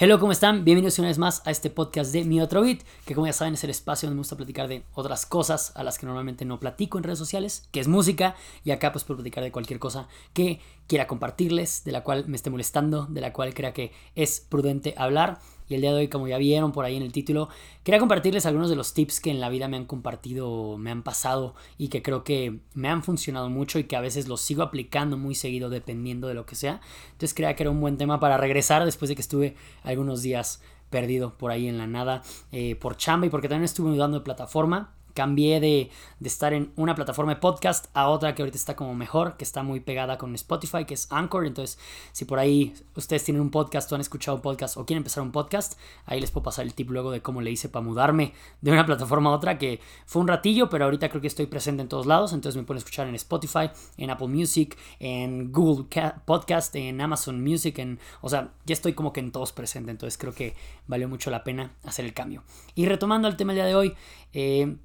Hello, 0.00 0.20
¿cómo 0.20 0.30
están? 0.30 0.64
Bienvenidos 0.64 1.00
una 1.00 1.08
vez 1.08 1.18
más 1.18 1.42
a 1.44 1.50
este 1.50 1.70
podcast 1.70 2.12
de 2.12 2.22
Mi 2.22 2.40
Otro 2.40 2.62
Beat, 2.62 2.82
que 3.04 3.16
como 3.16 3.26
ya 3.26 3.32
saben 3.32 3.54
es 3.54 3.64
el 3.64 3.70
espacio 3.70 4.06
donde 4.06 4.14
me 4.14 4.20
gusta 4.20 4.36
platicar 4.36 4.68
de 4.68 4.84
otras 4.94 5.26
cosas 5.26 5.72
a 5.74 5.82
las 5.82 5.98
que 5.98 6.06
normalmente 6.06 6.44
no 6.44 6.60
platico 6.60 6.98
en 6.98 7.02
redes 7.02 7.18
sociales, 7.18 7.68
que 7.72 7.80
es 7.80 7.88
música, 7.88 8.36
y 8.62 8.70
acá 8.70 8.92
pues 8.92 9.02
puedo 9.02 9.16
platicar 9.16 9.42
de 9.42 9.50
cualquier 9.50 9.80
cosa 9.80 10.06
que 10.34 10.60
quiera 10.86 11.08
compartirles, 11.08 11.82
de 11.82 11.90
la 11.90 12.04
cual 12.04 12.26
me 12.28 12.36
esté 12.36 12.48
molestando, 12.48 13.06
de 13.06 13.20
la 13.20 13.32
cual 13.32 13.54
crea 13.54 13.72
que 13.72 13.90
es 14.14 14.38
prudente 14.48 14.94
hablar. 14.96 15.40
Y 15.68 15.74
el 15.74 15.80
día 15.80 15.92
de 15.92 15.98
hoy, 15.98 16.08
como 16.08 16.28
ya 16.28 16.38
vieron 16.38 16.72
por 16.72 16.84
ahí 16.84 16.96
en 16.96 17.02
el 17.02 17.12
título, 17.12 17.48
quería 17.84 18.00
compartirles 18.00 18.46
algunos 18.46 18.70
de 18.70 18.76
los 18.76 18.94
tips 18.94 19.20
que 19.20 19.30
en 19.30 19.40
la 19.40 19.48
vida 19.48 19.68
me 19.68 19.76
han 19.76 19.84
compartido, 19.84 20.78
me 20.78 20.90
han 20.90 21.02
pasado 21.02 21.54
y 21.76 21.88
que 21.88 22.02
creo 22.02 22.24
que 22.24 22.60
me 22.74 22.88
han 22.88 23.02
funcionado 23.02 23.50
mucho 23.50 23.78
y 23.78 23.84
que 23.84 23.96
a 23.96 24.00
veces 24.00 24.28
los 24.28 24.40
sigo 24.40 24.62
aplicando 24.62 25.16
muy 25.16 25.34
seguido 25.34 25.70
dependiendo 25.70 26.28
de 26.28 26.34
lo 26.34 26.46
que 26.46 26.54
sea. 26.54 26.80
Entonces 27.12 27.34
creía 27.34 27.54
que 27.54 27.64
era 27.64 27.70
un 27.70 27.80
buen 27.80 27.98
tema 27.98 28.20
para 28.20 28.36
regresar 28.36 28.84
después 28.84 29.08
de 29.08 29.14
que 29.14 29.22
estuve 29.22 29.56
algunos 29.82 30.22
días 30.22 30.62
perdido 30.90 31.36
por 31.36 31.50
ahí 31.50 31.68
en 31.68 31.78
la 31.78 31.86
nada 31.86 32.22
eh, 32.50 32.74
por 32.76 32.96
chamba 32.96 33.26
y 33.26 33.30
porque 33.30 33.48
también 33.48 33.64
estuve 33.64 33.90
mudando 33.90 34.18
de 34.18 34.24
plataforma 34.24 34.94
cambié 35.18 35.58
de, 35.58 35.90
estar 36.22 36.52
en 36.52 36.70
una 36.76 36.94
plataforma 36.94 37.34
de 37.34 37.40
podcast 37.40 37.86
a 37.92 38.08
otra 38.08 38.36
que 38.36 38.42
ahorita 38.42 38.56
está 38.56 38.76
como 38.76 38.94
mejor, 38.94 39.36
que 39.36 39.42
está 39.42 39.64
muy 39.64 39.80
pegada 39.80 40.16
con 40.16 40.32
Spotify, 40.36 40.84
que 40.84 40.94
es 40.94 41.10
Anchor. 41.10 41.44
Entonces, 41.44 41.76
si 42.12 42.24
por 42.24 42.38
ahí 42.38 42.72
ustedes 42.94 43.24
tienen 43.24 43.42
un 43.42 43.50
podcast 43.50 43.90
o 43.90 43.96
han 43.96 44.00
escuchado 44.00 44.36
un 44.36 44.42
podcast 44.42 44.76
o 44.76 44.86
quieren 44.86 44.98
empezar 44.98 45.24
un 45.24 45.32
podcast, 45.32 45.76
ahí 46.06 46.20
les 46.20 46.30
puedo 46.30 46.44
pasar 46.44 46.66
el 46.66 46.74
tip 46.74 46.90
luego 46.90 47.10
de 47.10 47.20
cómo 47.20 47.40
le 47.40 47.50
hice 47.50 47.68
para 47.68 47.84
mudarme 47.84 48.32
de 48.60 48.70
una 48.70 48.86
plataforma 48.86 49.30
a 49.30 49.32
otra, 49.32 49.58
que 49.58 49.80
fue 50.06 50.22
un 50.22 50.28
ratillo, 50.28 50.68
pero 50.68 50.84
ahorita 50.84 51.08
creo 51.08 51.20
que 51.20 51.26
estoy 51.26 51.46
presente 51.46 51.82
en 51.82 51.88
todos 51.88 52.06
lados. 52.06 52.32
Entonces 52.32 52.56
me 52.56 52.62
pueden 52.62 52.78
escuchar 52.78 53.08
en 53.08 53.16
Spotify, 53.16 53.70
en 53.96 54.10
Apple 54.10 54.28
Music, 54.28 54.78
en 55.00 55.50
Google 55.50 55.86
Podcast, 56.26 56.76
en 56.76 57.00
Amazon 57.00 57.42
Music, 57.42 57.76
en, 57.80 57.98
o 58.20 58.28
sea, 58.28 58.52
ya 58.66 58.72
estoy 58.72 58.92
como 58.92 59.12
que 59.12 59.18
en 59.18 59.32
todos 59.32 59.50
presente. 59.50 59.90
Entonces 59.90 60.16
creo 60.16 60.32
que 60.32 60.54
valió 60.86 61.08
mucho 61.08 61.28
la 61.32 61.42
pena 61.42 61.72
hacer 61.82 62.04
el 62.04 62.14
cambio. 62.14 62.44
Y 62.76 62.86
retomando 62.86 63.26
el 63.26 63.34
tema 63.34 63.52
del 63.52 63.56
día 63.56 63.66
de 63.66 63.74
hoy, 63.74 63.94
eh, 64.32 64.76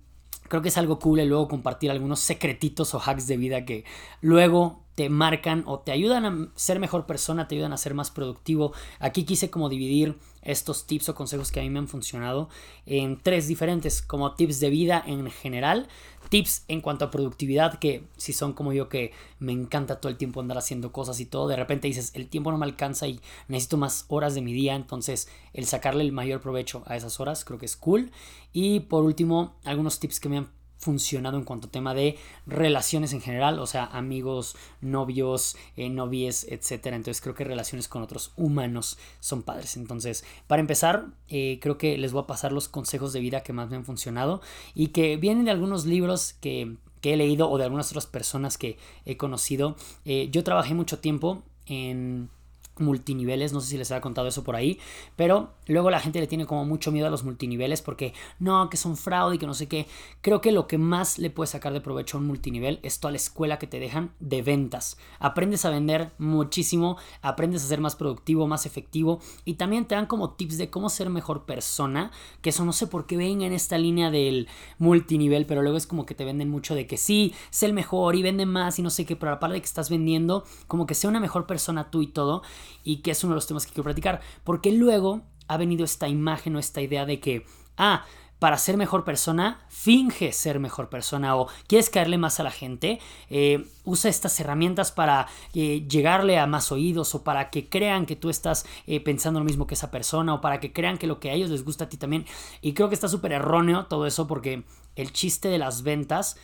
creo 0.48 0.62
que 0.62 0.70
es 0.70 0.78
algo 0.78 1.00
cool 1.00 1.20
el 1.20 1.30
luego 1.30 1.48
compartir 1.48 1.92
algunos 1.92 2.20
secretitos 2.20 2.94
o 2.94 3.00
hacks 3.00 3.28
de 3.28 3.38
vida 3.38 3.66
que 3.66 3.86
luego 4.22 4.84
te 4.96 5.10
marcan 5.10 5.64
o 5.66 5.80
te 5.80 5.92
ayudan 5.92 6.26
a 6.26 6.50
ser 6.56 6.80
mejor 6.80 7.06
persona, 7.06 7.48
te 7.48 7.56
ayudan 7.56 7.74
a 7.74 7.78
ser 7.78 7.94
más 7.94 8.12
productivo. 8.12 8.74
Aquí 9.00 9.24
quise 9.24 9.50
como 9.50 9.70
dividir 9.70 10.18
estos 10.42 10.86
tips 10.86 11.10
o 11.10 11.16
consejos 11.16 11.52
que 11.52 11.60
a 11.60 11.64
mí 11.64 11.70
me 11.70 11.80
han 11.80 11.88
funcionado 11.88 12.50
en 12.86 13.20
tres 13.22 13.48
diferentes, 13.48 14.02
como 14.02 14.36
tips 14.36 14.60
de 14.60 14.70
vida 14.70 15.04
en 15.06 15.30
general, 15.32 15.88
tips 16.30 16.66
en 16.68 16.82
cuanto 16.82 17.06
a 17.06 17.12
productividad, 17.12 17.80
que 17.80 18.04
si 18.18 18.34
son 18.34 18.54
como 18.54 18.74
yo 18.74 18.90
que 18.90 19.14
me 19.40 19.52
encanta 19.52 20.00
todo 20.00 20.10
el 20.10 20.18
tiempo 20.18 20.42
andar 20.42 20.58
haciendo 20.58 20.92
cosas 20.92 21.20
y 21.20 21.26
todo, 21.26 21.48
de 21.48 21.56
repente 21.56 21.88
dices, 21.88 22.12
el 22.14 22.28
tiempo 22.28 22.52
no 22.52 22.58
me 22.58 22.66
alcanza 22.66 23.08
y 23.08 23.20
necesito 23.48 23.78
más 23.78 24.06
horas 24.10 24.36
de 24.36 24.42
mi 24.42 24.54
día, 24.54 24.76
entonces 24.76 25.30
el 25.54 25.66
sacarle 25.66 26.04
el 26.04 26.12
mayor 26.12 26.42
provecho 26.42 26.84
a 26.86 26.98
esas 26.98 27.20
horas 27.20 27.46
creo 27.46 27.60
que 27.60 27.66
es 27.66 27.78
cool. 27.78 28.12
Y 28.52 28.82
por 28.82 29.04
último, 29.04 29.56
algunos 29.64 30.00
tips 30.00 30.20
que 30.20 30.30
me 30.30 30.38
han 30.38 30.50
funcionado 30.84 31.38
en 31.38 31.46
cuanto 31.46 31.68
a 31.68 31.72
tema 31.72 31.94
de 31.94 32.18
relaciones 32.46 33.14
en 33.14 33.22
general, 33.22 33.60
o 33.60 33.66
sea, 33.66 33.86
amigos, 33.86 34.56
novios, 34.82 35.56
eh, 35.78 35.90
novies, 35.90 36.46
etcétera. 36.50 36.96
Entonces 36.96 37.22
creo 37.22 37.36
que 37.36 37.44
relaciones 37.44 37.88
con 37.88 38.04
otros 38.04 38.34
humanos 38.36 38.98
son 39.20 39.44
padres. 39.44 39.78
Entonces, 39.78 40.26
para 40.48 40.60
empezar, 40.60 41.08
eh, 41.30 41.60
creo 41.62 41.78
que 41.78 41.98
les 41.98 42.12
voy 42.12 42.24
a 42.24 42.28
pasar 42.28 42.52
los 42.52 42.68
consejos 42.68 43.14
de 43.14 43.22
vida 43.22 43.42
que 43.42 43.54
más 43.54 43.70
me 43.70 43.78
han 43.78 43.86
funcionado 43.86 44.42
y 44.76 44.88
que 44.88 45.18
vienen 45.18 45.46
de 45.46 45.52
algunos 45.52 45.86
libros 45.86 46.34
que, 46.34 46.76
he 47.02 47.18
leído 47.18 47.50
o 47.50 47.58
de 47.58 47.66
algunas 47.66 47.90
otras 47.90 48.06
personas 48.06 48.58
que 48.58 48.78
he 49.06 49.18
conocido. 49.18 49.76
Eh, 50.06 50.30
yo 50.32 50.42
trabajé 50.46 50.74
mucho 50.74 51.00
tiempo 51.00 51.44
en 51.66 52.30
multiniveles, 52.78 53.54
no 53.54 53.62
sé 53.62 53.70
si 53.70 53.78
les 53.78 53.92
ha 53.92 54.02
contado 54.02 54.28
eso 54.28 54.44
por 54.44 54.56
ahí, 54.56 54.80
pero 55.16 55.54
luego 55.68 55.90
la 55.90 56.00
gente 56.00 56.20
le 56.20 56.28
tiene 56.28 56.46
como 56.46 56.66
mucho 56.66 56.92
miedo 56.92 57.08
a 57.08 57.10
los 57.10 57.24
multiniveles 57.24 57.82
porque 57.82 58.14
no, 58.40 58.70
que 58.70 58.78
son 58.78 58.98
fraude 58.98 59.36
y 59.36 59.40
que 59.40 59.46
no 59.46 59.54
sé 59.54 59.68
qué. 59.68 59.88
Creo 60.22 60.42
que 60.42 60.52
lo 60.52 60.68
que 60.68 60.78
más 60.78 61.20
le 61.20 61.30
puede 61.30 61.48
sacar 61.48 61.74
de 61.74 61.82
provecho 61.82 62.18
a 62.18 62.20
un 62.22 62.28
multinivel 62.28 62.80
es 62.84 63.00
toda 63.00 63.12
la 63.12 63.18
escuela 63.18 63.60
que 63.60 63.68
te 63.68 63.80
dejan 63.80 64.12
de 64.20 64.42
ventas. 64.42 64.98
Aprendes 65.20 65.66
a 65.66 65.70
vender 65.70 66.12
muchísimo, 66.18 66.98
aprendes 67.22 67.64
a 67.64 67.68
ser 67.68 67.80
más 67.80 67.96
productivo, 67.96 68.48
más 68.48 68.66
efectivo 68.66 69.20
y 69.46 69.56
también 69.56 69.86
te 69.86 69.96
dan 69.96 70.08
como 70.08 70.32
tips 70.32 70.58
de 70.58 70.70
cómo 70.70 70.90
ser 70.90 71.10
mejor 71.10 71.46
persona, 71.46 72.12
que 72.42 72.50
eso 72.50 72.66
no 72.66 72.74
sé 72.74 72.88
por 72.88 73.06
qué 73.06 73.18
ven 73.18 73.42
en 73.42 73.54
esta 73.54 73.78
línea 73.78 74.12
del 74.12 74.48
multinivel, 74.80 75.46
pero 75.46 75.62
luego 75.62 75.78
es 75.78 75.88
como 75.88 76.06
que 76.06 76.16
te 76.16 76.26
venden 76.26 76.50
mucho 76.50 76.76
de 76.76 76.88
que 76.88 76.98
sí, 76.98 77.34
sé 77.50 77.68
el 77.68 77.74
mejor 77.74 78.16
y 78.16 78.24
vende 78.24 78.46
más 78.46 78.80
y 78.80 78.82
no 78.82 78.90
sé 78.90 79.06
qué, 79.06 79.16
pero 79.16 79.32
aparte 79.32 79.56
de 79.56 79.62
que 79.62 79.66
estás 79.66 79.90
vendiendo, 79.90 80.44
como 80.68 80.86
que 80.86 80.96
sea 80.96 81.10
una 81.10 81.20
mejor 81.20 81.46
persona 81.46 81.92
tú 81.92 82.02
y 82.02 82.08
todo 82.08 82.42
y 82.84 82.98
que 82.98 83.12
es 83.12 83.24
uno 83.24 83.34
de 83.34 83.36
los 83.36 83.48
temas 83.48 83.66
que 83.66 83.74
quiero 83.74 83.86
platicar, 83.86 84.22
porque 84.44 84.72
luego 84.72 85.22
ha 85.48 85.58
venido 85.58 85.86
esta 85.86 86.08
imagen 86.08 86.56
o 86.56 86.60
esta 86.60 86.82
idea 86.82 87.06
de 87.06 87.20
que, 87.20 87.46
ah, 87.78 88.06
para 88.44 88.58
ser 88.58 88.76
mejor 88.76 89.06
persona, 89.06 89.66
finge 89.70 90.34
ser 90.34 90.60
mejor 90.60 90.90
persona 90.90 91.38
o 91.38 91.48
quieres 91.66 91.90
caerle 91.90 92.18
más 92.18 92.42
a 92.42 92.44
la 92.44 92.52
gente, 92.52 93.00
eh, 93.30 93.66
usa 93.86 94.10
estas 94.10 94.38
herramientas 94.38 94.92
para 94.92 95.28
eh, 95.54 95.88
llegarle 95.88 96.38
a 96.38 96.46
más 96.46 96.70
oídos 96.70 97.16
o 97.16 97.24
para 97.24 97.50
que 97.50 97.70
crean 97.70 98.06
que 98.06 98.18
tú 98.18 98.30
estás 98.30 98.66
eh, 98.86 99.00
pensando 99.00 99.40
lo 99.40 99.46
mismo 99.46 99.66
que 99.66 99.76
esa 99.76 99.92
persona 99.92 100.34
o 100.34 100.42
para 100.42 100.60
que 100.60 100.74
crean 100.74 100.98
que 100.98 101.08
lo 101.08 101.22
que 101.22 101.30
a 101.30 101.34
ellos 101.36 101.52
les 101.52 101.64
gusta 101.64 101.86
a 101.86 101.90
ti 101.90 101.96
también. 101.96 102.26
Y 102.62 102.74
creo 102.74 102.90
que 102.90 102.96
está 102.96 103.08
súper 103.08 103.32
erróneo 103.32 103.86
todo 103.86 104.06
eso 104.06 104.28
porque 104.28 104.66
el 104.98 105.14
chiste 105.14 105.48
de 105.48 105.58
las 105.58 105.84
ventas 105.84 106.36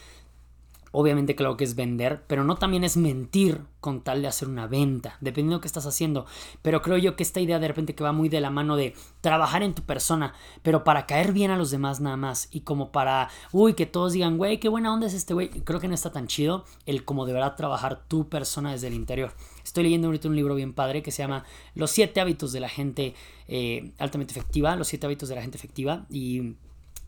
Obviamente 0.91 1.35
claro 1.35 1.57
que 1.57 1.63
es 1.63 1.75
vender, 1.75 2.23
pero 2.27 2.44
no 2.44 2.55
también 2.55 2.83
es 2.83 2.97
mentir 2.97 3.61
con 3.79 4.01
tal 4.01 4.22
de 4.22 4.27
hacer 4.27 4.47
una 4.47 4.67
venta, 4.67 5.17
dependiendo 5.22 5.57
de 5.57 5.61
qué 5.61 5.67
estás 5.67 5.85
haciendo. 5.85 6.25
Pero 6.61 6.81
creo 6.81 6.97
yo 6.97 7.16
que 7.16 7.23
esta 7.23 7.39
idea 7.39 7.59
de 7.59 7.67
repente 7.67 7.95
que 7.95 8.03
va 8.03 8.11
muy 8.11 8.29
de 8.29 8.41
la 8.41 8.50
mano 8.50 8.75
de 8.75 8.94
trabajar 9.22 9.63
en 9.63 9.73
tu 9.73 9.83
persona, 9.83 10.33
pero 10.63 10.83
para 10.83 11.05
caer 11.05 11.31
bien 11.31 11.51
a 11.51 11.57
los 11.57 11.72
demás 11.72 12.01
nada 12.01 12.17
más 12.17 12.49
y 12.51 12.61
como 12.61 12.91
para, 12.91 13.29
uy, 13.51 13.73
que 13.73 13.85
todos 13.85 14.13
digan, 14.13 14.38
güey, 14.38 14.59
qué 14.59 14.69
buena 14.69 14.94
onda 14.94 15.07
es 15.07 15.13
este 15.13 15.33
güey, 15.33 15.49
creo 15.49 15.79
que 15.79 15.88
no 15.88 15.95
está 15.95 16.11
tan 16.11 16.28
chido 16.28 16.66
el 16.85 17.05
como 17.05 17.25
de 17.25 17.33
verdad 17.33 17.55
trabajar 17.55 18.03
tu 18.07 18.28
persona 18.28 18.72
desde 18.72 18.88
el 18.88 18.94
interior. 18.94 19.33
Estoy 19.63 19.83
leyendo 19.83 20.07
ahorita 20.07 20.28
un 20.28 20.35
libro 20.35 20.55
bien 20.55 20.73
padre 20.73 21.03
que 21.03 21.11
se 21.11 21.22
llama 21.22 21.45
Los 21.75 21.91
siete 21.91 22.19
hábitos 22.19 22.51
de 22.51 22.59
la 22.59 22.69
gente 22.69 23.13
eh, 23.47 23.91
altamente 23.97 24.31
efectiva, 24.33 24.75
los 24.75 24.88
siete 24.88 25.05
hábitos 25.05 25.29
de 25.29 25.35
la 25.35 25.41
gente 25.41 25.57
efectiva 25.57 26.05
y 26.09 26.55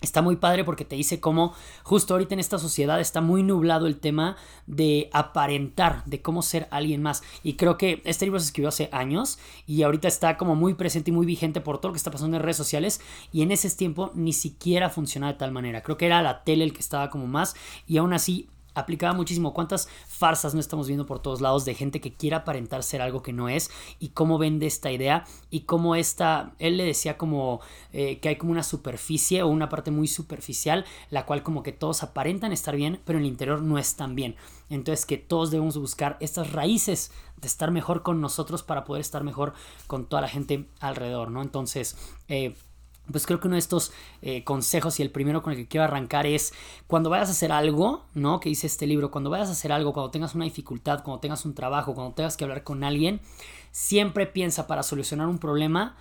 Está 0.02 0.24
muy 0.24 0.36
padre 0.36 0.64
porque 0.64 0.84
te 0.84 0.96
dice 0.96 1.20
cómo 1.20 1.54
justo 1.84 2.16
ahorita 2.16 2.34
en 2.34 2.40
esta 2.40 2.58
sociedad 2.58 3.00
está 3.00 3.22
muy 3.22 3.44
nublado 3.44 3.86
el 3.86 4.00
tema 4.00 4.36
de 4.66 5.12
aparentar, 5.14 6.04
de 6.06 6.24
cómo 6.24 6.42
ser 6.42 6.68
alguien 6.72 7.04
más. 7.04 7.22
Y 7.44 7.54
creo 7.54 7.78
que 7.78 8.02
este 8.04 8.26
libro 8.26 8.40
se 8.40 8.48
escribió 8.48 8.70
hace 8.70 8.90
años 8.92 9.38
y 9.68 9.84
ahorita 9.84 10.08
está 10.08 10.38
como 10.38 10.56
muy 10.56 10.74
presente 10.74 11.12
y 11.12 11.14
muy 11.14 11.28
vigente 11.28 11.62
por 11.62 11.78
todo 11.78 11.90
lo 11.90 11.94
que 11.94 11.98
está 11.98 12.10
pasando 12.10 12.36
en 12.36 12.44
redes 12.44 12.58
sociales. 12.58 13.00
Y 13.32 13.44
en 13.44 13.52
ese 13.52 13.70
tiempo 13.70 14.10
ni 14.16 14.34
siquiera 14.34 14.90
funcionaba 14.90 15.34
de 15.34 15.40
tal 15.40 15.52
manera. 15.52 15.84
Creo 15.84 15.98
que 15.98 16.08
era 16.08 16.24
la 16.24 16.44
tele 16.44 16.64
el 16.64 16.74
que 16.74 16.80
estaba 16.80 17.12
como 17.12 17.28
más 17.28 17.56
y 17.86 17.98
aún 17.98 18.14
así 18.14 18.50
aplicaba 18.74 19.14
muchísimo. 19.14 19.54
¿Cuántas 19.54 19.88
farsas 20.08 20.54
no 20.54 20.60
estamos 20.60 20.88
viendo 20.88 21.06
por 21.06 21.20
todos 21.20 21.42
lados 21.42 21.66
de 21.66 21.74
gente 21.74 22.02
que 22.02 22.14
quiere 22.14 22.36
aparentar 22.36 22.84
ser 22.84 23.02
algo 23.02 23.22
que 23.22 23.34
no 23.34 23.50
es? 23.50 23.70
Y 24.00 24.10
cómo 24.10 24.38
vende 24.38 24.68
esta 24.68 24.92
idea 24.92 25.26
y 25.50 25.62
cómo 25.62 25.96
esta, 25.96 26.54
él 26.60 26.78
le 26.78 26.86
decía 26.86 27.18
como 27.18 27.62
eh, 27.94 28.20
que 28.20 28.30
hay 28.30 28.36
como 28.38 28.52
una 28.52 28.64
superficie 28.64 29.44
o 29.44 29.48
una 29.48 29.70
parte 29.70 29.92
muy 29.92 30.08
superficial, 30.08 30.86
la 31.10 31.26
cual 31.26 31.44
como 31.44 31.64
que 31.64 31.72
todos 31.72 32.04
aparentan 32.04 32.52
estar 32.52 32.76
bien, 32.76 33.02
pero 33.06 33.20
en 33.20 33.26
el 33.26 33.32
interior 33.32 33.62
no 33.62 33.78
están 33.78 34.16
bien. 34.16 34.36
Entonces 34.70 35.06
que 35.06 35.18
todos 35.18 35.52
debemos 35.52 35.78
buscar 35.78 36.18
estas 36.20 36.52
raíces 36.52 37.12
de 37.42 37.48
estar 37.48 37.72
mejor 37.72 38.04
con 38.04 38.22
nosotros 38.22 38.64
para 38.64 38.86
poder 38.86 39.02
estar 39.02 39.24
mejor 39.24 39.54
con 39.88 40.06
toda 40.06 40.22
la 40.22 40.28
gente 40.28 40.70
alrededor, 40.80 41.32
¿no? 41.32 41.42
Entonces, 41.42 41.98
eh, 42.28 42.56
pues 43.12 43.26
creo 43.26 43.40
que 43.40 43.48
uno 43.48 43.56
de 43.56 43.60
estos 43.60 43.92
eh, 44.22 44.44
consejos 44.44 45.00
y 45.00 45.04
el 45.04 45.12
primero 45.12 45.42
con 45.42 45.54
el 45.54 45.60
que 45.60 45.68
quiero 45.68 45.84
arrancar 45.84 46.26
es 46.26 46.54
cuando 46.88 47.10
vayas 47.10 47.30
a 47.30 47.32
hacer 47.32 47.52
algo, 47.52 48.06
¿no? 48.14 48.40
Que 48.40 48.50
dice 48.50 48.68
este 48.68 48.88
libro, 48.88 49.12
cuando 49.12 49.30
vayas 49.30 49.50
a 49.50 49.54
hacer 49.54 49.72
algo, 49.72 49.94
cuando 49.94 50.12
tengas 50.12 50.36
una 50.36 50.46
dificultad, 50.46 51.04
cuando 51.04 51.20
tengas 51.20 51.46
un 51.46 51.54
trabajo, 51.54 51.94
cuando 51.94 52.14
tengas 52.14 52.38
que 52.38 52.44
hablar 52.44 52.64
con 52.64 52.84
alguien, 52.84 53.22
siempre 53.72 54.28
piensa 54.28 54.68
para 54.68 54.84
solucionar 54.84 55.28
un 55.28 55.40
problema 55.40 55.96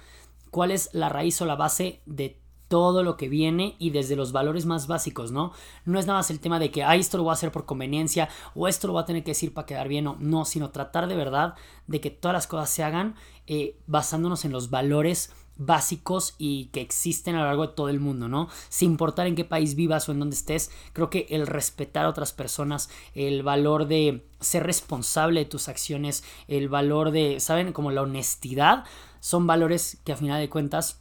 cuál 0.50 0.70
es 0.70 0.90
la 0.92 1.08
raíz 1.08 1.40
o 1.40 1.46
la 1.46 1.56
base 1.56 2.00
de 2.06 2.40
todo 2.70 3.02
lo 3.02 3.16
que 3.16 3.28
viene 3.28 3.74
y 3.80 3.90
desde 3.90 4.14
los 4.14 4.30
valores 4.30 4.64
más 4.64 4.86
básicos, 4.86 5.32
¿no? 5.32 5.52
No 5.84 5.98
es 5.98 6.06
nada 6.06 6.20
más 6.20 6.30
el 6.30 6.38
tema 6.38 6.60
de 6.60 6.70
que, 6.70 6.84
ah, 6.84 6.94
esto 6.94 7.16
lo 7.16 7.24
voy 7.24 7.30
a 7.30 7.32
hacer 7.32 7.50
por 7.50 7.66
conveniencia 7.66 8.28
o 8.54 8.68
esto 8.68 8.86
lo 8.86 8.92
voy 8.92 9.02
a 9.02 9.06
tener 9.06 9.24
que 9.24 9.32
decir 9.32 9.52
para 9.52 9.66
quedar 9.66 9.88
bien, 9.88 10.04
no, 10.04 10.16
no, 10.20 10.44
sino 10.44 10.70
tratar 10.70 11.08
de 11.08 11.16
verdad 11.16 11.54
de 11.88 12.00
que 12.00 12.10
todas 12.10 12.32
las 12.32 12.46
cosas 12.46 12.70
se 12.70 12.84
hagan 12.84 13.16
eh, 13.48 13.76
basándonos 13.88 14.44
en 14.44 14.52
los 14.52 14.70
valores 14.70 15.32
básicos 15.60 16.34
y 16.38 16.66
que 16.66 16.80
existen 16.80 17.36
a 17.36 17.40
lo 17.40 17.44
largo 17.44 17.66
de 17.68 17.74
todo 17.74 17.90
el 17.90 18.00
mundo, 18.00 18.28
¿no? 18.28 18.48
Sin 18.70 18.92
importar 18.92 19.26
en 19.26 19.36
qué 19.36 19.44
país 19.44 19.74
vivas 19.74 20.08
o 20.08 20.12
en 20.12 20.18
dónde 20.18 20.34
estés, 20.34 20.70
creo 20.94 21.10
que 21.10 21.26
el 21.28 21.46
respetar 21.46 22.06
a 22.06 22.08
otras 22.08 22.32
personas, 22.32 22.88
el 23.14 23.42
valor 23.42 23.86
de 23.86 24.26
ser 24.40 24.64
responsable 24.64 25.40
de 25.40 25.46
tus 25.46 25.68
acciones, 25.68 26.24
el 26.48 26.68
valor 26.70 27.10
de, 27.10 27.40
¿saben? 27.40 27.72
Como 27.72 27.90
la 27.90 28.02
honestidad, 28.02 28.84
son 29.20 29.46
valores 29.46 29.98
que 30.04 30.12
a 30.12 30.16
final 30.16 30.40
de 30.40 30.48
cuentas 30.48 31.00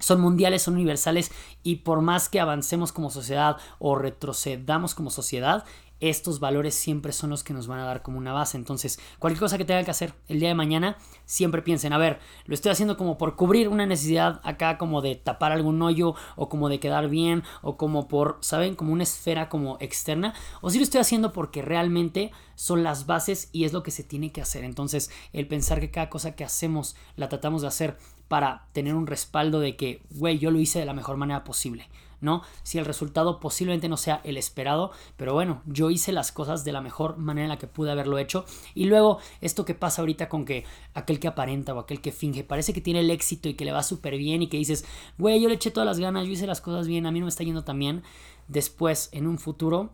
son 0.00 0.20
mundiales, 0.20 0.62
son 0.62 0.74
universales 0.74 1.30
y 1.62 1.76
por 1.76 2.00
más 2.00 2.28
que 2.28 2.40
avancemos 2.40 2.90
como 2.90 3.08
sociedad 3.08 3.56
o 3.78 3.94
retrocedamos 3.94 4.96
como 4.96 5.10
sociedad, 5.10 5.64
estos 6.02 6.40
valores 6.40 6.74
siempre 6.74 7.12
son 7.12 7.30
los 7.30 7.44
que 7.44 7.54
nos 7.54 7.68
van 7.68 7.78
a 7.78 7.84
dar 7.84 8.02
como 8.02 8.18
una 8.18 8.32
base. 8.32 8.56
Entonces, 8.56 8.98
cualquier 9.20 9.38
cosa 9.38 9.56
que 9.56 9.64
tenga 9.64 9.84
que 9.84 9.92
hacer 9.92 10.12
el 10.26 10.40
día 10.40 10.48
de 10.48 10.56
mañana, 10.56 10.98
siempre 11.26 11.62
piensen, 11.62 11.92
a 11.92 11.98
ver, 11.98 12.18
lo 12.46 12.54
estoy 12.54 12.72
haciendo 12.72 12.96
como 12.96 13.18
por 13.18 13.36
cubrir 13.36 13.68
una 13.68 13.86
necesidad 13.86 14.40
acá, 14.42 14.78
como 14.78 15.00
de 15.00 15.14
tapar 15.14 15.52
algún 15.52 15.80
hoyo, 15.80 16.16
o 16.34 16.48
como 16.48 16.68
de 16.68 16.80
quedar 16.80 17.08
bien, 17.08 17.44
o 17.62 17.76
como 17.76 18.08
por, 18.08 18.38
¿saben? 18.40 18.74
Como 18.74 18.92
una 18.92 19.04
esfera 19.04 19.48
como 19.48 19.76
externa, 19.78 20.34
o 20.60 20.70
si 20.70 20.78
lo 20.78 20.84
estoy 20.84 21.00
haciendo 21.00 21.32
porque 21.32 21.62
realmente 21.62 22.32
son 22.56 22.82
las 22.82 23.06
bases 23.06 23.48
y 23.52 23.64
es 23.64 23.72
lo 23.72 23.84
que 23.84 23.92
se 23.92 24.02
tiene 24.02 24.32
que 24.32 24.42
hacer. 24.42 24.64
Entonces, 24.64 25.08
el 25.32 25.46
pensar 25.46 25.78
que 25.78 25.92
cada 25.92 26.10
cosa 26.10 26.34
que 26.34 26.42
hacemos 26.42 26.96
la 27.14 27.28
tratamos 27.28 27.62
de 27.62 27.68
hacer 27.68 27.96
para 28.26 28.66
tener 28.72 28.94
un 28.94 29.06
respaldo 29.06 29.60
de 29.60 29.76
que, 29.76 30.02
güey, 30.10 30.40
yo 30.40 30.50
lo 30.50 30.58
hice 30.58 30.80
de 30.80 30.86
la 30.86 30.94
mejor 30.94 31.16
manera 31.16 31.44
posible. 31.44 31.88
¿No? 32.22 32.42
Si 32.62 32.78
el 32.78 32.86
resultado 32.86 33.40
posiblemente 33.40 33.88
no 33.88 33.98
sea 33.98 34.22
el 34.24 34.38
esperado, 34.38 34.92
pero 35.18 35.34
bueno, 35.34 35.60
yo 35.66 35.90
hice 35.90 36.12
las 36.12 36.32
cosas 36.32 36.64
de 36.64 36.72
la 36.72 36.80
mejor 36.80 37.18
manera 37.18 37.44
en 37.44 37.50
la 37.50 37.58
que 37.58 37.66
pude 37.66 37.90
haberlo 37.90 38.16
hecho. 38.18 38.46
Y 38.74 38.86
luego, 38.86 39.18
esto 39.42 39.66
que 39.66 39.74
pasa 39.74 40.00
ahorita 40.00 40.30
con 40.30 40.46
que 40.46 40.64
aquel 40.94 41.20
que 41.20 41.28
aparenta 41.28 41.74
o 41.74 41.80
aquel 41.80 42.00
que 42.00 42.12
finge, 42.12 42.44
parece 42.44 42.72
que 42.72 42.80
tiene 42.80 43.00
el 43.00 43.10
éxito 43.10 43.48
y 43.48 43.54
que 43.54 43.66
le 43.66 43.72
va 43.72 43.82
súper 43.82 44.16
bien 44.16 44.40
y 44.40 44.46
que 44.46 44.56
dices, 44.56 44.86
güey, 45.18 45.42
yo 45.42 45.48
le 45.48 45.56
eché 45.56 45.70
todas 45.70 45.86
las 45.86 45.98
ganas, 45.98 46.24
yo 46.26 46.32
hice 46.32 46.46
las 46.46 46.60
cosas 46.60 46.86
bien, 46.86 47.04
a 47.04 47.10
mí 47.10 47.18
no 47.18 47.26
me 47.26 47.30
está 47.30 47.44
yendo 47.44 47.64
tan 47.64 47.78
bien. 47.78 48.02
Después, 48.48 49.08
en 49.12 49.26
un 49.26 49.38
futuro, 49.38 49.90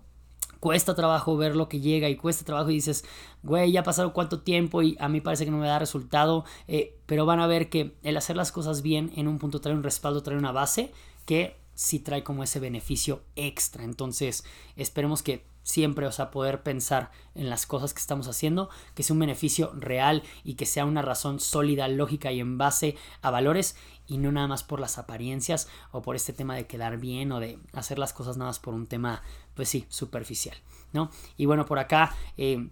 cuesta 0.61 0.95
trabajo 0.95 1.37
ver 1.37 1.57
lo 1.57 1.69
que 1.69 1.81
llega 1.81 2.09
y 2.09 2.17
cuesta 2.17 2.45
trabajo 2.45 2.71
y 2.71 2.75
dices, 2.75 3.05
güey, 3.43 3.73
ya 3.73 3.81
ha 3.81 3.85
pasado 3.85 4.13
cuánto 4.13 4.41
tiempo 4.41 4.83
y 4.83 4.97
a 5.01 5.09
mí 5.09 5.21
parece 5.21 5.45
que 5.45 5.51
no 5.51 5.59
me 5.59 5.67
da 5.67 5.79
resultado, 5.79 6.45
eh, 6.67 6.99
pero 7.07 7.27
van 7.27 7.41
a 7.41 7.47
ver 7.47 7.71
que 7.71 7.97
el 8.03 8.17
hacer 8.17 8.37
las 8.37 8.53
cosas 8.53 8.83
bien 8.83 9.13
en 9.17 9.29
un 9.29 9.39
punto 9.39 9.61
trae 9.61 9.75
un 9.75 9.83
respaldo, 9.83 10.23
trae 10.23 10.37
una 10.37 10.53
base 10.53 10.93
que 11.25 11.57
sí 11.79 12.01
trae 12.01 12.25
como 12.25 12.43
ese 12.43 12.59
beneficio 12.59 13.23
extra. 13.37 13.85
Entonces, 13.85 14.43
esperemos 14.75 15.23
que 15.23 15.47
siempre, 15.63 16.09
o 16.09 16.13
sea, 16.13 16.33
poder 16.33 16.65
pensar 16.65 17.13
en 17.37 17.49
las 17.49 17.67
cosas 17.67 17.95
que 17.95 18.01
estamos 18.01 18.27
haciendo, 18.27 18.69
que 18.97 19.05
sea 19.05 19.15
un 19.15 19.21
beneficio 19.21 19.71
real 19.77 20.25
y 20.43 20.55
que 20.55 20.67
sea 20.67 20.85
una 20.85 21.03
razón 21.03 21.39
sólida, 21.39 21.87
lógica 21.87 22.33
y 22.33 22.41
en 22.41 22.59
base 22.59 22.97
a 23.23 23.31
valores 23.31 23.77
y 24.09 24.19
no 24.19 24.33
nada 24.33 24.49
más 24.49 24.65
por 24.65 24.81
las 24.81 24.99
apariencias 24.99 25.69
o 25.93 26.03
por 26.03 26.17
este 26.17 26.33
tema 26.33 26.57
de 26.57 26.67
quedar 26.67 26.99
bien 26.99 27.31
o 27.31 27.39
de 27.39 27.61
hacer 27.73 28.01
las 28.01 28.13
cosas 28.13 28.37
nada 28.37 28.51
más 28.51 28.59
por 28.59 28.75
un 28.75 28.89
tema, 28.89 29.23
pues 29.55 29.69
sí, 29.69 29.87
superficial, 29.89 30.57
¿no? 30.93 31.13
Y 31.37 31.47
bueno, 31.47 31.65
por 31.65 31.79
acá... 31.79 32.13
Eh, 32.37 32.71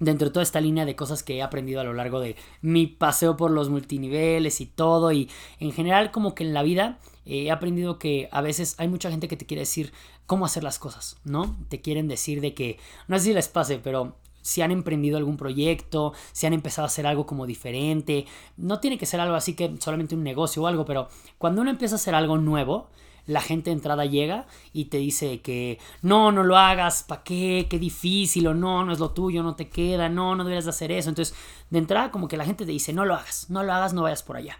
dentro 0.00 0.28
de 0.28 0.32
toda 0.32 0.42
esta 0.42 0.60
línea 0.60 0.84
de 0.84 0.96
cosas 0.96 1.22
que 1.22 1.36
he 1.36 1.42
aprendido 1.42 1.80
a 1.80 1.84
lo 1.84 1.92
largo 1.92 2.20
de 2.20 2.36
mi 2.62 2.86
paseo 2.86 3.36
por 3.36 3.50
los 3.50 3.68
multiniveles 3.68 4.60
y 4.60 4.66
todo 4.66 5.12
y 5.12 5.30
en 5.60 5.72
general 5.72 6.10
como 6.10 6.34
que 6.34 6.44
en 6.44 6.54
la 6.54 6.62
vida 6.62 6.98
he 7.26 7.50
aprendido 7.50 7.98
que 7.98 8.28
a 8.32 8.40
veces 8.40 8.74
hay 8.78 8.88
mucha 8.88 9.10
gente 9.10 9.28
que 9.28 9.36
te 9.36 9.46
quiere 9.46 9.60
decir 9.60 9.92
cómo 10.26 10.44
hacer 10.46 10.64
las 10.64 10.78
cosas, 10.78 11.16
¿no? 11.24 11.56
Te 11.68 11.80
quieren 11.80 12.08
decir 12.08 12.40
de 12.40 12.54
que, 12.54 12.78
no 13.08 13.18
sé 13.18 13.26
si 13.26 13.32
les 13.32 13.48
pase, 13.48 13.78
pero 13.78 14.16
si 14.42 14.60
han 14.60 14.70
emprendido 14.70 15.16
algún 15.16 15.36
proyecto, 15.36 16.12
si 16.32 16.46
han 16.46 16.52
empezado 16.52 16.84
a 16.84 16.88
hacer 16.88 17.06
algo 17.06 17.24
como 17.24 17.46
diferente, 17.46 18.26
no 18.56 18.78
tiene 18.78 18.98
que 18.98 19.06
ser 19.06 19.20
algo 19.20 19.34
así 19.36 19.54
que 19.54 19.74
solamente 19.80 20.14
un 20.14 20.22
negocio 20.22 20.62
o 20.62 20.66
algo, 20.66 20.84
pero 20.84 21.08
cuando 21.38 21.62
uno 21.62 21.70
empieza 21.70 21.94
a 21.94 21.96
hacer 21.96 22.14
algo 22.14 22.36
nuevo, 22.36 22.88
la 23.26 23.40
gente 23.40 23.70
de 23.70 23.76
entrada 23.76 24.04
llega 24.04 24.46
y 24.72 24.86
te 24.86 24.98
dice 24.98 25.40
que 25.40 25.78
no, 26.02 26.32
no 26.32 26.42
lo 26.42 26.56
hagas, 26.56 27.02
¿para 27.02 27.22
qué? 27.22 27.66
Qué 27.68 27.78
difícil, 27.78 28.46
o 28.46 28.54
no, 28.54 28.84
no 28.84 28.92
es 28.92 28.98
lo 28.98 29.10
tuyo, 29.10 29.42
no 29.42 29.54
te 29.56 29.68
queda, 29.68 30.08
no, 30.08 30.34
no 30.34 30.44
deberías 30.44 30.64
de 30.64 30.70
hacer 30.70 30.92
eso. 30.92 31.08
Entonces, 31.08 31.34
de 31.70 31.78
entrada 31.78 32.10
como 32.10 32.28
que 32.28 32.36
la 32.36 32.44
gente 32.44 32.66
te 32.66 32.72
dice, 32.72 32.92
no 32.92 33.04
lo 33.04 33.14
hagas, 33.14 33.46
no 33.48 33.62
lo 33.62 33.72
hagas, 33.72 33.94
no 33.94 34.02
vayas 34.02 34.22
por 34.22 34.36
allá 34.36 34.58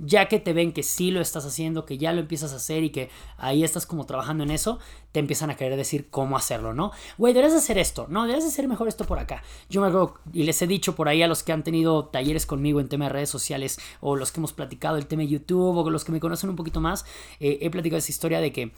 ya 0.00 0.28
que 0.28 0.38
te 0.38 0.52
ven 0.52 0.72
que 0.72 0.82
sí 0.82 1.10
lo 1.10 1.20
estás 1.20 1.44
haciendo, 1.44 1.84
que 1.84 1.98
ya 1.98 2.12
lo 2.12 2.20
empiezas 2.20 2.52
a 2.52 2.56
hacer 2.56 2.82
y 2.84 2.90
que 2.90 3.10
ahí 3.36 3.62
estás 3.64 3.86
como 3.86 4.06
trabajando 4.06 4.44
en 4.44 4.50
eso, 4.50 4.78
te 5.12 5.20
empiezan 5.20 5.50
a 5.50 5.56
querer 5.56 5.76
decir 5.76 6.08
cómo 6.10 6.36
hacerlo, 6.36 6.74
¿no? 6.74 6.92
Güey, 7.18 7.34
deberías 7.34 7.56
hacer 7.56 7.78
esto, 7.78 8.06
no, 8.08 8.22
deberías 8.22 8.46
hacer 8.46 8.66
mejor 8.68 8.88
esto 8.88 9.04
por 9.04 9.18
acá. 9.18 9.42
Yo 9.68 9.80
me 9.80 9.88
acuerdo, 9.88 10.14
y 10.32 10.44
les 10.44 10.60
he 10.62 10.66
dicho 10.66 10.94
por 10.94 11.08
ahí 11.08 11.22
a 11.22 11.28
los 11.28 11.42
que 11.42 11.52
han 11.52 11.64
tenido 11.64 12.06
talleres 12.06 12.46
conmigo 12.46 12.80
en 12.80 12.88
tema 12.88 13.06
de 13.06 13.10
redes 13.10 13.30
sociales, 13.30 13.78
o 14.00 14.16
los 14.16 14.32
que 14.32 14.40
hemos 14.40 14.52
platicado 14.52 14.96
el 14.96 15.06
tema 15.06 15.22
de 15.22 15.28
YouTube, 15.28 15.76
o 15.76 15.90
los 15.90 16.04
que 16.04 16.12
me 16.12 16.20
conocen 16.20 16.50
un 16.50 16.56
poquito 16.56 16.80
más, 16.80 17.04
eh, 17.38 17.58
he 17.60 17.70
platicado 17.70 17.98
esa 17.98 18.10
historia 18.10 18.40
de 18.40 18.52
que 18.52 18.72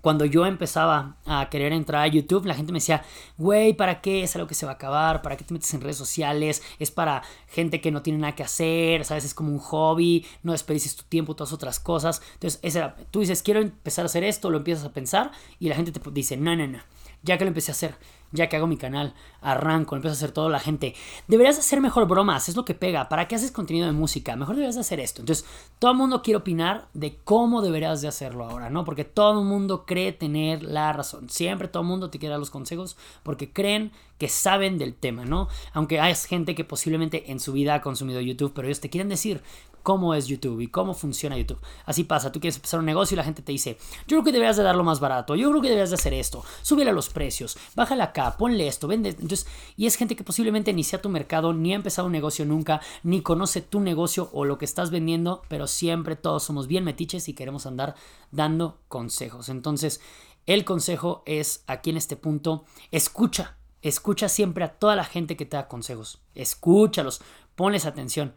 cuando 0.00 0.24
yo 0.24 0.46
empezaba 0.46 1.16
a 1.26 1.48
querer 1.48 1.72
entrar 1.72 2.02
a 2.02 2.06
YouTube, 2.06 2.44
la 2.46 2.54
gente 2.54 2.72
me 2.72 2.78
decía, 2.78 3.04
güey, 3.38 3.72
¿para 3.72 4.00
qué? 4.00 4.22
Es 4.22 4.34
algo 4.36 4.46
que 4.46 4.54
se 4.54 4.66
va 4.66 4.72
a 4.72 4.74
acabar, 4.74 5.22
¿para 5.22 5.36
qué 5.36 5.44
te 5.44 5.54
metes 5.54 5.72
en 5.74 5.80
redes 5.80 5.96
sociales? 5.96 6.62
Es 6.78 6.90
para 6.90 7.22
gente 7.48 7.80
que 7.80 7.90
no 7.90 8.02
tiene 8.02 8.18
nada 8.18 8.34
que 8.34 8.42
hacer, 8.42 9.04
¿sabes? 9.04 9.24
Es 9.24 9.34
como 9.34 9.50
un 9.50 9.58
hobby, 9.58 10.26
no 10.42 10.52
desperdicies 10.52 10.96
tu 10.96 11.04
tiempo, 11.04 11.34
todas 11.34 11.52
otras 11.52 11.80
cosas. 11.80 12.20
Entonces, 12.34 12.60
esa 12.62 12.94
tú 13.10 13.20
dices, 13.20 13.42
quiero 13.42 13.60
empezar 13.60 14.04
a 14.04 14.06
hacer 14.06 14.24
esto, 14.24 14.50
lo 14.50 14.58
empiezas 14.58 14.84
a 14.84 14.92
pensar 14.92 15.30
y 15.58 15.68
la 15.68 15.76
gente 15.76 15.92
te 15.92 16.00
dice, 16.10 16.36
no, 16.36 16.54
no, 16.54 16.66
no, 16.66 16.80
ya 17.22 17.38
que 17.38 17.44
lo 17.44 17.48
empecé 17.48 17.70
a 17.70 17.74
hacer, 17.74 17.96
ya 18.34 18.48
que 18.48 18.56
hago 18.56 18.66
mi 18.66 18.76
canal, 18.76 19.14
arranco, 19.40 19.94
empiezo 19.94 20.14
a 20.14 20.18
hacer 20.18 20.32
todo 20.32 20.48
la 20.48 20.58
gente. 20.58 20.94
Deberías 21.28 21.58
hacer 21.58 21.80
mejor 21.80 22.06
bromas, 22.06 22.48
es 22.48 22.56
lo 22.56 22.64
que 22.64 22.74
pega. 22.74 23.08
¿Para 23.08 23.28
qué 23.28 23.36
haces 23.36 23.52
contenido 23.52 23.86
de 23.86 23.92
música? 23.92 24.36
Mejor 24.36 24.56
deberías 24.56 24.76
hacer 24.76 25.00
esto. 25.00 25.22
Entonces, 25.22 25.46
todo 25.78 25.92
el 25.92 25.96
mundo 25.96 26.20
quiere 26.20 26.38
opinar 26.38 26.88
de 26.94 27.16
cómo 27.22 27.62
deberías 27.62 28.02
de 28.02 28.08
hacerlo 28.08 28.44
ahora, 28.44 28.70
¿no? 28.70 28.84
Porque 28.84 29.04
todo 29.04 29.40
el 29.40 29.46
mundo 29.46 29.86
cree 29.86 30.12
tener 30.12 30.62
la 30.64 30.92
razón. 30.92 31.30
Siempre 31.30 31.68
todo 31.68 31.82
el 31.82 31.88
mundo 31.88 32.10
te 32.10 32.18
quiere 32.18 32.32
dar 32.32 32.40
los 32.40 32.50
consejos 32.50 32.96
porque 33.22 33.52
creen 33.52 33.92
que 34.18 34.28
saben 34.28 34.78
del 34.78 34.94
tema, 34.94 35.24
¿no? 35.24 35.48
Aunque 35.72 36.00
hay 36.00 36.14
gente 36.14 36.54
que 36.54 36.64
posiblemente 36.64 37.30
en 37.30 37.38
su 37.38 37.52
vida 37.52 37.74
ha 37.74 37.82
consumido 37.82 38.20
YouTube, 38.20 38.52
pero 38.54 38.66
ellos 38.66 38.80
te 38.80 38.90
quieren 38.90 39.08
decir 39.08 39.42
cómo 39.84 40.14
es 40.14 40.26
YouTube 40.26 40.60
y 40.60 40.66
cómo 40.66 40.94
funciona 40.94 41.36
YouTube. 41.36 41.60
Así 41.84 42.02
pasa, 42.02 42.32
tú 42.32 42.40
quieres 42.40 42.56
empezar 42.56 42.80
un 42.80 42.86
negocio 42.86 43.14
y 43.14 43.18
la 43.18 43.22
gente 43.22 43.42
te 43.42 43.52
dice, 43.52 43.76
yo 44.08 44.16
creo 44.16 44.24
que 44.24 44.32
deberías 44.32 44.56
de 44.56 44.64
darlo 44.64 44.82
más 44.82 44.98
barato, 44.98 45.36
yo 45.36 45.50
creo 45.50 45.60
que 45.60 45.68
deberías 45.68 45.90
de 45.90 45.96
hacer 45.96 46.14
esto, 46.14 46.42
súbele 46.62 46.92
los 46.92 47.10
precios, 47.10 47.56
bájale 47.76 48.02
acá, 48.02 48.23
ponle 48.32 48.66
esto, 48.66 48.88
vende. 48.88 49.10
Entonces, 49.10 49.46
y 49.76 49.86
es 49.86 49.96
gente 49.96 50.16
que 50.16 50.24
posiblemente 50.24 50.72
ni 50.72 50.84
sea 50.84 51.00
tu 51.00 51.08
mercado, 51.08 51.52
ni 51.52 51.72
ha 51.72 51.76
empezado 51.76 52.06
un 52.06 52.12
negocio 52.12 52.44
nunca, 52.44 52.80
ni 53.02 53.22
conoce 53.22 53.60
tu 53.60 53.80
negocio 53.80 54.30
o 54.32 54.44
lo 54.44 54.58
que 54.58 54.64
estás 54.64 54.90
vendiendo, 54.90 55.42
pero 55.48 55.66
siempre 55.66 56.16
todos 56.16 56.42
somos 56.42 56.66
bien 56.66 56.84
metiches 56.84 57.28
y 57.28 57.34
queremos 57.34 57.66
andar 57.66 57.94
dando 58.30 58.80
consejos. 58.88 59.48
Entonces, 59.48 60.00
el 60.46 60.64
consejo 60.64 61.22
es 61.26 61.64
aquí 61.66 61.90
en 61.90 61.96
este 61.96 62.16
punto, 62.16 62.64
escucha, 62.90 63.56
escucha 63.82 64.28
siempre 64.28 64.64
a 64.64 64.72
toda 64.74 64.96
la 64.96 65.04
gente 65.04 65.36
que 65.36 65.46
te 65.46 65.56
da 65.56 65.68
consejos, 65.68 66.20
escúchalos, 66.34 67.22
ponles 67.54 67.86
atención 67.86 68.34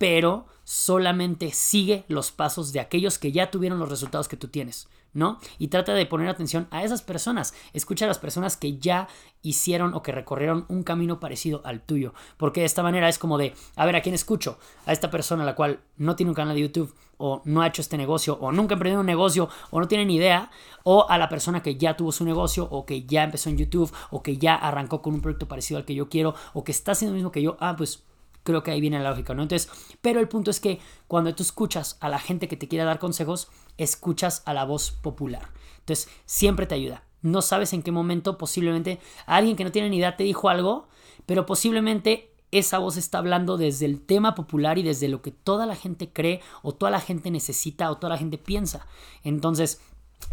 pero 0.00 0.46
solamente 0.64 1.50
sigue 1.52 2.06
los 2.08 2.32
pasos 2.32 2.72
de 2.72 2.80
aquellos 2.80 3.18
que 3.18 3.32
ya 3.32 3.50
tuvieron 3.50 3.78
los 3.78 3.90
resultados 3.90 4.28
que 4.28 4.38
tú 4.38 4.48
tienes, 4.48 4.88
¿no? 5.12 5.38
Y 5.58 5.68
trata 5.68 5.94
de 5.94 6.06
poner 6.06 6.28
atención 6.28 6.68
a 6.70 6.84
esas 6.84 7.02
personas, 7.02 7.54
escucha 7.72 8.04
a 8.04 8.08
las 8.08 8.18
personas 8.18 8.56
que 8.56 8.78
ya 8.78 9.08
hicieron 9.42 9.94
o 9.94 10.02
que 10.02 10.12
recorrieron 10.12 10.66
un 10.68 10.82
camino 10.82 11.20
parecido 11.20 11.62
al 11.64 11.80
tuyo, 11.80 12.14
porque 12.36 12.60
de 12.60 12.66
esta 12.66 12.82
manera 12.82 13.08
es 13.08 13.18
como 13.18 13.38
de, 13.38 13.54
a 13.76 13.86
ver, 13.86 13.96
¿a 13.96 14.02
quién 14.02 14.14
escucho? 14.14 14.58
A 14.86 14.92
esta 14.92 15.10
persona 15.10 15.44
la 15.44 15.54
cual 15.54 15.80
no 15.96 16.16
tiene 16.16 16.30
un 16.30 16.36
canal 16.36 16.54
de 16.54 16.62
YouTube 16.62 16.94
o 17.16 17.42
no 17.44 17.60
ha 17.60 17.66
hecho 17.66 17.82
este 17.82 17.98
negocio 17.98 18.38
o 18.40 18.50
nunca 18.50 18.74
ha 18.74 18.76
emprendido 18.76 19.00
un 19.00 19.06
negocio 19.06 19.48
o 19.70 19.80
no 19.80 19.88
tiene 19.88 20.06
ni 20.06 20.16
idea, 20.16 20.50
o 20.84 21.08
a 21.08 21.18
la 21.18 21.28
persona 21.28 21.62
que 21.62 21.76
ya 21.76 21.96
tuvo 21.96 22.12
su 22.12 22.24
negocio 22.24 22.66
o 22.70 22.86
que 22.86 23.04
ya 23.04 23.24
empezó 23.24 23.50
en 23.50 23.58
YouTube 23.58 23.92
o 24.10 24.22
que 24.22 24.38
ya 24.38 24.54
arrancó 24.54 25.02
con 25.02 25.14
un 25.14 25.20
proyecto 25.20 25.46
parecido 25.46 25.78
al 25.78 25.84
que 25.84 25.94
yo 25.94 26.08
quiero 26.08 26.34
o 26.54 26.64
que 26.64 26.72
está 26.72 26.92
haciendo 26.92 27.12
lo 27.12 27.16
mismo 27.16 27.32
que 27.32 27.42
yo, 27.42 27.56
ah, 27.60 27.74
pues 27.76 28.04
creo 28.50 28.62
que 28.62 28.70
ahí 28.70 28.80
viene 28.80 29.00
la 29.00 29.10
lógica, 29.10 29.34
¿no? 29.34 29.42
Entonces, 29.42 29.70
pero 30.00 30.20
el 30.20 30.28
punto 30.28 30.50
es 30.50 30.60
que 30.60 30.80
cuando 31.08 31.34
tú 31.34 31.42
escuchas 31.42 31.96
a 32.00 32.08
la 32.08 32.18
gente 32.18 32.48
que 32.48 32.56
te 32.56 32.68
quiere 32.68 32.84
dar 32.84 32.98
consejos, 32.98 33.48
escuchas 33.78 34.42
a 34.44 34.54
la 34.54 34.64
voz 34.64 34.90
popular. 34.90 35.50
Entonces, 35.78 36.08
siempre 36.26 36.66
te 36.66 36.74
ayuda. 36.74 37.04
No 37.22 37.42
sabes 37.42 37.72
en 37.72 37.82
qué 37.82 37.92
momento 37.92 38.38
posiblemente 38.38 38.98
alguien 39.26 39.56
que 39.56 39.64
no 39.64 39.72
tiene 39.72 39.90
ni 39.90 39.98
idea 39.98 40.16
te 40.16 40.24
dijo 40.24 40.48
algo, 40.48 40.88
pero 41.26 41.46
posiblemente 41.46 42.32
esa 42.50 42.78
voz 42.78 42.96
está 42.96 43.18
hablando 43.18 43.56
desde 43.56 43.86
el 43.86 44.00
tema 44.00 44.34
popular 44.34 44.78
y 44.78 44.82
desde 44.82 45.08
lo 45.08 45.22
que 45.22 45.30
toda 45.30 45.66
la 45.66 45.76
gente 45.76 46.12
cree 46.12 46.40
o 46.62 46.72
toda 46.72 46.90
la 46.90 47.00
gente 47.00 47.30
necesita 47.30 47.90
o 47.90 47.96
toda 47.96 48.14
la 48.14 48.18
gente 48.18 48.38
piensa. 48.38 48.86
Entonces, 49.22 49.80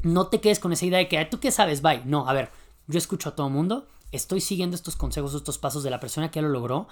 no 0.03 0.27
te 0.27 0.41
quedes 0.41 0.59
con 0.59 0.73
esa 0.73 0.85
idea 0.85 0.99
de 0.99 1.07
que 1.07 1.23
tú 1.25 1.39
qué 1.39 1.51
sabes, 1.51 1.81
bye. 1.81 2.03
No, 2.05 2.27
a 2.27 2.33
ver, 2.33 2.51
yo 2.87 2.97
escucho 2.97 3.29
a 3.29 3.35
todo 3.35 3.49
mundo, 3.49 3.87
estoy 4.11 4.41
siguiendo 4.41 4.75
estos 4.75 4.95
consejos, 4.95 5.33
estos 5.33 5.57
pasos 5.57 5.83
de 5.83 5.89
la 5.89 5.99
persona 5.99 6.31
que 6.31 6.37
ya 6.37 6.43
lo 6.43 6.49
logró, 6.49 6.87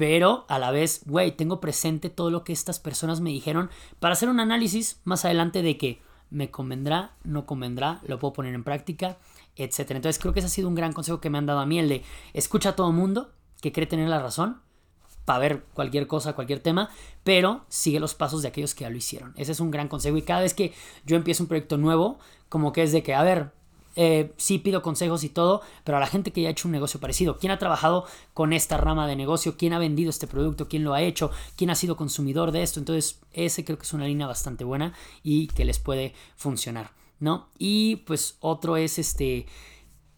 pero 0.00 0.46
a 0.48 0.58
la 0.58 0.70
vez, 0.70 1.02
güey, 1.04 1.30
tengo 1.32 1.60
presente 1.60 2.08
todo 2.08 2.30
lo 2.30 2.42
que 2.42 2.54
estas 2.54 2.78
personas 2.78 3.20
me 3.20 3.28
dijeron 3.28 3.68
para 3.98 4.14
hacer 4.14 4.30
un 4.30 4.40
análisis 4.40 4.98
más 5.04 5.26
adelante 5.26 5.60
de 5.60 5.76
que 5.76 6.00
me 6.30 6.50
convendrá, 6.50 7.16
no 7.22 7.44
convendrá, 7.44 8.00
lo 8.06 8.18
puedo 8.18 8.32
poner 8.32 8.54
en 8.54 8.64
práctica, 8.64 9.18
etc. 9.56 9.90
Entonces 9.90 10.18
creo 10.18 10.32
que 10.32 10.38
ese 10.38 10.46
ha 10.46 10.50
sido 10.50 10.68
un 10.68 10.74
gran 10.74 10.94
consejo 10.94 11.20
que 11.20 11.28
me 11.28 11.36
han 11.36 11.44
dado 11.44 11.60
a 11.60 11.66
mí, 11.66 11.78
el 11.78 11.90
de 11.90 12.02
escucha 12.32 12.70
a 12.70 12.76
todo 12.76 12.92
mundo 12.92 13.34
que 13.60 13.72
cree 13.72 13.86
tener 13.86 14.08
la 14.08 14.22
razón 14.22 14.62
para 15.26 15.38
ver 15.38 15.64
cualquier 15.74 16.06
cosa, 16.06 16.32
cualquier 16.32 16.60
tema, 16.60 16.88
pero 17.22 17.66
sigue 17.68 18.00
los 18.00 18.14
pasos 18.14 18.40
de 18.40 18.48
aquellos 18.48 18.74
que 18.74 18.84
ya 18.84 18.90
lo 18.90 18.96
hicieron. 18.96 19.34
Ese 19.36 19.52
es 19.52 19.60
un 19.60 19.70
gran 19.70 19.88
consejo 19.88 20.16
y 20.16 20.22
cada 20.22 20.40
vez 20.40 20.54
que 20.54 20.72
yo 21.04 21.16
empiezo 21.16 21.42
un 21.42 21.48
proyecto 21.48 21.76
nuevo, 21.76 22.18
como 22.48 22.72
que 22.72 22.84
es 22.84 22.92
de 22.92 23.02
que, 23.02 23.12
a 23.12 23.22
ver, 23.22 23.52
eh, 23.96 24.32
sí 24.36 24.58
pido 24.58 24.82
consejos 24.82 25.24
y 25.24 25.28
todo, 25.28 25.62
pero 25.84 25.96
a 25.96 26.00
la 26.00 26.06
gente 26.06 26.32
que 26.32 26.42
ya 26.42 26.48
ha 26.48 26.52
hecho 26.52 26.68
un 26.68 26.72
negocio 26.72 27.00
parecido, 27.00 27.38
quién 27.38 27.50
ha 27.50 27.58
trabajado 27.58 28.06
con 28.34 28.52
esta 28.52 28.76
rama 28.76 29.06
de 29.06 29.16
negocio, 29.16 29.56
quién 29.56 29.72
ha 29.72 29.78
vendido 29.78 30.10
este 30.10 30.26
producto, 30.26 30.68
quién 30.68 30.84
lo 30.84 30.94
ha 30.94 31.02
hecho, 31.02 31.30
quién 31.56 31.70
ha 31.70 31.74
sido 31.74 31.96
consumidor 31.96 32.52
de 32.52 32.62
esto. 32.62 32.80
Entonces, 32.80 33.20
ese 33.32 33.64
creo 33.64 33.78
que 33.78 33.84
es 33.84 33.92
una 33.92 34.06
línea 34.06 34.26
bastante 34.26 34.64
buena 34.64 34.94
y 35.22 35.48
que 35.48 35.64
les 35.64 35.78
puede 35.78 36.14
funcionar, 36.36 36.92
¿no? 37.18 37.48
Y 37.58 37.96
pues 37.96 38.36
otro 38.40 38.76
es 38.76 38.98
este 38.98 39.46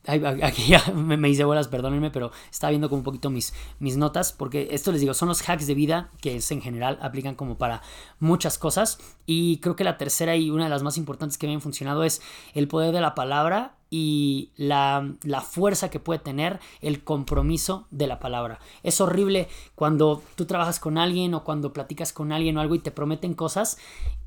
Aquí 0.04 0.66
ya 0.68 0.82
me, 0.92 1.28
hice 1.28 1.44
bolas, 1.44 1.68
perdónenme, 1.68 2.10
pero 2.10 2.32
estaba 2.50 2.70
viendo 2.70 2.88
como 2.88 2.98
un 3.00 3.04
poquito 3.04 3.30
mis, 3.30 3.54
mis 3.78 3.96
notas, 3.96 4.32
porque 4.32 4.68
esto 4.72 4.90
les 4.90 5.00
digo, 5.00 5.14
son 5.14 5.28
los 5.28 5.48
hacks 5.48 5.66
de 5.66 5.74
vida 5.74 6.10
que 6.20 6.36
es 6.36 6.50
en 6.50 6.60
general 6.60 6.98
aplican 7.02 7.34
como 7.34 7.56
para 7.56 7.82
muchas 8.18 8.58
cosas. 8.58 8.98
Y 9.26 9.58
creo 9.58 9.76
que 9.76 9.84
la 9.84 9.98
tercera 9.98 10.36
y 10.36 10.50
una 10.50 10.64
de 10.64 10.70
las 10.70 10.82
más 10.82 10.96
importantes 10.96 11.38
que 11.38 11.46
me 11.46 11.54
han 11.54 11.60
funcionado 11.60 12.02
es 12.04 12.20
el 12.54 12.66
poder 12.68 12.92
de 12.92 13.00
la 13.00 13.14
palabra 13.14 13.76
y 13.90 14.50
la, 14.56 15.14
la, 15.22 15.42
fuerza 15.42 15.90
que 15.90 16.00
puede 16.00 16.18
tener 16.18 16.60
el 16.80 17.04
compromiso 17.04 17.86
de 17.90 18.06
la 18.06 18.18
palabra. 18.18 18.58
Es 18.82 19.02
horrible 19.02 19.48
cuando 19.74 20.22
tú 20.34 20.46
trabajas 20.46 20.80
con 20.80 20.96
alguien 20.96 21.34
o 21.34 21.44
cuando 21.44 21.74
platicas 21.74 22.14
con 22.14 22.32
alguien 22.32 22.56
o 22.56 22.62
algo 22.62 22.74
y 22.74 22.78
te 22.78 22.90
prometen 22.90 23.34
cosas 23.34 23.76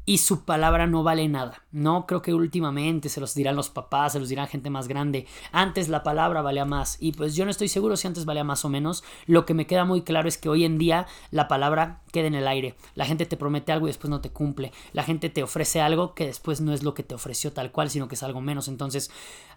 y 0.05 0.19
su 0.19 0.45
palabra 0.45 0.87
no 0.87 1.03
vale 1.03 1.27
nada. 1.27 1.63
No 1.71 2.05
creo 2.05 2.21
que 2.21 2.33
últimamente 2.33 3.09
se 3.09 3.19
los 3.19 3.33
dirán 3.33 3.55
los 3.55 3.69
papás, 3.69 4.13
se 4.13 4.19
los 4.19 4.29
dirán 4.29 4.47
gente 4.47 4.69
más 4.69 4.87
grande. 4.87 5.25
Antes 5.51 5.89
la 5.89 6.03
palabra 6.03 6.41
valía 6.41 6.65
más 6.65 6.97
y 6.99 7.13
pues 7.13 7.35
yo 7.35 7.45
no 7.45 7.51
estoy 7.51 7.67
seguro 7.67 7.97
si 7.97 8.07
antes 8.07 8.25
valía 8.25 8.43
más 8.43 8.65
o 8.65 8.69
menos. 8.69 9.03
Lo 9.25 9.45
que 9.45 9.53
me 9.53 9.65
queda 9.65 9.85
muy 9.85 10.03
claro 10.03 10.27
es 10.27 10.37
que 10.37 10.49
hoy 10.49 10.63
en 10.63 10.77
día 10.77 11.07
la 11.31 11.47
palabra 11.47 12.01
queda 12.11 12.27
en 12.27 12.35
el 12.35 12.47
aire. 12.47 12.75
La 12.93 13.05
gente 13.05 13.25
te 13.25 13.37
promete 13.37 13.71
algo 13.71 13.87
y 13.87 13.89
después 13.89 14.09
no 14.09 14.21
te 14.21 14.29
cumple. 14.29 14.71
La 14.93 15.03
gente 15.03 15.29
te 15.29 15.43
ofrece 15.43 15.81
algo 15.81 16.13
que 16.13 16.27
después 16.27 16.61
no 16.61 16.73
es 16.73 16.83
lo 16.83 16.93
que 16.93 17.03
te 17.03 17.15
ofreció 17.15 17.51
tal 17.51 17.71
cual, 17.71 17.89
sino 17.89 18.07
que 18.07 18.15
es 18.15 18.23
algo 18.23 18.41
menos. 18.41 18.67
Entonces, 18.67 19.09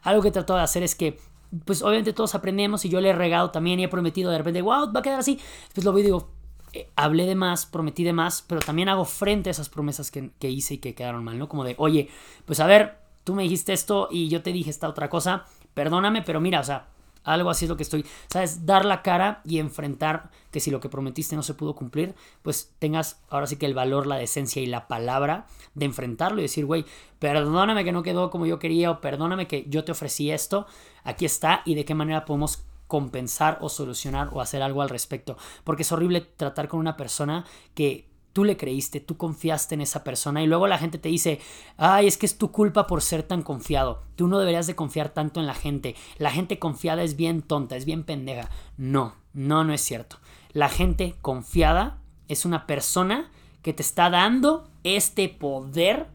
algo 0.02 0.22
que 0.22 0.30
trato 0.30 0.54
de 0.54 0.62
hacer 0.62 0.82
es 0.82 0.94
que 0.94 1.18
pues 1.64 1.82
obviamente 1.82 2.12
todos 2.12 2.34
aprendemos 2.34 2.84
y 2.84 2.90
yo 2.90 3.00
le 3.00 3.08
he 3.08 3.14
regado 3.14 3.50
también 3.50 3.80
y 3.80 3.84
he 3.84 3.88
prometido 3.88 4.30
de 4.30 4.38
repente, 4.38 4.60
wow, 4.62 4.92
va 4.92 5.00
a 5.00 5.02
quedar 5.02 5.20
así. 5.20 5.38
Después 5.64 5.84
lo 5.84 5.92
veo 5.92 6.00
y 6.00 6.04
digo, 6.04 6.30
eh, 6.72 6.88
hablé 6.96 7.26
de 7.26 7.34
más, 7.34 7.66
prometí 7.66 8.04
de 8.04 8.12
más, 8.12 8.42
pero 8.46 8.60
también 8.60 8.88
hago 8.88 9.04
frente 9.04 9.50
a 9.50 9.52
esas 9.52 9.68
promesas 9.68 10.10
que, 10.10 10.30
que, 10.38 10.50
hice 10.50 10.74
y 10.74 10.78
que 10.78 10.94
quedaron 10.94 11.24
mal, 11.24 11.38
¿no? 11.38 11.48
Como 11.48 11.64
de, 11.64 11.74
oye, 11.78 12.08
pues 12.44 12.60
a 12.60 12.66
ver, 12.66 12.98
tú 13.24 13.34
me 13.34 13.42
dijiste 13.42 13.72
esto 13.72 14.08
y 14.10 14.28
yo 14.28 14.42
te 14.42 14.52
dije 14.52 14.70
esta 14.70 14.88
otra 14.88 15.08
cosa, 15.08 15.44
perdóname, 15.74 16.22
pero 16.22 16.40
mira, 16.40 16.60
o 16.60 16.64
sea, 16.64 16.88
algo 17.24 17.50
así 17.50 17.66
es 17.66 17.68
lo 17.68 17.76
que 17.76 17.82
estoy, 17.82 18.06
¿sabes? 18.28 18.64
Dar 18.64 18.84
la 18.84 19.02
cara 19.02 19.42
y 19.44 19.58
enfrentar 19.58 20.30
que 20.50 20.60
si 20.60 20.70
lo 20.70 20.80
que 20.80 20.88
prometiste 20.88 21.36
no 21.36 21.42
se 21.42 21.54
pudo 21.54 21.74
cumplir, 21.74 22.14
pues 22.42 22.72
tengas 22.78 23.20
ahora 23.28 23.46
sí 23.46 23.56
que 23.56 23.66
el 23.66 23.74
valor, 23.74 24.06
la 24.06 24.16
decencia 24.16 24.62
y 24.62 24.66
la 24.66 24.88
palabra 24.88 25.46
de 25.74 25.84
enfrentarlo 25.86 26.38
y 26.38 26.42
decir, 26.42 26.64
güey, 26.64 26.86
perdóname 27.18 27.84
que 27.84 27.92
no 27.92 28.02
quedó 28.02 28.30
como 28.30 28.46
yo 28.46 28.58
quería 28.58 28.90
o 28.90 29.00
perdóname 29.00 29.46
que 29.46 29.66
yo 29.68 29.84
te 29.84 29.92
ofrecí 29.92 30.30
esto, 30.30 30.66
aquí 31.04 31.24
está 31.26 31.62
y 31.64 31.74
de 31.74 31.84
qué 31.84 31.94
manera 31.94 32.24
podemos 32.24 32.64
compensar 32.88 33.58
o 33.60 33.68
solucionar 33.68 34.30
o 34.32 34.40
hacer 34.40 34.62
algo 34.62 34.82
al 34.82 34.88
respecto. 34.88 35.36
Porque 35.62 35.82
es 35.82 35.92
horrible 35.92 36.20
tratar 36.20 36.66
con 36.66 36.80
una 36.80 36.96
persona 36.96 37.44
que 37.74 38.08
tú 38.32 38.44
le 38.44 38.56
creíste, 38.56 39.00
tú 39.00 39.16
confiaste 39.16 39.74
en 39.74 39.80
esa 39.80 40.04
persona 40.04 40.42
y 40.42 40.46
luego 40.46 40.66
la 40.66 40.78
gente 40.78 40.98
te 40.98 41.08
dice, 41.08 41.40
ay, 41.76 42.06
es 42.06 42.16
que 42.16 42.26
es 42.26 42.38
tu 42.38 42.52
culpa 42.52 42.86
por 42.86 43.02
ser 43.02 43.22
tan 43.22 43.42
confiado, 43.42 44.02
tú 44.16 44.28
no 44.28 44.38
deberías 44.38 44.66
de 44.66 44.76
confiar 44.76 45.08
tanto 45.08 45.40
en 45.40 45.46
la 45.46 45.54
gente, 45.54 45.96
la 46.18 46.30
gente 46.30 46.58
confiada 46.58 47.02
es 47.02 47.16
bien 47.16 47.42
tonta, 47.42 47.76
es 47.76 47.84
bien 47.84 48.04
pendeja. 48.04 48.48
No, 48.76 49.14
no, 49.32 49.64
no 49.64 49.72
es 49.72 49.80
cierto. 49.80 50.18
La 50.52 50.68
gente 50.68 51.16
confiada 51.20 51.98
es 52.28 52.44
una 52.44 52.66
persona 52.66 53.30
que 53.62 53.72
te 53.72 53.82
está 53.82 54.08
dando 54.08 54.70
este 54.84 55.28
poder 55.28 56.06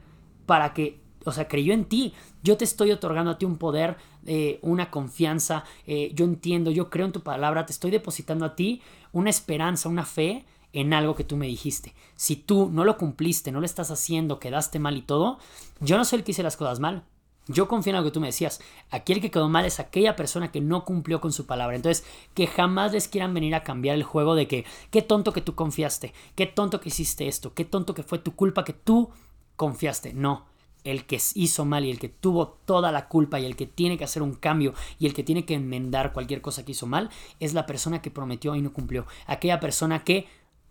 para 0.46 0.74
que, 0.74 1.02
o 1.26 1.32
sea, 1.32 1.48
creyó 1.48 1.74
en 1.74 1.86
ti. 1.86 2.14
Yo 2.42 2.58
te 2.58 2.64
estoy 2.64 2.92
otorgando 2.92 3.32
a 3.32 3.38
ti 3.38 3.46
un 3.46 3.58
poder, 3.58 3.98
eh, 4.26 4.60
una 4.62 4.90
confianza, 4.90 5.64
eh, 5.88 6.12
yo 6.14 6.26
entiendo, 6.26 6.72
yo 6.72 6.90
creo 6.90 7.06
en 7.06 7.12
tu 7.12 7.22
palabra, 7.22 7.66
te 7.66 7.74
estoy 7.74 7.92
depositando 7.92 8.46
a 8.46 8.56
ti 8.56 8.82
una 9.12 9.30
esperanza, 9.30 9.90
una 9.90 10.06
fe 10.06 10.46
en 10.74 10.94
algo 10.94 11.16
que 11.16 11.24
tú 11.24 11.38
me 11.38 11.48
dijiste. 11.48 11.94
Si 12.16 12.36
tú 12.36 12.70
no 12.72 12.84
lo 12.84 12.98
cumpliste, 12.98 13.52
no 13.52 13.60
lo 13.60 13.66
estás 13.66 13.92
haciendo, 13.92 14.40
quedaste 14.40 14.80
mal 14.80 14.98
y 14.98 15.02
todo, 15.02 15.40
yo 15.80 15.98
no 15.98 16.06
soy 16.06 16.20
el 16.20 16.26
que 16.26 16.32
hice 16.32 16.44
las 16.44 16.58
cosas 16.58 16.80
mal. 16.80 17.04
Yo 17.48 17.68
confío 17.68 17.92
en 17.92 17.98
lo 17.98 18.04
que 18.06 18.12
tú 18.12 18.22
me 18.22 18.28
decías. 18.28 18.62
Aquí 18.90 19.12
el 19.12 19.20
que 19.20 19.30
quedó 19.30 19.50
mal 19.50 19.66
es 19.66 19.80
aquella 19.80 20.16
persona 20.16 20.52
que 20.52 20.62
no 20.62 20.86
cumplió 20.86 21.20
con 21.20 21.34
su 21.34 21.46
palabra. 21.46 21.76
Entonces, 21.76 22.06
que 22.34 22.48
jamás 22.48 22.94
les 22.94 23.10
quieran 23.10 23.34
venir 23.34 23.54
a 23.54 23.64
cambiar 23.64 23.96
el 23.96 24.04
juego 24.04 24.34
de 24.36 24.48
que 24.48 24.66
qué 24.92 25.02
tonto 25.02 25.34
que 25.34 25.42
tú 25.42 25.54
confiaste, 25.54 26.14
qué 26.36 26.46
tonto 26.46 26.80
que 26.80 26.90
hiciste 26.90 27.28
esto, 27.28 27.54
qué 27.54 27.66
tonto 27.66 27.94
que 27.94 28.04
fue 28.04 28.20
tu 28.20 28.34
culpa 28.36 28.64
que 28.64 28.72
tú 28.72 29.10
confiaste. 29.58 30.14
No, 30.14 30.46
el 30.84 31.06
que 31.06 31.20
hizo 31.36 31.66
mal 31.66 31.86
y 31.86 31.92
el 31.92 32.00
que 32.00 32.10
tuvo 32.10 32.48
toda 32.66 32.92
la 32.92 33.08
culpa 33.08 33.40
y 33.40 33.46
el 33.46 33.56
que 33.56 33.68
tiene 33.68 33.98
que 33.98 34.04
hacer 34.04 34.22
un 34.22 34.34
cambio 34.34 34.74
y 35.00 35.06
el 35.06 35.14
que 35.14 35.24
tiene 35.24 35.46
que 35.46 35.56
enmendar 35.56 36.14
cualquier 36.14 36.42
cosa 36.42 36.66
que 36.66 36.74
hizo 36.74 36.88
mal 36.88 37.10
es 37.40 37.54
la 37.54 37.66
persona 37.66 38.02
que 38.02 38.12
prometió 38.12 38.56
y 38.56 38.62
no 38.62 38.74
cumplió. 38.74 39.06
Aquella 39.26 39.60
persona 39.60 40.04
que 40.04 40.28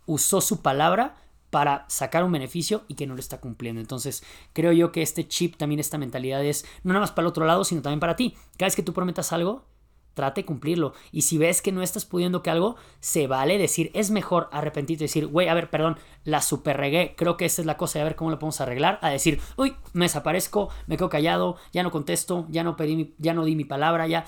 usó 0.06 0.40
su 0.40 0.62
palabra 0.62 1.16
para 1.50 1.84
sacar 1.88 2.24
un 2.24 2.32
beneficio 2.32 2.84
y 2.88 2.94
que 2.94 3.06
no 3.06 3.14
lo 3.14 3.20
está 3.20 3.38
cumpliendo. 3.38 3.80
Entonces, 3.80 4.24
creo 4.54 4.72
yo 4.72 4.90
que 4.90 5.02
este 5.02 5.28
chip, 5.28 5.56
también 5.56 5.80
esta 5.80 5.98
mentalidad 5.98 6.42
es 6.42 6.64
no 6.82 6.94
nada 6.94 7.02
más 7.02 7.10
para 7.10 7.24
el 7.24 7.28
otro 7.28 7.44
lado, 7.44 7.64
sino 7.64 7.82
también 7.82 8.00
para 8.00 8.16
ti. 8.16 8.34
Cada 8.56 8.68
vez 8.68 8.76
que 8.76 8.82
tú 8.82 8.94
prometas 8.94 9.34
algo, 9.34 9.66
trate 10.14 10.42
de 10.42 10.46
cumplirlo. 10.46 10.92
Y 11.10 11.22
si 11.22 11.38
ves 11.38 11.62
que 11.62 11.72
no 11.72 11.82
estás 11.82 12.04
pudiendo 12.04 12.42
que 12.42 12.50
algo, 12.50 12.76
se 13.00 13.26
vale 13.26 13.58
decir, 13.58 13.90
es 13.94 14.10
mejor 14.10 14.48
arrepentirte 14.52 15.04
y 15.04 15.06
decir, 15.06 15.26
güey, 15.26 15.48
a 15.48 15.54
ver, 15.54 15.70
perdón, 15.70 15.98
la 16.24 16.42
super 16.42 16.76
regué, 16.76 17.14
creo 17.16 17.36
que 17.36 17.44
esta 17.44 17.62
es 17.62 17.66
la 17.66 17.76
cosa 17.76 17.98
y 17.98 18.02
a 18.02 18.04
ver 18.04 18.16
cómo 18.16 18.30
lo 18.30 18.38
podemos 18.38 18.60
arreglar. 18.60 18.98
A 19.02 19.10
decir, 19.10 19.40
uy, 19.56 19.74
me 19.92 20.04
desaparezco, 20.04 20.68
me 20.86 20.96
quedo 20.96 21.08
callado, 21.08 21.56
ya 21.72 21.82
no 21.82 21.90
contesto, 21.90 22.46
ya 22.48 22.62
no 22.64 22.76
pedí, 22.76 23.14
ya 23.18 23.34
no 23.34 23.44
di 23.44 23.56
mi 23.56 23.64
palabra, 23.64 24.06
ya 24.06 24.24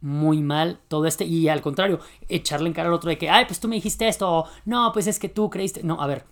muy 0.00 0.42
mal 0.42 0.80
todo 0.88 1.06
este 1.06 1.24
y 1.24 1.48
al 1.48 1.62
contrario, 1.62 2.00
echarle 2.28 2.66
en 2.66 2.74
cara 2.74 2.88
al 2.88 2.94
otro 2.94 3.08
de 3.08 3.18
que, 3.18 3.30
ay, 3.30 3.46
pues 3.46 3.60
tú 3.60 3.68
me 3.68 3.76
dijiste 3.76 4.08
esto, 4.08 4.30
o 4.30 4.48
no, 4.64 4.90
pues 4.92 5.06
es 5.06 5.18
que 5.18 5.28
tú 5.28 5.48
creíste, 5.48 5.84
no, 5.84 6.02
a 6.02 6.06
ver, 6.06 6.24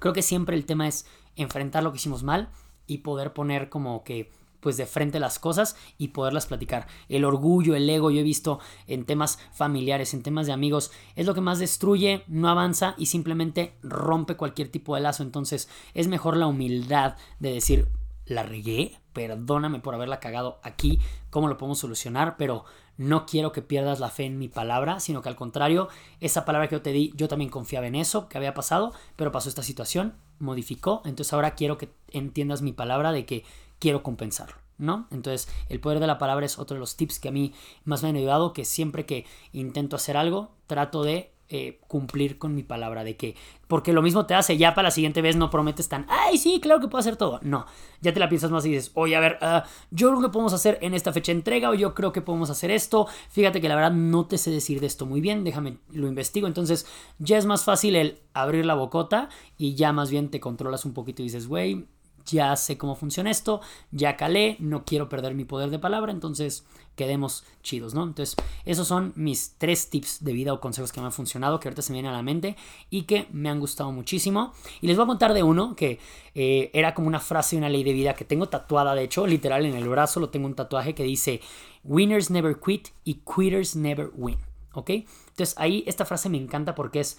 creo 0.00 0.12
que 0.12 0.22
siempre 0.22 0.56
el 0.56 0.66
tema 0.66 0.88
es 0.88 1.06
enfrentar 1.36 1.82
lo 1.82 1.92
que 1.92 1.96
hicimos 1.96 2.22
mal 2.22 2.50
y 2.86 2.98
poder 2.98 3.32
poner 3.32 3.68
como 3.68 4.02
que 4.04 4.30
pues 4.64 4.78
de 4.78 4.86
frente 4.86 5.20
las 5.20 5.38
cosas 5.38 5.76
y 5.98 6.08
poderlas 6.08 6.46
platicar. 6.46 6.86
El 7.10 7.26
orgullo, 7.26 7.76
el 7.76 7.88
ego, 7.88 8.10
yo 8.10 8.20
he 8.20 8.24
visto 8.24 8.60
en 8.86 9.04
temas 9.04 9.38
familiares, 9.52 10.14
en 10.14 10.22
temas 10.22 10.46
de 10.46 10.54
amigos, 10.54 10.90
es 11.16 11.26
lo 11.26 11.34
que 11.34 11.42
más 11.42 11.58
destruye, 11.58 12.24
no 12.28 12.48
avanza 12.48 12.94
y 12.96 13.06
simplemente 13.06 13.74
rompe 13.82 14.36
cualquier 14.36 14.70
tipo 14.70 14.94
de 14.94 15.02
lazo. 15.02 15.22
Entonces 15.22 15.68
es 15.92 16.08
mejor 16.08 16.38
la 16.38 16.46
humildad 16.46 17.16
de 17.40 17.52
decir, 17.52 17.88
la 18.24 18.42
regué, 18.42 18.96
perdóname 19.12 19.80
por 19.80 19.94
haberla 19.94 20.18
cagado 20.18 20.60
aquí, 20.62 20.98
cómo 21.28 21.46
lo 21.46 21.58
podemos 21.58 21.78
solucionar, 21.78 22.38
pero 22.38 22.64
no 22.96 23.26
quiero 23.26 23.52
que 23.52 23.60
pierdas 23.60 24.00
la 24.00 24.08
fe 24.08 24.24
en 24.24 24.38
mi 24.38 24.48
palabra, 24.48 24.98
sino 24.98 25.20
que 25.20 25.28
al 25.28 25.36
contrario, 25.36 25.88
esa 26.20 26.46
palabra 26.46 26.68
que 26.68 26.76
yo 26.76 26.80
te 26.80 26.92
di, 26.92 27.12
yo 27.16 27.28
también 27.28 27.50
confiaba 27.50 27.86
en 27.86 27.96
eso 27.96 28.30
que 28.30 28.38
había 28.38 28.54
pasado, 28.54 28.94
pero 29.16 29.30
pasó 29.30 29.50
esta 29.50 29.62
situación, 29.62 30.14
modificó, 30.38 31.02
entonces 31.04 31.34
ahora 31.34 31.54
quiero 31.54 31.76
que 31.76 31.90
entiendas 32.12 32.62
mi 32.62 32.72
palabra 32.72 33.12
de 33.12 33.26
que 33.26 33.44
quiero 33.84 34.02
compensarlo. 34.02 34.56
¿No? 34.76 35.06
Entonces, 35.12 35.46
el 35.68 35.78
poder 35.78 36.00
de 36.00 36.08
la 36.08 36.18
palabra 36.18 36.46
es 36.46 36.58
otro 36.58 36.74
de 36.74 36.80
los 36.80 36.96
tips 36.96 37.20
que 37.20 37.28
a 37.28 37.32
mí 37.32 37.52
más 37.84 38.02
me 38.02 38.08
han 38.08 38.16
ayudado, 38.16 38.52
que 38.52 38.64
siempre 38.64 39.06
que 39.06 39.24
intento 39.52 39.94
hacer 39.94 40.16
algo, 40.16 40.50
trato 40.66 41.04
de 41.04 41.32
eh, 41.50 41.78
cumplir 41.86 42.38
con 42.38 42.54
mi 42.54 42.62
palabra 42.62 43.04
de 43.04 43.16
que, 43.16 43.36
porque 43.68 43.92
lo 43.92 44.00
mismo 44.02 44.24
te 44.24 44.34
hace, 44.34 44.56
ya 44.56 44.74
para 44.74 44.88
la 44.88 44.90
siguiente 44.90 45.20
vez 45.20 45.36
no 45.36 45.50
prometes 45.50 45.88
tan, 45.88 46.06
ay, 46.08 46.38
sí, 46.38 46.58
claro 46.60 46.80
que 46.80 46.88
puedo 46.88 46.98
hacer 46.98 47.16
todo. 47.16 47.38
No, 47.42 47.66
ya 48.00 48.12
te 48.12 48.18
la 48.18 48.28
piensas 48.28 48.50
más 48.50 48.64
y 48.64 48.70
dices, 48.70 48.90
oye, 48.94 49.14
a 49.14 49.20
ver, 49.20 49.38
uh, 49.42 49.60
yo 49.92 50.08
creo 50.08 50.22
que 50.22 50.30
podemos 50.30 50.54
hacer 50.54 50.78
en 50.80 50.94
esta 50.94 51.12
fecha 51.12 51.30
entrega 51.30 51.70
o 51.70 51.74
yo 51.74 51.94
creo 51.94 52.10
que 52.10 52.22
podemos 52.22 52.50
hacer 52.50 52.72
esto. 52.72 53.06
Fíjate 53.28 53.60
que 53.60 53.68
la 53.68 53.76
verdad 53.76 53.92
no 53.92 54.26
te 54.26 54.38
sé 54.38 54.50
decir 54.50 54.80
de 54.80 54.86
esto 54.86 55.06
muy 55.06 55.20
bien, 55.20 55.44
déjame, 55.44 55.78
lo 55.92 56.08
investigo. 56.08 56.48
Entonces, 56.48 56.86
ya 57.18 57.38
es 57.38 57.46
más 57.46 57.62
fácil 57.62 57.94
el 57.94 58.18
abrir 58.32 58.64
la 58.66 58.74
bocota 58.74 59.28
y 59.56 59.74
ya 59.76 59.92
más 59.92 60.10
bien 60.10 60.30
te 60.30 60.40
controlas 60.40 60.84
un 60.84 60.94
poquito 60.94 61.22
y 61.22 61.26
dices, 61.26 61.46
güey, 61.46 61.86
ya 62.26 62.54
sé 62.56 62.78
cómo 62.78 62.94
funciona 62.94 63.30
esto, 63.30 63.60
ya 63.90 64.16
calé, 64.16 64.56
no 64.58 64.84
quiero 64.84 65.08
perder 65.08 65.34
mi 65.34 65.44
poder 65.44 65.70
de 65.70 65.78
palabra, 65.78 66.12
entonces 66.12 66.64
quedemos 66.96 67.44
chidos, 67.62 67.94
¿no? 67.94 68.04
Entonces, 68.04 68.36
esos 68.64 68.86
son 68.86 69.12
mis 69.16 69.56
tres 69.58 69.90
tips 69.90 70.22
de 70.22 70.32
vida 70.32 70.52
o 70.52 70.60
consejos 70.60 70.92
que 70.92 71.00
me 71.00 71.06
han 71.06 71.12
funcionado, 71.12 71.58
que 71.60 71.68
ahorita 71.68 71.82
se 71.82 71.92
me 71.92 71.96
vienen 71.96 72.12
a 72.12 72.16
la 72.16 72.22
mente 72.22 72.56
y 72.90 73.02
que 73.02 73.26
me 73.32 73.48
han 73.48 73.60
gustado 73.60 73.90
muchísimo. 73.92 74.52
Y 74.80 74.86
les 74.86 74.96
voy 74.96 75.04
a 75.04 75.08
contar 75.08 75.34
de 75.34 75.42
uno 75.42 75.74
que 75.76 75.98
eh, 76.34 76.70
era 76.72 76.94
como 76.94 77.08
una 77.08 77.20
frase 77.20 77.56
y 77.56 77.58
una 77.58 77.68
ley 77.68 77.84
de 77.84 77.92
vida 77.92 78.14
que 78.14 78.24
tengo 78.24 78.48
tatuada, 78.48 78.94
de 78.94 79.04
hecho, 79.04 79.26
literal 79.26 79.66
en 79.66 79.74
el 79.74 79.88
brazo 79.88 80.20
lo 80.20 80.30
tengo 80.30 80.46
un 80.46 80.54
tatuaje 80.54 80.94
que 80.94 81.02
dice, 81.02 81.40
winners 81.82 82.30
never 82.30 82.58
quit 82.58 82.88
y 83.04 83.22
quitters 83.24 83.76
never 83.76 84.10
win, 84.14 84.38
¿ok? 84.72 84.90
Entonces, 84.90 85.54
ahí 85.58 85.84
esta 85.86 86.04
frase 86.04 86.28
me 86.28 86.38
encanta 86.38 86.74
porque 86.74 87.00
es, 87.00 87.18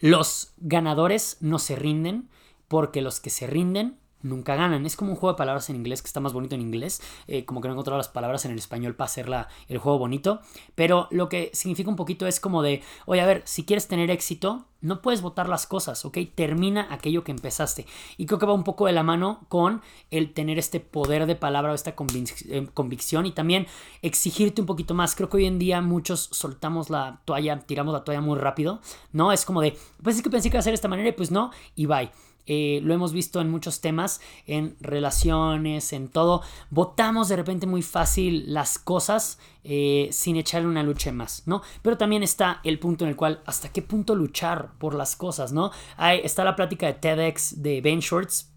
los 0.00 0.52
ganadores 0.58 1.38
no 1.40 1.58
se 1.58 1.76
rinden 1.76 2.28
porque 2.68 3.02
los 3.02 3.20
que 3.20 3.30
se 3.30 3.46
rinden 3.46 3.98
nunca 4.24 4.56
ganan. 4.56 4.84
Es 4.86 4.96
como 4.96 5.12
un 5.12 5.16
juego 5.16 5.34
de 5.34 5.38
palabras 5.38 5.70
en 5.70 5.76
inglés 5.76 6.02
que 6.02 6.06
está 6.08 6.18
más 6.18 6.32
bonito 6.32 6.54
en 6.56 6.62
inglés, 6.62 7.00
eh, 7.28 7.44
como 7.44 7.60
que 7.60 7.68
no 7.68 7.74
he 7.74 7.76
encontrado 7.76 7.98
las 7.98 8.08
palabras 8.08 8.44
en 8.44 8.50
el 8.50 8.58
español 8.58 8.96
para 8.96 9.06
hacer 9.06 9.30
el 9.68 9.78
juego 9.78 9.98
bonito, 9.98 10.40
pero 10.74 11.08
lo 11.10 11.28
que 11.28 11.50
significa 11.52 11.88
un 11.88 11.96
poquito 11.96 12.26
es 12.26 12.40
como 12.40 12.62
de, 12.62 12.82
oye, 13.06 13.20
a 13.20 13.26
ver, 13.26 13.42
si 13.44 13.64
quieres 13.64 13.86
tener 13.86 14.10
éxito, 14.10 14.66
no 14.84 15.00
puedes 15.00 15.22
votar 15.22 15.48
las 15.48 15.66
cosas, 15.66 16.04
¿ok? 16.04 16.18
Termina 16.34 16.86
aquello 16.90 17.24
que 17.24 17.32
empezaste. 17.32 17.86
Y 18.18 18.26
creo 18.26 18.38
que 18.38 18.44
va 18.44 18.52
un 18.52 18.64
poco 18.64 18.86
de 18.86 18.92
la 18.92 19.02
mano 19.02 19.46
con 19.48 19.80
el 20.10 20.34
tener 20.34 20.58
este 20.58 20.78
poder 20.78 21.24
de 21.26 21.36
palabra 21.36 21.72
o 21.72 21.74
esta 21.74 21.94
eh, 21.94 22.68
convicción 22.74 23.24
y 23.24 23.32
también 23.32 23.66
exigirte 24.02 24.60
un 24.60 24.66
poquito 24.66 24.92
más. 24.92 25.14
Creo 25.14 25.30
que 25.30 25.38
hoy 25.38 25.46
en 25.46 25.58
día 25.58 25.80
muchos 25.80 26.28
soltamos 26.32 26.90
la 26.90 27.22
toalla, 27.24 27.60
tiramos 27.60 27.94
la 27.94 28.04
toalla 28.04 28.20
muy 28.20 28.38
rápido, 28.38 28.80
¿no? 29.12 29.32
Es 29.32 29.46
como 29.46 29.62
de, 29.62 29.76
pues 30.02 30.16
es 30.16 30.22
que 30.22 30.28
pensé 30.28 30.50
que 30.50 30.56
iba 30.56 30.60
a 30.60 30.62
ser 30.62 30.72
de 30.72 30.76
esta 30.76 30.88
manera 30.88 31.08
y 31.08 31.12
pues 31.12 31.30
no, 31.30 31.50
y 31.74 31.86
bye. 31.86 32.10
Eh, 32.46 32.80
lo 32.82 32.92
hemos 32.92 33.12
visto 33.12 33.40
en 33.40 33.50
muchos 33.50 33.80
temas, 33.80 34.20
en 34.46 34.76
relaciones, 34.80 35.92
en 35.92 36.08
todo. 36.08 36.42
Votamos 36.70 37.28
de 37.28 37.36
repente 37.36 37.66
muy 37.66 37.82
fácil 37.82 38.52
las 38.52 38.78
cosas 38.78 39.38
eh, 39.64 40.08
sin 40.12 40.36
echarle 40.36 40.68
una 40.68 40.82
lucha 40.82 41.10
más, 41.12 41.42
¿no? 41.46 41.62
Pero 41.82 41.96
también 41.96 42.22
está 42.22 42.60
el 42.64 42.78
punto 42.78 43.04
en 43.04 43.10
el 43.10 43.16
cual, 43.16 43.42
¿hasta 43.46 43.70
qué 43.72 43.80
punto 43.80 44.14
luchar 44.14 44.72
por 44.78 44.94
las 44.94 45.16
cosas, 45.16 45.52
¿no? 45.52 45.70
Ahí 45.96 46.20
está 46.22 46.44
la 46.44 46.56
plática 46.56 46.86
de 46.86 46.94
TEDx 46.94 47.62
de 47.62 47.80
Ben 47.80 48.00
Shorts, 48.00 48.50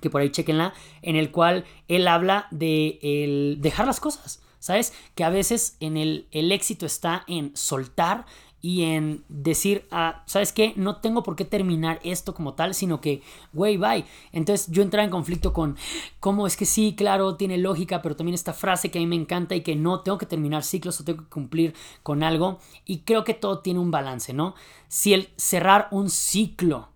que 0.00 0.10
por 0.10 0.20
ahí 0.20 0.30
chequenla, 0.30 0.72
en 1.02 1.16
el 1.16 1.30
cual 1.30 1.64
él 1.88 2.08
habla 2.08 2.48
de 2.50 2.98
el 3.02 3.58
dejar 3.60 3.86
las 3.86 4.00
cosas, 4.00 4.42
¿sabes? 4.58 4.92
Que 5.14 5.24
a 5.24 5.30
veces 5.30 5.76
en 5.80 5.96
el, 5.96 6.28
el 6.30 6.52
éxito 6.52 6.86
está 6.86 7.24
en 7.26 7.54
soltar 7.56 8.24
y 8.60 8.82
en 8.82 9.22
decir, 9.28 9.86
ah, 9.90 10.24
¿sabes 10.26 10.52
qué? 10.52 10.72
No 10.76 10.96
tengo 10.96 11.22
por 11.22 11.36
qué 11.36 11.44
terminar 11.44 12.00
esto 12.02 12.34
como 12.34 12.54
tal, 12.54 12.74
sino 12.74 13.00
que, 13.00 13.22
güey, 13.52 13.76
bye. 13.76 14.04
Entonces 14.32 14.68
yo 14.70 14.82
entraba 14.82 15.04
en 15.04 15.10
conflicto 15.10 15.52
con, 15.52 15.76
¿cómo 16.20 16.46
es 16.46 16.56
que 16.56 16.64
sí, 16.64 16.94
claro, 16.96 17.36
tiene 17.36 17.58
lógica, 17.58 18.02
pero 18.02 18.16
también 18.16 18.34
esta 18.34 18.52
frase 18.52 18.90
que 18.90 18.98
a 18.98 19.00
mí 19.00 19.06
me 19.06 19.16
encanta 19.16 19.54
y 19.54 19.62
que 19.62 19.76
no, 19.76 20.00
tengo 20.00 20.18
que 20.18 20.26
terminar 20.26 20.64
ciclos 20.64 21.00
o 21.00 21.04
tengo 21.04 21.24
que 21.24 21.28
cumplir 21.28 21.74
con 22.02 22.22
algo. 22.22 22.58
Y 22.84 23.00
creo 23.00 23.24
que 23.24 23.34
todo 23.34 23.60
tiene 23.60 23.80
un 23.80 23.90
balance, 23.90 24.32
¿no? 24.32 24.54
Si 24.88 25.12
el 25.12 25.28
cerrar 25.36 25.88
un 25.90 26.10
ciclo 26.10 26.88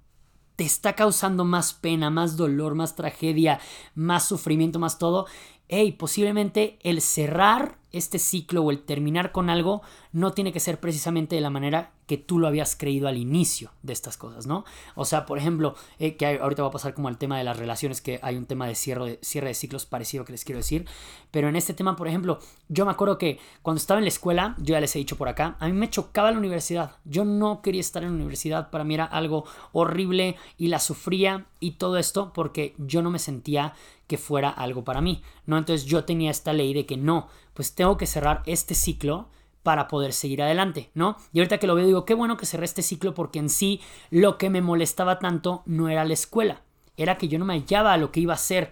te 0.57 0.65
está 0.65 0.95
causando 0.95 1.45
más 1.45 1.73
pena, 1.73 2.11
más 2.11 2.37
dolor, 2.37 2.75
más 2.75 2.95
tragedia, 2.95 3.61
más 3.95 4.27
sufrimiento, 4.27 4.79
más 4.79 4.99
todo, 4.99 5.27
hey, 5.69 5.93
posiblemente 5.93 6.79
el 6.83 7.01
cerrar 7.01 7.80
este 7.93 8.19
ciclo 8.19 8.63
o 8.63 8.71
el 8.71 8.83
terminar 8.83 9.33
con 9.33 9.51
algo 9.51 9.83
no 10.13 10.33
tiene 10.33 10.53
que 10.53 10.61
ser 10.61 10.81
precisamente 10.81 11.35
de 11.35 11.41
la 11.41 11.51
manera 11.51 11.93
que 12.11 12.19
tú 12.19 12.41
lo 12.41 12.49
habías 12.49 12.75
creído 12.75 13.07
al 13.07 13.17
inicio 13.17 13.71
de 13.85 13.93
estas 13.93 14.17
cosas, 14.17 14.45
¿no? 14.45 14.65
O 14.97 15.05
sea, 15.05 15.27
por 15.27 15.39
ejemplo, 15.39 15.77
eh, 16.01 16.17
que 16.17 16.41
ahorita 16.41 16.63
va 16.63 16.71
a 16.71 16.73
pasar 16.73 16.93
como 16.93 17.07
al 17.07 17.19
tema 17.19 17.39
de 17.39 17.45
las 17.45 17.57
relaciones, 17.57 18.01
que 18.01 18.19
hay 18.21 18.37
un 18.37 18.47
tema 18.47 18.67
de 18.67 18.75
cierre, 18.75 19.05
de 19.05 19.19
cierre 19.23 19.47
de 19.47 19.55
ciclos 19.55 19.87
parecido 19.87 20.25
que 20.25 20.33
les 20.33 20.45
quiero 20.45 20.59
decir, 20.59 20.87
pero 21.31 21.49
en 21.49 21.55
este 21.55 21.73
tema, 21.73 21.95
por 21.95 22.09
ejemplo, 22.09 22.41
yo 22.69 22.85
me 22.85 22.91
acuerdo 22.91 23.17
que 23.17 23.39
cuando 23.63 23.79
estaba 23.79 23.99
en 23.99 24.07
la 24.07 24.09
escuela, 24.09 24.57
yo 24.59 24.73
ya 24.73 24.81
les 24.81 24.97
he 24.97 24.99
dicho 24.99 25.17
por 25.17 25.29
acá, 25.29 25.57
a 25.61 25.69
mí 25.69 25.73
me 25.73 25.89
chocaba 25.89 26.33
la 26.33 26.39
universidad, 26.39 26.97
yo 27.05 27.25
no 27.25 27.63
quería 27.63 27.81
estar 27.81 28.03
en 28.03 28.09
la 28.09 28.17
universidad, 28.17 28.71
para 28.71 28.83
mí 28.83 28.95
era 28.95 29.05
algo 29.05 29.45
horrible 29.71 30.35
y 30.59 30.67
la 30.67 30.81
sufría 30.81 31.47
y 31.61 31.77
todo 31.77 31.97
esto 31.97 32.33
porque 32.33 32.75
yo 32.77 33.03
no 33.03 33.13
me 33.13 33.21
sentía 33.21 33.75
que 34.09 34.19
fuera 34.19 34.49
algo 34.49 34.83
para 34.83 35.01
mí, 35.01 35.23
¿no? 35.47 35.59
Entonces 35.59 35.87
yo 35.87 36.05
tenía 36.05 36.33
esta 36.33 36.53
ley 36.53 36.75
de 36.75 36.87
que 36.87 36.97
no, 36.97 37.29
pues 37.55 37.77
tengo 37.77 37.97
que 37.97 38.07
cerrar 38.07 38.43
este 38.47 38.75
ciclo 38.75 39.29
para 39.63 39.89
poder 39.89 40.13
seguir 40.13 40.43
adelante, 40.43 40.91
¿no? 40.95 41.17
Y 41.33 41.41
ahorita 41.41 41.59
que 41.59 41.67
lo 41.67 41.75
veo 41.75 41.87
digo, 41.87 42.05
qué 42.05 42.15
bueno 42.15 42.37
que 42.37 42.47
cerré 42.47 42.65
este 42.65 42.83
ciclo 42.83 43.15
porque 43.15 43.39
en 43.39 43.49
sí 43.49 43.81
lo 44.11 44.39
que 44.39 44.51
me 44.51 44.63
molestaba 44.63 45.19
tanto 45.19 45.63
no 45.67 45.89
era 45.89 46.05
la 46.05 46.15
escuela, 46.15 46.63
era 46.97 47.19
que 47.19 47.29
yo 47.29 47.39
no 47.39 47.45
me 47.45 47.55
hallaba 47.55 47.93
a 47.93 47.99
lo 47.99 48.13
que 48.13 48.21
iba 48.21 48.35
a 48.35 48.39
ser 48.39 48.71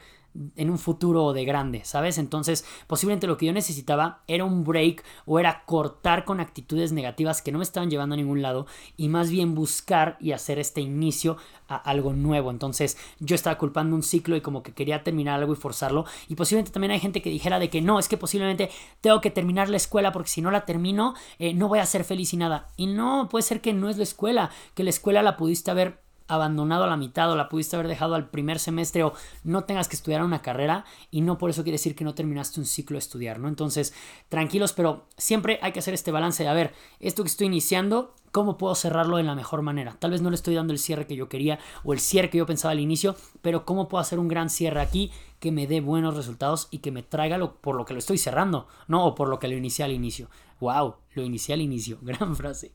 en 0.57 0.71
un 0.71 0.79
futuro 0.79 1.33
de 1.33 1.45
grande, 1.45 1.83
¿sabes? 1.85 2.19
Entonces, 2.19 2.65
posiblemente 2.87 3.27
lo 3.27 3.37
que 3.37 3.47
yo 3.47 3.53
necesitaba 3.53 4.23
era 4.29 4.45
un 4.45 4.65
break 4.65 5.03
o 5.27 5.39
era 5.39 5.65
cortar 5.65 6.25
con 6.25 6.41
actitudes 6.41 6.93
negativas 6.93 7.43
que 7.43 7.51
no 7.51 7.59
me 7.59 7.65
estaban 7.65 7.91
llevando 7.91 8.15
a 8.15 8.17
ningún 8.17 8.43
lado 8.43 8.67
y 8.97 9.09
más 9.09 9.31
bien 9.31 9.55
buscar 9.55 10.17
y 10.21 10.33
hacer 10.33 10.59
este 10.59 10.81
inicio 10.81 11.37
a 11.67 11.77
algo 11.77 12.13
nuevo. 12.13 12.51
Entonces, 12.51 12.97
yo 13.19 13.35
estaba 13.35 13.59
culpando 13.59 13.97
un 13.97 14.03
ciclo 14.03 14.37
y 14.37 14.41
como 14.41 14.63
que 14.63 14.73
quería 14.73 15.03
terminar 15.03 15.41
algo 15.41 15.53
y 15.53 15.57
forzarlo. 15.57 16.05
Y 16.29 16.35
posiblemente 16.35 16.73
también 16.73 16.93
hay 16.93 17.01
gente 17.01 17.23
que 17.23 17.31
dijera 17.31 17.59
de 17.59 17.71
que 17.71 17.81
no, 17.81 17.99
es 17.99 18.09
que 18.09 18.17
posiblemente 18.17 18.71
tengo 19.01 19.21
que 19.21 19.31
terminar 19.31 19.69
la 19.69 19.77
escuela 19.77 20.13
porque 20.13 20.31
si 20.31 20.41
no 20.41 20.51
la 20.51 20.65
termino, 20.65 21.15
eh, 21.39 21.55
no 21.55 21.69
voy 21.69 21.81
a 21.81 21.87
ser 21.87 22.05
feliz 22.05 22.33
y 22.33 22.37
nada. 22.37 22.69
Y 22.77 22.87
no, 22.87 23.29
puede 23.29 23.43
ser 23.43 23.61
que 23.61 23.73
no 23.73 23.89
es 23.89 23.97
la 23.97 24.05
escuela, 24.05 24.51
que 24.75 24.85
la 24.85 24.91
escuela 24.91 25.23
la 25.23 25.37
pudiste 25.37 25.71
haber 25.71 26.08
abandonado 26.29 26.85
a 26.85 26.87
la 26.87 26.97
mitad 26.97 27.31
o 27.33 27.37
la 27.37 27.49
pudiste 27.49 27.77
haber 27.77 27.89
dejado 27.89 28.15
al 28.15 28.29
primer 28.29 28.59
semestre 28.59 29.03
o 29.03 29.15
no 29.45 29.65
tengas 29.65 29.89
que 29.89 29.97
estudiar 29.97 30.23
una 30.23 30.43
carrera 30.43 30.85
y 31.11 31.23
no 31.23 31.39
por 31.39 31.51
eso 31.51 31.63
quiere 31.63 31.75
decir 31.75 31.97
que 31.97 32.05
no 32.05 32.15
terminaste 32.15 32.61
un 32.61 32.67
ciclo 32.67 32.95
de 32.95 33.01
estudiar, 33.01 33.41
¿no? 33.41 33.49
Entonces, 33.49 33.95
tranquilos, 34.29 34.73
pero 34.73 35.07
siempre 35.17 35.59
hay 35.63 35.73
que 35.73 35.81
hacer 35.81 35.95
este 35.95 36.13
balance 36.13 36.43
de, 36.43 36.49
a 36.49 36.55
ver, 36.55 36.75
esto 37.01 37.23
que 37.23 37.29
estoy 37.29 37.47
iniciando, 37.47 38.15
¿cómo 38.31 38.59
puedo 38.59 38.75
cerrarlo 38.75 39.17
de 39.17 39.23
la 39.23 39.35
mejor 39.35 39.63
manera? 39.63 39.97
Tal 39.99 40.11
vez 40.11 40.23
no 40.23 40.31
le 40.31 40.37
estoy 40.37 40.55
dando 40.55 40.73
el 40.73 40.79
cierre 40.79 41.07
que 41.07 41.17
yo 41.17 41.29
quería 41.29 41.59
o 41.83 41.93
el 41.93 42.01
cierre 42.01 42.31
que 42.31 42.39
yo 42.39 42.47
pensaba 42.47 42.73
al 42.73 42.81
inicio, 42.81 43.17
pero 43.43 43.65
¿cómo 43.65 43.89
puedo 43.89 44.03
hacer 44.03 44.19
un 44.19 44.29
gran 44.29 44.51
cierre 44.51 44.81
aquí 44.81 45.11
que 45.41 45.53
me 45.53 45.67
dé 45.67 45.81
buenos 45.81 46.17
resultados 46.17 46.69
y 46.71 46.79
que 46.79 46.91
me 46.91 47.03
traiga 47.03 47.39
lo, 47.39 47.57
por 47.57 47.77
lo 47.77 47.85
que 47.85 47.95
lo 47.95 47.99
estoy 47.99 48.19
cerrando, 48.19 48.67
¿no? 48.87 49.07
O 49.07 49.15
por 49.15 49.29
lo 49.29 49.39
que 49.39 49.49
lo 49.49 49.57
inicié 49.57 49.85
al 49.85 49.93
inicio. 49.93 50.29
¡Wow! 50.61 50.97
Lo 51.15 51.23
inicié 51.23 51.55
al 51.55 51.61
inicio. 51.61 51.99
Gran 52.03 52.37
frase. 52.37 52.73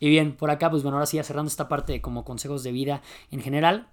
Y 0.00 0.08
bien, 0.08 0.36
por 0.36 0.50
acá, 0.50 0.70
pues 0.70 0.82
bueno, 0.82 0.96
ahora 0.96 1.06
sí 1.06 1.16
ya 1.16 1.24
cerrando 1.24 1.48
esta 1.48 1.68
parte 1.68 1.92
de 1.92 2.00
como 2.00 2.24
consejos 2.24 2.62
de 2.62 2.72
vida 2.72 3.02
en 3.30 3.40
general. 3.40 3.88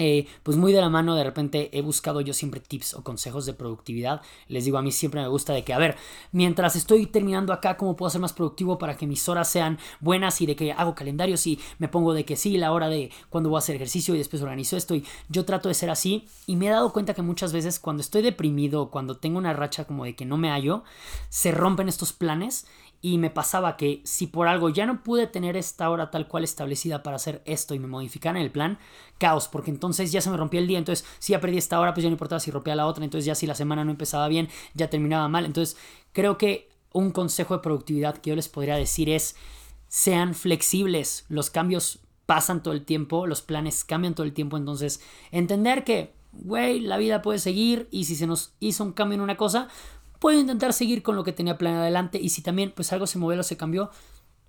Eh, 0.00 0.28
pues 0.44 0.56
muy 0.56 0.72
de 0.72 0.80
la 0.80 0.88
mano 0.88 1.16
de 1.16 1.24
repente 1.24 1.76
he 1.76 1.82
buscado 1.82 2.20
yo 2.20 2.32
siempre 2.32 2.60
tips 2.60 2.94
o 2.94 3.02
consejos 3.02 3.46
de 3.46 3.52
productividad. 3.52 4.22
Les 4.46 4.64
digo, 4.64 4.78
a 4.78 4.82
mí 4.82 4.92
siempre 4.92 5.20
me 5.20 5.26
gusta 5.26 5.52
de 5.52 5.64
que, 5.64 5.72
a 5.72 5.78
ver, 5.78 5.96
mientras 6.30 6.76
estoy 6.76 7.06
terminando 7.06 7.52
acá, 7.52 7.76
¿cómo 7.76 7.96
puedo 7.96 8.08
ser 8.08 8.20
más 8.20 8.32
productivo 8.32 8.78
para 8.78 8.96
que 8.96 9.08
mis 9.08 9.28
horas 9.28 9.48
sean 9.48 9.78
buenas 9.98 10.40
y 10.40 10.46
de 10.46 10.54
que 10.54 10.70
hago 10.72 10.94
calendarios 10.94 11.44
y 11.48 11.58
me 11.78 11.88
pongo 11.88 12.12
de 12.12 12.24
que 12.24 12.36
sí, 12.36 12.58
la 12.58 12.72
hora 12.72 12.88
de 12.88 13.10
cuando 13.28 13.50
voy 13.50 13.56
a 13.56 13.58
hacer 13.58 13.74
ejercicio 13.74 14.14
y 14.14 14.18
después 14.18 14.40
organizo 14.40 14.76
esto 14.76 14.94
y 14.94 15.04
yo 15.28 15.44
trato 15.44 15.68
de 15.68 15.74
ser 15.74 15.90
así 15.90 16.28
y 16.46 16.54
me 16.54 16.68
he 16.68 16.70
dado 16.70 16.92
cuenta 16.92 17.14
que 17.14 17.22
muchas 17.22 17.52
veces 17.52 17.80
cuando 17.80 18.00
estoy 18.00 18.22
deprimido, 18.22 18.90
cuando 18.90 19.16
tengo 19.16 19.38
una 19.38 19.52
racha 19.52 19.84
como 19.84 20.04
de 20.04 20.14
que 20.14 20.24
no 20.24 20.36
me 20.36 20.50
hallo, 20.50 20.84
se 21.28 21.50
rompen 21.50 21.88
estos 21.88 22.12
planes 22.12 22.66
y 23.00 23.18
me 23.18 23.30
pasaba 23.30 23.76
que 23.76 24.00
si 24.04 24.26
por 24.26 24.48
algo 24.48 24.70
ya 24.70 24.84
no 24.84 25.02
pude 25.02 25.26
tener 25.26 25.56
esta 25.56 25.88
hora 25.88 26.10
tal 26.10 26.26
cual 26.26 26.42
establecida 26.44 27.02
para 27.02 27.16
hacer 27.16 27.42
esto 27.44 27.74
y 27.74 27.78
me 27.78 27.86
modificaran 27.86 28.40
el 28.40 28.50
plan, 28.50 28.78
caos, 29.18 29.48
porque 29.48 29.70
entonces 29.70 30.10
ya 30.10 30.20
se 30.20 30.30
me 30.30 30.36
rompía 30.36 30.60
el 30.60 30.66
día, 30.66 30.78
entonces 30.78 31.06
si 31.18 31.32
ya 31.32 31.40
perdí 31.40 31.58
esta 31.58 31.78
hora, 31.78 31.94
pues 31.94 32.02
ya 32.02 32.10
no 32.10 32.14
importaba 32.14 32.40
si 32.40 32.50
rompía 32.50 32.74
la 32.74 32.86
otra, 32.86 33.04
entonces 33.04 33.24
ya 33.24 33.34
si 33.34 33.46
la 33.46 33.54
semana 33.54 33.84
no 33.84 33.92
empezaba 33.92 34.26
bien, 34.28 34.48
ya 34.74 34.90
terminaba 34.90 35.28
mal, 35.28 35.44
entonces 35.44 35.76
creo 36.12 36.38
que 36.38 36.68
un 36.92 37.12
consejo 37.12 37.54
de 37.54 37.62
productividad 37.62 38.18
que 38.18 38.30
yo 38.30 38.36
les 38.36 38.48
podría 38.48 38.76
decir 38.76 39.08
es 39.08 39.36
sean 39.86 40.34
flexibles, 40.34 41.24
los 41.28 41.50
cambios 41.50 42.00
pasan 42.26 42.62
todo 42.62 42.74
el 42.74 42.84
tiempo, 42.84 43.26
los 43.26 43.42
planes 43.42 43.84
cambian 43.84 44.14
todo 44.14 44.26
el 44.26 44.34
tiempo, 44.34 44.56
entonces 44.56 45.00
entender 45.30 45.84
que, 45.84 46.12
güey, 46.32 46.80
la 46.80 46.98
vida 46.98 47.22
puede 47.22 47.38
seguir 47.38 47.88
y 47.90 48.04
si 48.04 48.16
se 48.16 48.26
nos 48.26 48.52
hizo 48.60 48.84
un 48.84 48.92
cambio 48.92 49.14
en 49.14 49.22
una 49.22 49.36
cosa, 49.36 49.68
puedo 50.18 50.38
intentar 50.38 50.72
seguir 50.72 51.02
con 51.02 51.16
lo 51.16 51.24
que 51.24 51.32
tenía 51.32 51.58
planeado 51.58 51.82
adelante 51.82 52.18
y 52.20 52.30
si 52.30 52.42
también 52.42 52.72
pues 52.74 52.92
algo 52.92 53.06
se 53.06 53.18
movió 53.18 53.40
o 53.40 53.42
se 53.42 53.56
cambió, 53.56 53.90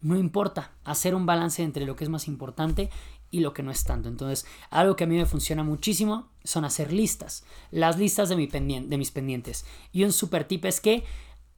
no 0.02 0.18
importa, 0.18 0.72
hacer 0.84 1.14
un 1.14 1.26
balance 1.26 1.62
entre 1.62 1.86
lo 1.86 1.96
que 1.96 2.06
es 2.06 2.10
más 2.10 2.28
importante 2.28 2.90
y 3.32 3.42
lo 3.42 3.54
que 3.54 3.64
no 3.64 3.72
es 3.72 3.84
tanto. 3.84 4.10
Entonces, 4.10 4.46
algo 4.70 4.96
que 4.96 5.04
a 5.04 5.08
mí 5.08 5.18
me 5.18 5.26
funciona 5.26 5.64
muchísimo 5.64 6.30
son 6.44 6.66
hacer 6.66 6.94
listas, 6.94 7.44
las 7.72 7.98
listas 7.98 8.30
de, 8.30 8.36
mi 8.36 8.48
de 8.48 8.98
mis 8.98 9.12
pendientes. 9.12 9.66
Y 9.92 10.04
un 10.04 10.12
super 10.12 10.46
tip 10.46 10.66
es 10.66 10.80
que 10.80 11.04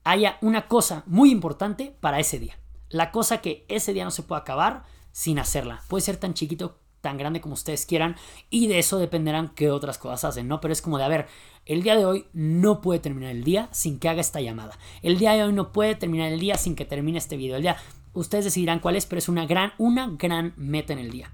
haya 0.03 0.37
una 0.41 0.67
cosa 0.67 1.03
muy 1.05 1.31
importante 1.31 1.95
para 1.99 2.19
ese 2.19 2.39
día. 2.39 2.57
La 2.89 3.11
cosa 3.11 3.41
que 3.41 3.65
ese 3.69 3.93
día 3.93 4.03
no 4.03 4.11
se 4.11 4.23
puede 4.23 4.41
acabar 4.41 4.83
sin 5.11 5.39
hacerla. 5.39 5.81
Puede 5.87 6.01
ser 6.01 6.17
tan 6.17 6.33
chiquito 6.33 6.80
tan 7.01 7.17
grande 7.17 7.41
como 7.41 7.55
ustedes 7.55 7.85
quieran 7.85 8.15
y 8.49 8.67
de 8.67 8.79
eso 8.79 8.97
dependerán 8.99 9.49
qué 9.49 9.71
otras 9.71 9.97
cosas 9.97 10.23
hacen, 10.23 10.47
¿no? 10.47 10.61
Pero 10.61 10.71
es 10.71 10.81
como 10.81 10.97
de, 10.97 11.03
a 11.03 11.09
ver, 11.09 11.27
el 11.65 11.83
día 11.83 11.95
de 11.95 12.05
hoy 12.05 12.25
no 12.33 12.81
puede 12.81 12.99
terminar 12.99 13.31
el 13.31 13.43
día 13.43 13.69
sin 13.71 13.99
que 13.99 14.09
haga 14.09 14.21
esta 14.21 14.41
llamada. 14.41 14.77
El 15.01 15.17
día 15.17 15.33
de 15.33 15.43
hoy 15.43 15.53
no 15.53 15.71
puede 15.71 15.95
terminar 15.95 16.31
el 16.31 16.39
día 16.39 16.55
sin 16.55 16.75
que 16.75 16.85
termine 16.85 17.17
este 17.17 17.37
video. 17.37 17.57
El 17.57 17.63
día, 17.63 17.77
ustedes 18.13 18.45
decidirán 18.45 18.79
cuál 18.79 18.95
es, 18.95 19.05
pero 19.05 19.19
es 19.19 19.29
una 19.29 19.45
gran, 19.45 19.73
una 19.77 20.07
gran 20.17 20.53
meta 20.55 20.93
en 20.93 20.99
el 20.99 21.11
día. 21.11 21.31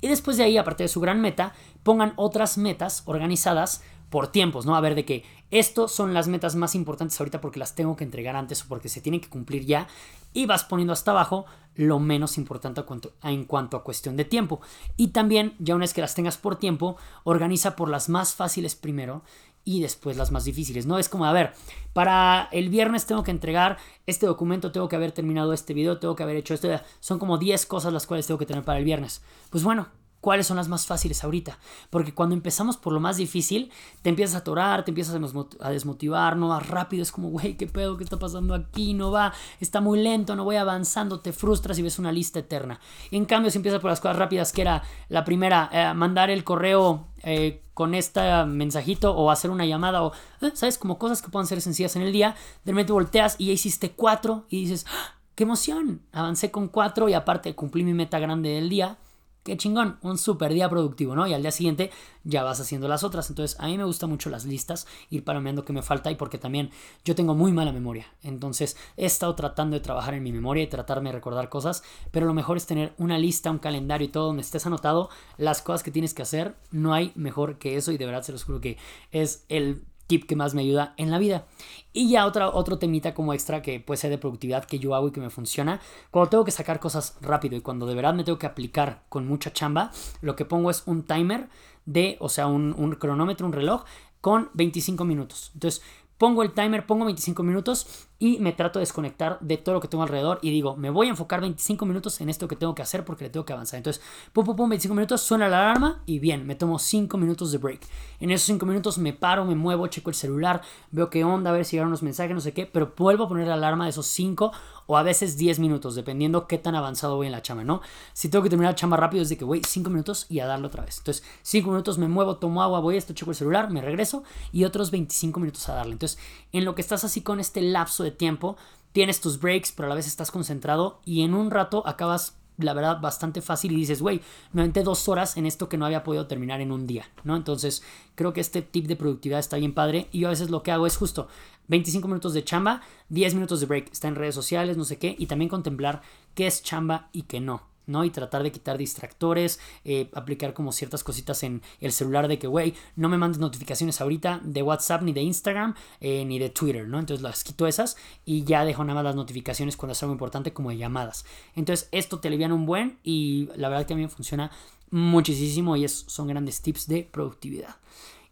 Y 0.00 0.08
después 0.08 0.36
de 0.36 0.44
ahí, 0.44 0.56
aparte 0.56 0.84
de 0.84 0.88
su 0.88 1.00
gran 1.00 1.20
meta, 1.20 1.54
pongan 1.82 2.14
otras 2.16 2.56
metas 2.56 3.02
organizadas 3.06 3.82
por 4.10 4.28
tiempos, 4.28 4.66
¿no? 4.66 4.76
A 4.76 4.80
ver, 4.80 4.94
de 4.94 5.04
que 5.04 5.24
estos 5.50 5.92
son 5.92 6.12
las 6.12 6.28
metas 6.28 6.56
más 6.56 6.74
importantes 6.74 7.18
ahorita 7.18 7.40
porque 7.40 7.58
las 7.58 7.74
tengo 7.74 7.96
que 7.96 8.04
entregar 8.04 8.36
antes 8.36 8.62
o 8.62 8.68
porque 8.68 8.88
se 8.88 9.00
tienen 9.00 9.20
que 9.20 9.28
cumplir 9.28 9.64
ya. 9.64 9.86
Y 10.32 10.46
vas 10.46 10.64
poniendo 10.64 10.92
hasta 10.92 11.12
abajo 11.12 11.46
lo 11.74 11.98
menos 11.98 12.36
importante 12.36 12.82
en 13.22 13.44
cuanto 13.44 13.76
a 13.76 13.84
cuestión 13.84 14.16
de 14.16 14.24
tiempo. 14.24 14.60
Y 14.96 15.08
también, 15.08 15.54
ya 15.58 15.74
una 15.74 15.84
vez 15.84 15.94
que 15.94 16.00
las 16.00 16.14
tengas 16.14 16.36
por 16.36 16.56
tiempo, 16.56 16.96
organiza 17.24 17.74
por 17.74 17.88
las 17.88 18.08
más 18.08 18.34
fáciles 18.34 18.74
primero 18.74 19.22
y 19.64 19.80
después 19.80 20.16
las 20.16 20.30
más 20.30 20.44
difíciles. 20.44 20.86
No 20.86 20.98
es 20.98 21.08
como, 21.08 21.24
a 21.24 21.32
ver, 21.32 21.52
para 21.92 22.48
el 22.52 22.68
viernes 22.68 23.06
tengo 23.06 23.22
que 23.22 23.30
entregar 23.30 23.78
este 24.06 24.26
documento, 24.26 24.72
tengo 24.72 24.88
que 24.88 24.96
haber 24.96 25.12
terminado 25.12 25.52
este 25.52 25.74
video, 25.74 25.98
tengo 25.98 26.16
que 26.16 26.22
haber 26.22 26.36
hecho 26.36 26.54
esto. 26.54 26.68
Son 27.00 27.18
como 27.18 27.38
10 27.38 27.66
cosas 27.66 27.92
las 27.92 28.06
cuales 28.06 28.26
tengo 28.26 28.38
que 28.38 28.46
tener 28.46 28.64
para 28.64 28.78
el 28.78 28.84
viernes. 28.84 29.22
Pues 29.50 29.64
bueno, 29.64 29.88
cuáles 30.20 30.46
son 30.46 30.56
las 30.56 30.68
más 30.68 30.86
fáciles 30.86 31.24
ahorita. 31.24 31.58
Porque 31.88 32.14
cuando 32.14 32.34
empezamos 32.34 32.76
por 32.76 32.92
lo 32.92 33.00
más 33.00 33.16
difícil, 33.16 33.70
te 34.02 34.10
empiezas 34.10 34.36
a 34.36 34.38
atorar, 34.38 34.84
te 34.84 34.90
empiezas 34.90 35.14
a 35.60 35.70
desmotivar, 35.70 36.36
no 36.36 36.48
va 36.48 36.60
rápido, 36.60 37.02
es 37.02 37.12
como, 37.12 37.30
güey, 37.30 37.56
¿qué 37.56 37.66
pedo? 37.66 37.96
¿Qué 37.96 38.04
está 38.04 38.18
pasando 38.18 38.54
aquí? 38.54 38.94
No 38.94 39.10
va, 39.10 39.32
está 39.60 39.80
muy 39.80 40.02
lento, 40.02 40.36
no 40.36 40.44
voy 40.44 40.56
avanzando, 40.56 41.20
te 41.20 41.32
frustras 41.32 41.78
y 41.78 41.82
ves 41.82 41.98
una 41.98 42.12
lista 42.12 42.40
eterna. 42.40 42.80
En 43.10 43.24
cambio, 43.24 43.50
si 43.50 43.58
empiezas 43.58 43.80
por 43.80 43.90
las 43.90 44.00
cosas 44.00 44.16
rápidas, 44.16 44.52
que 44.52 44.62
era 44.62 44.82
la 45.08 45.24
primera, 45.24 45.70
eh, 45.72 45.94
mandar 45.94 46.30
el 46.30 46.44
correo 46.44 47.08
eh, 47.22 47.62
con 47.74 47.94
este 47.94 48.20
mensajito 48.44 49.14
o 49.14 49.30
hacer 49.30 49.50
una 49.50 49.64
llamada 49.64 50.02
o, 50.02 50.12
eh, 50.42 50.50
¿sabes? 50.54 50.76
Como 50.76 50.98
cosas 50.98 51.22
que 51.22 51.30
puedan 51.30 51.46
ser 51.46 51.60
sencillas 51.60 51.96
en 51.96 52.02
el 52.02 52.12
día, 52.12 52.34
de 52.64 52.72
repente 52.72 52.92
volteas 52.92 53.36
y 53.38 53.46
ya 53.46 53.52
hiciste 53.52 53.92
cuatro 53.92 54.44
y 54.50 54.62
dices, 54.62 54.84
¡Ah! 54.88 55.14
¡qué 55.34 55.44
emoción! 55.44 56.02
Avancé 56.12 56.50
con 56.50 56.68
cuatro 56.68 57.08
y 57.08 57.14
aparte 57.14 57.54
cumplí 57.54 57.82
mi 57.84 57.94
meta 57.94 58.18
grande 58.18 58.50
del 58.50 58.68
día 58.68 58.98
qué 59.42 59.56
chingón, 59.56 59.98
un 60.02 60.18
super 60.18 60.52
día 60.52 60.68
productivo, 60.68 61.14
¿no? 61.14 61.26
Y 61.26 61.34
al 61.34 61.42
día 61.42 61.50
siguiente 61.50 61.90
ya 62.24 62.42
vas 62.42 62.60
haciendo 62.60 62.88
las 62.88 63.04
otras. 63.04 63.30
Entonces, 63.30 63.58
a 63.60 63.66
mí 63.66 63.78
me 63.78 63.84
gustan 63.84 64.10
mucho 64.10 64.30
las 64.30 64.44
listas, 64.44 64.86
ir 65.08 65.24
palomeando 65.24 65.64
qué 65.64 65.72
me 65.72 65.82
falta 65.82 66.10
y 66.10 66.14
porque 66.14 66.38
también 66.38 66.70
yo 67.04 67.14
tengo 67.14 67.34
muy 67.34 67.52
mala 67.52 67.72
memoria. 67.72 68.06
Entonces, 68.22 68.76
he 68.96 69.06
estado 69.06 69.34
tratando 69.34 69.74
de 69.74 69.80
trabajar 69.80 70.14
en 70.14 70.22
mi 70.22 70.32
memoria 70.32 70.62
y 70.62 70.66
tratarme 70.66 71.10
de 71.10 71.16
recordar 71.16 71.48
cosas, 71.48 71.82
pero 72.10 72.26
lo 72.26 72.34
mejor 72.34 72.56
es 72.56 72.66
tener 72.66 72.94
una 72.98 73.18
lista, 73.18 73.50
un 73.50 73.58
calendario 73.58 74.06
y 74.06 74.10
todo 74.10 74.26
donde 74.26 74.42
estés 74.42 74.66
anotado 74.66 75.08
las 75.36 75.62
cosas 75.62 75.82
que 75.82 75.90
tienes 75.90 76.14
que 76.14 76.22
hacer. 76.22 76.56
No 76.70 76.92
hay 76.92 77.12
mejor 77.14 77.58
que 77.58 77.76
eso 77.76 77.92
y 77.92 77.98
de 77.98 78.06
verdad 78.06 78.22
se 78.22 78.32
los 78.32 78.44
juro 78.44 78.60
que 78.60 78.76
es 79.12 79.44
el 79.48 79.84
tip 80.10 80.26
que 80.26 80.34
más 80.34 80.54
me 80.54 80.62
ayuda 80.62 80.92
en 80.96 81.12
la 81.12 81.18
vida. 81.18 81.46
Y 81.92 82.10
ya 82.10 82.26
otra, 82.26 82.50
otro 82.50 82.78
temita 82.78 83.14
como 83.14 83.32
extra 83.32 83.62
que 83.62 83.78
puede 83.78 83.98
ser 83.98 84.10
de 84.10 84.18
productividad 84.18 84.64
que 84.64 84.80
yo 84.80 84.96
hago 84.96 85.08
y 85.08 85.12
que 85.12 85.20
me 85.20 85.30
funciona. 85.30 85.80
Cuando 86.10 86.30
tengo 86.30 86.44
que 86.44 86.50
sacar 86.50 86.80
cosas 86.80 87.16
rápido 87.20 87.56
y 87.56 87.60
cuando 87.60 87.86
de 87.86 87.94
verdad 87.94 88.12
me 88.12 88.24
tengo 88.24 88.38
que 88.38 88.46
aplicar 88.46 89.04
con 89.08 89.26
mucha 89.26 89.52
chamba, 89.52 89.92
lo 90.20 90.34
que 90.34 90.44
pongo 90.44 90.70
es 90.70 90.82
un 90.86 91.04
timer 91.04 91.48
de, 91.86 92.16
o 92.18 92.28
sea, 92.28 92.48
un, 92.48 92.74
un 92.76 92.96
cronómetro, 92.96 93.46
un 93.46 93.52
reloj 93.52 93.84
con 94.20 94.50
25 94.54 95.04
minutos. 95.04 95.52
Entonces, 95.54 95.82
pongo 96.18 96.42
el 96.42 96.52
timer, 96.52 96.86
pongo 96.86 97.04
25 97.04 97.42
minutos 97.44 98.08
y 98.20 98.38
me 98.38 98.52
trato 98.52 98.78
de 98.78 98.82
desconectar 98.82 99.38
de 99.40 99.56
todo 99.56 99.74
lo 99.74 99.80
que 99.80 99.88
tengo 99.88 100.04
alrededor 100.04 100.38
y 100.42 100.50
digo, 100.50 100.76
me 100.76 100.90
voy 100.90 101.06
a 101.08 101.10
enfocar 101.10 101.40
25 101.40 101.86
minutos 101.86 102.20
en 102.20 102.28
esto 102.28 102.46
que 102.46 102.54
tengo 102.54 102.74
que 102.74 102.82
hacer 102.82 103.04
porque 103.04 103.24
le 103.24 103.30
tengo 103.30 103.46
que 103.46 103.54
avanzar. 103.54 103.78
Entonces, 103.78 104.02
pum, 104.32 104.44
pum, 104.44 104.54
pum, 104.54 104.68
25 104.68 104.94
minutos, 104.94 105.22
suena 105.22 105.48
la 105.48 105.70
alarma 105.70 106.02
y 106.04 106.18
bien, 106.18 106.46
me 106.46 106.54
tomo 106.54 106.78
5 106.78 107.16
minutos 107.16 107.50
de 107.50 107.58
break. 107.58 107.80
En 108.20 108.30
esos 108.30 108.46
5 108.46 108.66
minutos 108.66 108.98
me 108.98 109.14
paro, 109.14 109.46
me 109.46 109.54
muevo, 109.54 109.86
checo 109.86 110.10
el 110.10 110.16
celular, 110.16 110.60
veo 110.90 111.08
qué 111.08 111.24
onda, 111.24 111.50
a 111.50 111.54
ver 111.54 111.64
si 111.64 111.72
llegaron 111.72 111.90
los 111.90 112.02
mensajes, 112.02 112.34
no 112.34 112.42
sé 112.42 112.52
qué, 112.52 112.66
pero 112.66 112.92
vuelvo 112.94 113.24
a 113.24 113.28
poner 113.28 113.48
la 113.48 113.54
alarma 113.54 113.84
de 113.84 113.90
esos 113.90 114.06
5 114.06 114.52
o 114.86 114.98
a 114.98 115.02
veces 115.02 115.38
10 115.38 115.58
minutos, 115.58 115.94
dependiendo 115.94 116.46
qué 116.46 116.58
tan 116.58 116.74
avanzado 116.74 117.16
voy 117.16 117.26
en 117.26 117.32
la 117.32 117.40
chamba, 117.40 117.64
¿no? 117.64 117.80
Si 118.12 118.28
tengo 118.28 118.42
que 118.42 118.50
terminar 118.50 118.72
la 118.72 118.76
chamba 118.76 118.98
rápido, 118.98 119.22
es 119.22 119.30
de 119.30 119.38
que, 119.38 119.44
voy 119.44 119.62
5 119.66 119.88
minutos 119.88 120.26
y 120.28 120.40
a 120.40 120.46
darle 120.46 120.66
otra 120.66 120.84
vez. 120.84 120.98
Entonces, 120.98 121.24
5 121.42 121.70
minutos 121.70 121.96
me 121.96 122.08
muevo, 122.08 122.36
tomo 122.36 122.62
agua, 122.62 122.80
voy 122.80 122.96
esto, 122.96 123.14
checo 123.14 123.30
el 123.30 123.36
celular, 123.36 123.70
me 123.70 123.80
regreso 123.80 124.24
y 124.52 124.64
otros 124.64 124.90
25 124.90 125.40
minutos 125.40 125.68
a 125.68 125.74
darle. 125.74 125.92
Entonces, 125.92 126.18
en 126.52 126.64
lo 126.64 126.74
que 126.74 126.82
estás 126.82 127.04
así 127.04 127.22
con 127.22 127.40
este 127.40 127.62
lapso 127.62 128.02
de 128.02 128.09
tiempo, 128.10 128.56
tienes 128.92 129.20
tus 129.20 129.40
breaks, 129.40 129.72
pero 129.72 129.86
a 129.86 129.88
la 129.90 129.94
vez 129.94 130.06
estás 130.06 130.30
concentrado 130.30 131.00
y 131.04 131.22
en 131.22 131.34
un 131.34 131.50
rato 131.50 131.86
acabas, 131.86 132.36
la 132.58 132.74
verdad, 132.74 133.00
bastante 133.00 133.40
fácil 133.40 133.72
y 133.72 133.76
dices, 133.76 134.02
güey, 134.02 134.20
me 134.52 134.62
aventé 134.62 134.82
dos 134.82 135.08
horas 135.08 135.36
en 135.36 135.46
esto 135.46 135.68
que 135.68 135.78
no 135.78 135.86
había 135.86 136.02
podido 136.02 136.26
terminar 136.26 136.60
en 136.60 136.72
un 136.72 136.86
día, 136.86 137.04
¿no? 137.24 137.36
Entonces, 137.36 137.82
creo 138.14 138.32
que 138.32 138.40
este 138.40 138.62
tip 138.62 138.86
de 138.86 138.96
productividad 138.96 139.40
está 139.40 139.56
bien 139.56 139.74
padre 139.74 140.08
y 140.12 140.20
yo 140.20 140.28
a 140.28 140.30
veces 140.30 140.50
lo 140.50 140.62
que 140.62 140.72
hago 140.72 140.86
es 140.86 140.96
justo 140.96 141.28
25 141.68 142.08
minutos 142.08 142.34
de 142.34 142.44
chamba, 142.44 142.82
10 143.10 143.34
minutos 143.34 143.60
de 143.60 143.66
break, 143.66 143.92
está 143.92 144.08
en 144.08 144.16
redes 144.16 144.34
sociales, 144.34 144.76
no 144.76 144.84
sé 144.84 144.98
qué, 144.98 145.14
y 145.18 145.26
también 145.26 145.48
contemplar 145.48 146.02
qué 146.34 146.48
es 146.48 146.62
chamba 146.62 147.08
y 147.12 147.22
qué 147.22 147.40
no. 147.40 147.69
¿No? 147.90 148.04
Y 148.04 148.10
tratar 148.10 148.42
de 148.42 148.52
quitar 148.52 148.78
distractores, 148.78 149.60
eh, 149.84 150.10
aplicar 150.14 150.54
como 150.54 150.72
ciertas 150.72 151.04
cositas 151.04 151.42
en 151.42 151.62
el 151.80 151.92
celular 151.92 152.28
de 152.28 152.38
que, 152.38 152.46
güey, 152.46 152.74
no 152.96 153.08
me 153.08 153.18
mandes 153.18 153.38
notificaciones 153.38 154.00
ahorita 154.00 154.40
de 154.42 154.62
WhatsApp, 154.62 155.02
ni 155.02 155.12
de 155.12 155.22
Instagram, 155.22 155.74
eh, 156.00 156.24
ni 156.24 156.38
de 156.38 156.50
Twitter, 156.50 156.86
¿no? 156.88 156.98
Entonces 156.98 157.22
las 157.22 157.44
quito 157.44 157.66
esas 157.66 157.96
y 158.24 158.44
ya 158.44 158.64
dejo 158.64 158.84
nada 158.84 158.94
más 158.94 159.04
las 159.04 159.16
notificaciones 159.16 159.76
cuando 159.76 159.92
es 159.92 160.02
algo 160.02 160.12
importante 160.12 160.52
como 160.52 160.70
de 160.70 160.78
llamadas. 160.78 161.24
Entonces 161.54 161.88
esto 161.92 162.20
te 162.20 162.28
alivian 162.28 162.52
un 162.52 162.66
buen 162.66 162.98
y 163.02 163.48
la 163.56 163.68
verdad 163.68 163.86
que 163.86 163.94
a 163.94 163.96
mí 163.96 164.06
funciona 164.08 164.50
muchísimo 164.90 165.76
y 165.76 165.84
es, 165.84 166.04
son 166.06 166.28
grandes 166.28 166.62
tips 166.62 166.86
de 166.86 167.08
productividad. 167.10 167.76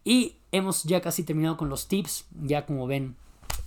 Y 0.05 0.37
hemos 0.53 0.85
ya 0.85 1.01
casi 1.01 1.23
terminado 1.23 1.57
con 1.57 1.69
los 1.69 1.89
tips, 1.89 2.27
ya 2.43 2.65
como 2.65 2.87
ven 2.87 3.17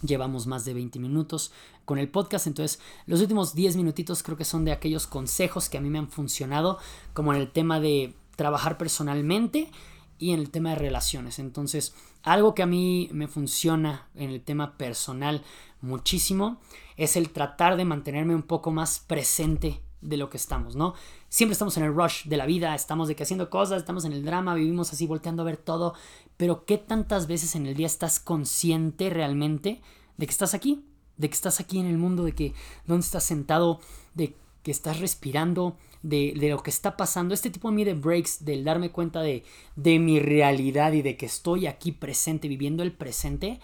Llevamos 0.01 0.47
más 0.47 0.65
de 0.65 0.73
20 0.73 0.99
minutos 0.99 1.51
con 1.85 1.97
el 1.97 2.09
podcast, 2.09 2.47
entonces 2.47 2.79
los 3.05 3.21
últimos 3.21 3.53
10 3.53 3.75
minutitos 3.77 4.23
creo 4.23 4.37
que 4.37 4.45
son 4.45 4.65
de 4.65 4.71
aquellos 4.71 5.07
consejos 5.07 5.69
que 5.69 5.77
a 5.77 5.81
mí 5.81 5.89
me 5.89 5.99
han 5.99 6.09
funcionado, 6.09 6.79
como 7.13 7.33
en 7.33 7.41
el 7.41 7.51
tema 7.51 7.79
de 7.79 8.15
trabajar 8.35 8.77
personalmente 8.77 9.71
y 10.17 10.31
en 10.31 10.39
el 10.39 10.49
tema 10.49 10.69
de 10.69 10.75
relaciones. 10.75 11.39
Entonces, 11.39 11.93
algo 12.23 12.53
que 12.55 12.63
a 12.63 12.67
mí 12.67 13.09
me 13.11 13.27
funciona 13.27 14.07
en 14.15 14.29
el 14.29 14.41
tema 14.41 14.77
personal 14.77 15.43
muchísimo 15.81 16.59
es 16.97 17.15
el 17.15 17.31
tratar 17.31 17.77
de 17.77 17.85
mantenerme 17.85 18.35
un 18.35 18.43
poco 18.43 18.71
más 18.71 18.99
presente 18.99 19.81
de 20.01 20.17
lo 20.17 20.29
que 20.29 20.37
estamos, 20.37 20.75
¿no? 20.75 20.93
Siempre 21.29 21.53
estamos 21.53 21.77
en 21.77 21.83
el 21.83 21.93
rush 21.93 22.25
de 22.25 22.37
la 22.37 22.45
vida, 22.45 22.73
estamos 22.75 23.07
de 23.07 23.15
que 23.15 23.23
haciendo 23.23 23.49
cosas, 23.49 23.77
estamos 23.77 24.03
en 24.05 24.13
el 24.13 24.25
drama, 24.25 24.55
vivimos 24.55 24.91
así 24.91 25.07
volteando 25.07 25.43
a 25.43 25.45
ver 25.45 25.57
todo, 25.57 25.93
pero 26.41 26.65
¿qué 26.65 26.80
tantas 26.80 27.27
veces 27.27 27.54
en 27.54 27.67
el 27.67 27.75
día 27.75 27.86
estás 27.86 28.19
consciente 28.19 29.12
realmente 29.12 29.80
de 30.17 30.25
que 30.25 30.32
estás 30.32 30.56
aquí? 30.56 30.84
De 31.15 31.30
que 31.30 31.36
estás 31.36 31.60
aquí 31.60 31.77
en 31.77 31.86
el 31.86 31.99
mundo, 31.99 32.23
de 32.23 32.32
que 32.32 32.56
dónde 32.88 33.06
estás 33.06 33.25
sentado, 33.25 33.80
de 34.15 34.36
que 34.63 34.71
estás 34.71 34.99
respirando, 34.99 35.77
de, 36.01 36.34
de, 36.36 36.49
lo 36.49 36.63
que 36.63 36.71
está 36.71 36.97
pasando. 36.97 37.36
Este 37.36 37.51
tipo 37.51 37.69
de 37.69 37.75
mí 37.75 37.84
de 37.84 37.93
breaks, 37.93 38.43
del 38.43 38.63
darme 38.63 38.89
cuenta 38.89 39.21
de, 39.21 39.43
de 39.75 39.99
mi 39.99 40.19
realidad 40.19 40.93
y 40.93 41.04
de 41.04 41.15
que 41.15 41.27
estoy 41.27 41.67
aquí 41.67 41.91
presente, 41.91 42.47
viviendo 42.47 42.82
el 42.82 42.91
presente, 42.91 43.60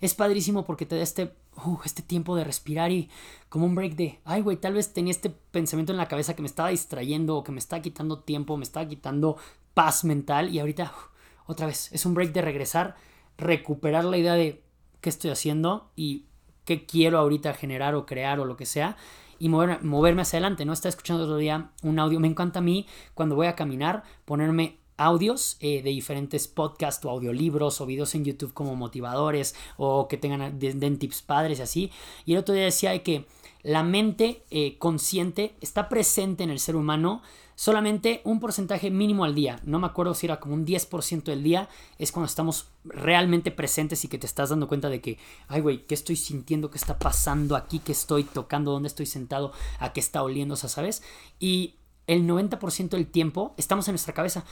es 0.00 0.14
padrísimo 0.14 0.64
porque 0.64 0.86
te 0.86 0.94
da 0.94 1.02
este 1.02 1.32
uh, 1.66 1.78
este 1.84 2.02
tiempo 2.02 2.36
de 2.36 2.44
respirar 2.44 2.92
y 2.92 3.10
como 3.48 3.66
un 3.66 3.74
break 3.74 3.96
de, 3.96 4.20
ay, 4.24 4.42
güey, 4.42 4.56
tal 4.56 4.74
vez 4.74 4.92
tenía 4.92 5.10
este 5.10 5.30
pensamiento 5.30 5.90
en 5.90 5.98
la 5.98 6.06
cabeza 6.06 6.36
que 6.36 6.42
me 6.42 6.48
estaba 6.48 6.68
distrayendo 6.68 7.38
o 7.38 7.42
que 7.42 7.50
me 7.50 7.58
estaba 7.58 7.82
quitando 7.82 8.20
tiempo, 8.20 8.56
me 8.56 8.62
estaba 8.62 8.86
quitando 8.86 9.36
paz 9.74 10.04
mental 10.04 10.54
y 10.54 10.60
ahorita 10.60 10.84
uh, 10.84 11.09
otra 11.50 11.66
vez 11.66 11.90
es 11.92 12.06
un 12.06 12.14
break 12.14 12.32
de 12.32 12.42
regresar, 12.42 12.96
recuperar 13.36 14.04
la 14.04 14.16
idea 14.16 14.34
de 14.34 14.62
qué 15.00 15.08
estoy 15.08 15.30
haciendo 15.30 15.90
y 15.96 16.26
qué 16.64 16.86
quiero 16.86 17.18
ahorita 17.18 17.54
generar 17.54 17.94
o 17.94 18.06
crear 18.06 18.38
o 18.38 18.44
lo 18.44 18.56
que 18.56 18.66
sea 18.66 18.96
y 19.40 19.48
moverme 19.48 20.22
hacia 20.22 20.36
adelante, 20.36 20.64
¿no? 20.64 20.72
Estaba 20.72 20.90
escuchando 20.90 21.24
otro 21.24 21.38
día 21.38 21.70
un 21.82 21.98
audio, 21.98 22.20
me 22.20 22.28
encanta 22.28 22.58
a 22.58 22.62
mí 22.62 22.86
cuando 23.14 23.34
voy 23.34 23.46
a 23.46 23.56
caminar 23.56 24.04
ponerme 24.26 24.78
audios 24.98 25.56
eh, 25.60 25.82
de 25.82 25.90
diferentes 25.90 26.46
podcasts 26.46 27.04
o 27.06 27.10
audiolibros 27.10 27.80
o 27.80 27.86
videos 27.86 28.14
en 28.14 28.24
YouTube 28.24 28.52
como 28.52 28.76
motivadores 28.76 29.56
o 29.78 30.08
que 30.08 30.18
tengan 30.18 30.58
den 30.58 30.98
tips 30.98 31.22
padres 31.22 31.58
y 31.58 31.62
así. 31.62 31.90
Y 32.26 32.34
el 32.34 32.38
otro 32.38 32.54
día 32.54 32.64
decía 32.64 33.02
que 33.02 33.26
la 33.62 33.82
mente 33.82 34.44
eh, 34.50 34.76
consciente 34.78 35.54
está 35.62 35.88
presente 35.88 36.44
en 36.44 36.50
el 36.50 36.60
ser 36.60 36.76
humano 36.76 37.22
solamente 37.60 38.22
un 38.24 38.40
porcentaje 38.40 38.90
mínimo 38.90 39.22
al 39.22 39.34
día. 39.34 39.60
No 39.64 39.78
me 39.78 39.86
acuerdo 39.86 40.14
si 40.14 40.24
era 40.24 40.40
como 40.40 40.54
un 40.54 40.64
10% 40.64 41.24
del 41.24 41.42
día. 41.42 41.68
Es 41.98 42.10
cuando 42.10 42.24
estamos 42.24 42.68
realmente 42.84 43.50
presentes 43.50 44.02
y 44.02 44.08
que 44.08 44.16
te 44.16 44.26
estás 44.26 44.48
dando 44.48 44.66
cuenta 44.66 44.88
de 44.88 45.02
que, 45.02 45.18
ay, 45.46 45.60
güey, 45.60 45.84
¿qué 45.86 45.92
estoy 45.92 46.16
sintiendo? 46.16 46.70
¿Qué 46.70 46.78
está 46.78 46.98
pasando 46.98 47.56
aquí? 47.56 47.78
¿Qué 47.78 47.92
estoy 47.92 48.24
tocando? 48.24 48.70
¿Dónde 48.70 48.86
estoy 48.86 49.04
sentado? 49.04 49.52
¿A 49.78 49.92
qué 49.92 50.00
está 50.00 50.22
oliendo? 50.22 50.54
O 50.54 50.56
sea, 50.56 50.70
¿sabes? 50.70 51.02
Y 51.38 51.74
el 52.10 52.26
90% 52.26 52.88
del 52.88 53.06
tiempo 53.06 53.54
estamos 53.56 53.86
en 53.86 53.92
nuestra 53.92 54.12
cabeza 54.12 54.44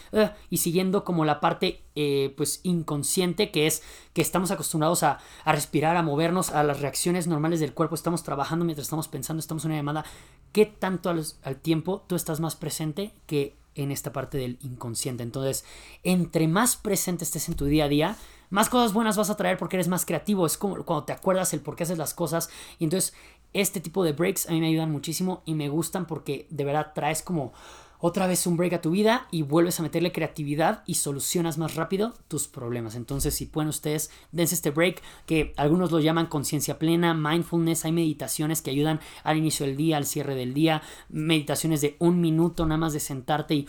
y 0.49 0.59
siguiendo 0.59 1.03
como 1.03 1.25
la 1.25 1.41
parte 1.41 1.83
eh, 1.97 2.33
pues 2.37 2.61
inconsciente 2.63 3.51
que 3.51 3.67
es 3.67 3.83
que 4.13 4.23
estamos 4.23 4.53
acostumbrados 4.53 5.03
a, 5.03 5.19
respirar, 5.45 5.97
a 5.97 6.05
movernos, 6.05 6.51
a 6.51 6.63
las 6.63 6.81
reacciones 6.81 7.27
normales 7.27 7.59
del 7.59 7.75
cuerpo, 7.75 7.97
estamos 7.97 8.23
trabajando 8.23 8.65
mientras 8.65 8.87
estamos 8.87 9.09
pensando, 9.09 9.41
estamos 9.41 9.65
en 9.65 9.73
una 9.73 9.81
llamada, 9.81 10.05
¿qué 10.53 10.67
tanto 10.67 11.11
al, 11.11 11.57
tiempo 11.57 12.05
tú 12.07 12.15
estás 12.15 12.39
más 12.39 12.55
presente 12.55 13.13
que 13.27 13.57
en 13.75 13.91
esta 13.91 14.13
parte 14.13 14.39
del 14.39 14.59
inconsciente? 14.63 15.25
Entonces, 15.25 15.65
entre 16.05 16.47
más 16.47 16.77
presente 16.77 17.25
estés 17.25 17.49
en 17.49 17.57
tu 17.57 17.65
día 17.65 17.87
a 17.87 17.89
día, 17.89 18.17
más 18.51 18.69
cosas 18.69 18.93
buenas 18.93 19.17
vas 19.17 19.31
a 19.31 19.37
traer 19.37 19.59
porque 19.59 19.77
eres 19.77 19.89
más 19.89 20.07
creativo. 20.07 20.47
Es 20.47 20.57
como 20.57 20.77
cuando 20.85 21.05
te 21.05 21.13
acuerdas 21.13 21.53
el 21.53 21.61
por 21.61 21.77
qué 21.77 21.83
haces 21.83 21.99
las 21.99 22.15
cosas. 22.15 22.49
Entonces 22.81 23.15
este 23.53 23.81
tipo 23.81 24.05
de 24.05 24.13
breaks 24.13 24.49
a 24.49 24.53
mí 24.53 24.61
me 24.61 24.69
ayudan 24.69 24.91
muchísimo 24.91 25.43
y 25.45 25.55
me 25.55 25.69
gustan 25.69 26.07
porque 26.07 26.47
de 26.51 26.65
verdad 26.65 26.93
traes 26.95 27.23
como 27.23 27.53
otra 28.01 28.27
vez 28.27 28.47
un 28.47 28.57
break 28.57 28.75
a 28.75 28.81
tu 28.81 28.91
vida 28.91 29.27
y 29.31 29.43
vuelves 29.43 29.81
a 29.81 29.83
meterle 29.83 30.13
creatividad 30.13 30.83
y 30.87 30.95
solucionas 30.95 31.59
más 31.59 31.75
rápido 31.75 32.15
tus 32.29 32.47
problemas. 32.47 32.95
Entonces, 32.95 33.35
si 33.35 33.47
pueden 33.47 33.69
ustedes, 33.69 34.11
dense 34.31 34.55
este 34.55 34.71
break 34.71 35.03
que 35.27 35.53
algunos 35.57 35.91
lo 35.91 35.99
llaman 35.99 36.27
conciencia 36.27 36.79
plena, 36.79 37.13
mindfulness, 37.15 37.85
hay 37.85 37.93
meditaciones 37.93 38.63
que 38.63 38.71
ayudan 38.71 39.01
al 39.25 39.37
inicio 39.37 39.67
del 39.67 39.77
día, 39.77 39.97
al 39.97 40.07
cierre 40.07 40.35
del 40.35 40.55
día, 40.55 40.83
meditaciones 41.09 41.81
de 41.81 41.97
un 41.99 42.21
minuto 42.21 42.67
nada 42.67 42.79
más 42.79 42.93
de 42.93 43.01
sentarte 43.01 43.55
y 43.55 43.69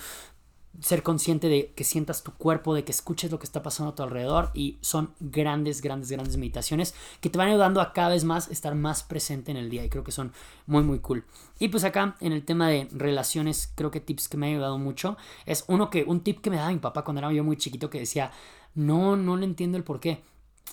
ser 0.82 1.04
consciente 1.04 1.50
de 1.50 1.74
que 1.76 1.84
sientas 1.84 2.24
tu 2.24 2.32
cuerpo, 2.34 2.74
de 2.74 2.84
que 2.84 2.92
escuches 2.92 3.32
lo 3.32 3.40
que 3.40 3.46
está 3.46 3.62
pasando 3.62 3.92
a 3.92 3.96
tu 3.96 4.04
alrededor 4.04 4.52
y 4.54 4.78
son 4.82 5.14
grandes, 5.20 5.82
grandes, 5.82 6.10
grandes 6.12 6.38
meditaciones 6.38 6.96
que 7.22 7.30
te 7.30 7.38
van 7.38 7.50
ayudando 7.50 7.82
a 7.82 7.94
cada 7.94 8.10
vez 8.10 8.24
más 8.24 8.50
estar 8.50 8.76
más 8.76 9.04
presente 9.04 9.52
en 9.52 9.58
el 9.58 9.70
día 9.70 9.84
y 9.84 9.90
creo 9.90 10.04
que 10.04 10.12
son 10.12 10.32
muy, 10.66 10.84
muy 10.84 11.00
cool. 11.00 11.26
Y 11.60 11.68
pues 11.68 11.84
acá 11.84 12.16
en 12.22 12.32
el 12.32 12.46
tema 12.46 12.70
de 12.70 12.88
relaciones, 12.92 13.72
creo 13.76 13.92
que 13.92 14.00
tips 14.00 14.30
que 14.30 14.38
me 14.38 14.48
han 14.48 14.54
ayudado 14.54 14.78
mucho 14.78 15.18
es 15.46 15.66
uno 15.68 15.90
que, 15.90 16.04
un 16.04 16.22
tip 16.22 16.42
que 16.42 16.50
me 16.50 16.58
daba 16.58 16.72
mi 16.72 16.80
papá 16.80 17.04
cuando 17.04 17.20
era 17.20 17.32
yo 17.32 17.44
muy 17.44 17.58
chiquito 17.58 17.90
que 17.90 18.00
decía, 18.00 18.32
no, 18.76 19.16
no 19.18 19.36
le 19.38 19.46
entiendo 19.46 19.78
el 19.78 19.84
por 19.84 20.00
qué. 20.00 20.22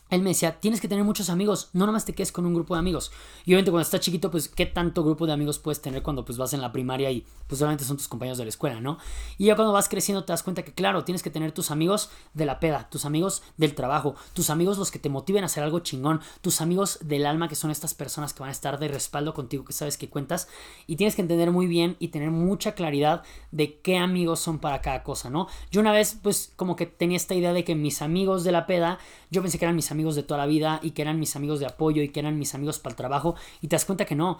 Él 0.09 0.23
me 0.23 0.31
decía, 0.31 0.61
tienes 0.61 0.81
que 0.81 0.89
tener 0.89 1.05
muchos 1.05 1.31
amigos, 1.31 1.71
no 1.73 1.85
nomás 1.87 2.05
te 2.05 2.15
quedes 2.15 2.31
con 2.31 2.47
un 2.47 2.55
grupo 2.55 2.75
de 2.75 2.81
amigos. 2.81 3.11
Y 3.45 3.51
obviamente 3.51 3.71
cuando 3.71 3.83
estás 3.83 4.01
chiquito, 4.01 4.31
pues, 4.31 4.49
¿qué 4.49 4.67
tanto 4.67 5.03
grupo 5.03 5.27
de 5.27 5.33
amigos 5.33 5.59
puedes 5.59 5.83
tener 5.83 6.03
cuando 6.03 6.25
pues 6.25 6.39
vas 6.39 6.53
en 6.53 6.61
la 6.61 6.73
primaria 6.73 7.11
y 7.11 7.27
pues 7.47 7.59
son 7.59 7.97
tus 7.97 8.09
compañeros 8.09 8.39
de 8.39 8.45
la 8.45 8.51
escuela, 8.51 8.81
¿no? 8.81 8.99
Y 9.39 9.47
ya 9.47 9.57
cuando 9.57 9.73
vas 9.73 9.89
creciendo 9.89 10.25
te 10.25 10.33
das 10.33 10.43
cuenta 10.43 10.63
que, 10.63 10.73
claro, 10.73 11.05
tienes 11.05 11.23
que 11.23 11.31
tener 11.31 11.53
tus 11.53 11.71
amigos 11.71 12.11
de 12.35 12.47
la 12.47 12.61
peda, 12.61 12.89
tus 12.91 13.05
amigos 13.05 13.43
del 13.57 13.75
trabajo, 13.75 14.15
tus 14.33 14.51
amigos 14.51 14.79
los 14.79 14.91
que 14.91 14.99
te 14.99 15.09
motiven 15.09 15.43
a 15.43 15.47
hacer 15.47 15.63
algo 15.63 15.81
chingón, 15.81 16.21
tus 16.41 16.61
amigos 16.61 16.99
del 17.03 17.27
alma, 17.27 17.49
que 17.49 17.57
son 17.57 17.71
estas 17.71 17.95
personas 17.95 18.33
que 18.33 18.41
van 18.41 18.49
a 18.51 18.53
estar 18.53 18.79
de 18.79 18.89
respaldo 18.89 19.35
contigo, 19.35 19.65
que 19.65 19.73
sabes 19.73 19.97
que 19.97 20.09
cuentas. 20.09 20.49
Y 20.87 20.97
tienes 20.97 21.17
que 21.17 21.23
entender 21.23 21.51
muy 21.51 21.67
bien 21.67 21.97
y 21.99 22.09
tener 22.09 22.31
mucha 22.31 22.75
claridad 22.75 23.23
de 23.51 23.81
qué 23.81 23.99
amigos 23.99 24.41
son 24.41 24.59
para 24.59 24.81
cada 24.81 25.03
cosa, 25.03 25.31
¿no? 25.31 25.49
Yo 25.71 25.81
una 25.81 25.93
vez, 25.93 26.19
pues, 26.23 26.53
como 26.57 26.77
que 26.77 26.87
tenía 26.87 27.17
esta 27.17 27.35
idea 27.35 27.53
de 27.53 27.65
que 27.65 27.75
mis 27.75 28.03
amigos 28.03 28.45
de 28.45 28.53
la 28.53 28.67
peda, 28.67 28.99
yo 29.31 29.43
pensé 29.43 29.59
que 29.59 29.65
eran 29.65 29.77
mis 29.77 29.86
amigos 29.91 30.15
de 30.15 30.23
toda 30.23 30.39
la 30.39 30.47
vida 30.47 30.81
y 30.83 30.93
que 30.93 31.03
eran 31.03 31.19
mis 31.19 31.37
amigos 31.37 31.61
de 31.61 31.67
apoyo 31.67 32.03
y 32.03 32.09
que 32.09 32.21
eran 32.21 32.39
mis 32.39 32.55
amigos 32.55 32.79
para 32.79 32.93
el 32.93 32.97
trabajo 32.97 33.35
y 33.61 33.69
te 33.69 33.77
das 33.77 33.85
cuenta 33.85 34.05
que 34.05 34.15
no. 34.15 34.39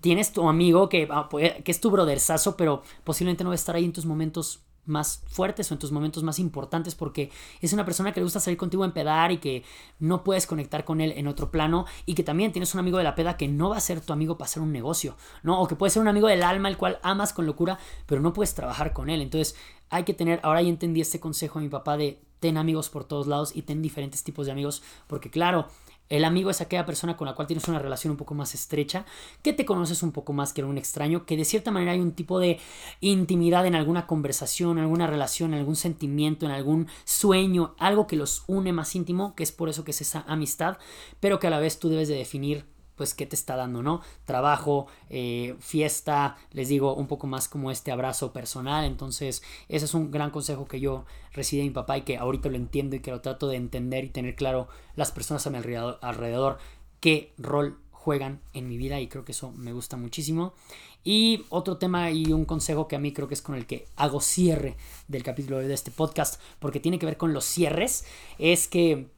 Tienes 0.00 0.32
tu 0.32 0.48
amigo 0.48 0.88
que, 0.88 1.06
ah, 1.10 1.28
que 1.30 1.70
es 1.70 1.80
tu 1.80 1.90
brotherzazo, 1.90 2.56
pero 2.56 2.82
posiblemente 3.04 3.44
no 3.44 3.50
va 3.50 3.54
a 3.54 3.56
estar 3.56 3.76
ahí 3.76 3.84
en 3.84 3.92
tus 3.92 4.04
momentos 4.04 4.66
más 4.86 5.22
fuertes 5.26 5.70
o 5.70 5.74
en 5.74 5.78
tus 5.78 5.92
momentos 5.92 6.22
más 6.22 6.38
importantes 6.38 6.94
porque 6.94 7.30
es 7.60 7.72
una 7.72 7.84
persona 7.84 8.12
que 8.12 8.20
le 8.20 8.24
gusta 8.24 8.40
salir 8.40 8.56
contigo 8.56 8.84
a 8.84 8.86
empedar 8.86 9.32
y 9.32 9.38
que 9.38 9.64
no 9.98 10.24
puedes 10.24 10.46
conectar 10.46 10.84
con 10.84 11.00
él 11.00 11.12
en 11.16 11.26
otro 11.26 11.50
plano 11.50 11.86
y 12.06 12.14
que 12.14 12.22
también 12.22 12.52
tienes 12.52 12.72
un 12.74 12.80
amigo 12.80 12.98
de 12.98 13.04
la 13.04 13.14
peda 13.14 13.36
que 13.36 13.48
no 13.48 13.70
va 13.70 13.76
a 13.76 13.80
ser 13.80 14.00
tu 14.00 14.12
amigo 14.12 14.38
para 14.38 14.46
hacer 14.46 14.62
un 14.62 14.72
negocio, 14.72 15.16
¿no? 15.42 15.60
O 15.60 15.66
que 15.66 15.76
puede 15.76 15.90
ser 15.90 16.02
un 16.02 16.08
amigo 16.08 16.28
del 16.28 16.42
alma 16.42 16.68
el 16.68 16.76
cual 16.76 16.98
amas 17.02 17.32
con 17.32 17.46
locura, 17.46 17.78
pero 18.06 18.20
no 18.20 18.32
puedes 18.32 18.54
trabajar 18.54 18.92
con 18.92 19.10
él. 19.10 19.20
Entonces 19.20 19.56
hay 19.90 20.04
que 20.04 20.14
tener, 20.14 20.40
ahora 20.42 20.62
ya 20.62 20.68
entendí 20.68 21.00
este 21.00 21.20
consejo 21.20 21.58
de 21.58 21.66
mi 21.66 21.70
papá 21.70 21.96
de 21.96 22.18
ten 22.40 22.56
amigos 22.58 22.90
por 22.90 23.04
todos 23.04 23.26
lados 23.26 23.52
y 23.54 23.62
ten 23.62 23.82
diferentes 23.82 24.22
tipos 24.22 24.46
de 24.46 24.52
amigos, 24.52 24.82
porque 25.06 25.30
claro, 25.30 25.68
el 26.08 26.24
amigo 26.24 26.50
es 26.50 26.60
aquella 26.60 26.86
persona 26.86 27.16
con 27.16 27.26
la 27.26 27.34
cual 27.34 27.48
tienes 27.48 27.66
una 27.66 27.80
relación 27.80 28.12
un 28.12 28.16
poco 28.16 28.34
más 28.34 28.54
estrecha, 28.54 29.04
que 29.42 29.52
te 29.52 29.64
conoces 29.64 30.02
un 30.02 30.12
poco 30.12 30.32
más 30.32 30.52
que 30.52 30.62
un 30.62 30.78
extraño, 30.78 31.26
que 31.26 31.36
de 31.36 31.44
cierta 31.44 31.70
manera 31.70 31.92
hay 31.92 32.00
un 32.00 32.12
tipo 32.12 32.38
de 32.38 32.60
intimidad 33.00 33.66
en 33.66 33.74
alguna 33.74 34.06
conversación, 34.06 34.78
en 34.78 34.84
alguna 34.84 35.06
relación, 35.06 35.52
en 35.52 35.60
algún 35.60 35.76
sentimiento, 35.76 36.46
en 36.46 36.52
algún 36.52 36.88
sueño, 37.04 37.74
algo 37.78 38.06
que 38.06 38.16
los 38.16 38.44
une 38.46 38.72
más 38.72 38.94
íntimo, 38.94 39.34
que 39.34 39.42
es 39.42 39.50
por 39.50 39.68
eso 39.68 39.82
que 39.82 39.90
es 39.90 40.00
esa 40.00 40.24
amistad, 40.28 40.78
pero 41.18 41.40
que 41.40 41.48
a 41.48 41.50
la 41.50 41.58
vez 41.58 41.78
tú 41.80 41.88
debes 41.88 42.08
de 42.08 42.14
definir 42.14 42.64
pues 42.96 43.14
qué 43.14 43.26
te 43.26 43.36
está 43.36 43.56
dando, 43.56 43.82
¿no? 43.82 44.00
Trabajo, 44.24 44.86
eh, 45.10 45.54
fiesta, 45.60 46.36
les 46.52 46.68
digo, 46.68 46.94
un 46.94 47.06
poco 47.06 47.26
más 47.26 47.48
como 47.48 47.70
este 47.70 47.92
abrazo 47.92 48.32
personal. 48.32 48.84
Entonces, 48.84 49.42
ese 49.68 49.84
es 49.84 49.94
un 49.94 50.10
gran 50.10 50.30
consejo 50.30 50.66
que 50.66 50.80
yo 50.80 51.04
recibí 51.32 51.62
de 51.62 51.68
mi 51.68 51.74
papá 51.74 51.98
y 51.98 52.02
que 52.02 52.16
ahorita 52.16 52.48
lo 52.48 52.56
entiendo 52.56 52.96
y 52.96 53.00
que 53.00 53.10
lo 53.10 53.20
trato 53.20 53.48
de 53.48 53.56
entender 53.56 54.04
y 54.04 54.08
tener 54.08 54.34
claro 54.34 54.68
las 54.96 55.12
personas 55.12 55.46
a 55.46 55.50
mi 55.50 55.58
alrededor, 55.58 55.98
alrededor 56.02 56.58
qué 57.00 57.32
rol 57.38 57.78
juegan 57.92 58.40
en 58.52 58.68
mi 58.68 58.78
vida 58.78 59.00
y 59.00 59.08
creo 59.08 59.24
que 59.24 59.32
eso 59.32 59.52
me 59.52 59.72
gusta 59.72 59.96
muchísimo. 59.96 60.54
Y 61.02 61.44
otro 61.50 61.76
tema 61.76 62.10
y 62.10 62.32
un 62.32 62.44
consejo 62.44 62.88
que 62.88 62.96
a 62.96 62.98
mí 62.98 63.12
creo 63.12 63.28
que 63.28 63.34
es 63.34 63.42
con 63.42 63.54
el 63.54 63.66
que 63.66 63.86
hago 63.96 64.20
cierre 64.20 64.76
del 65.08 65.22
capítulo 65.22 65.58
de 65.58 65.72
este 65.72 65.90
podcast, 65.90 66.40
porque 66.58 66.80
tiene 66.80 66.98
que 66.98 67.06
ver 67.06 67.16
con 67.16 67.32
los 67.32 67.44
cierres, 67.44 68.04
es 68.38 68.68
que 68.68 69.08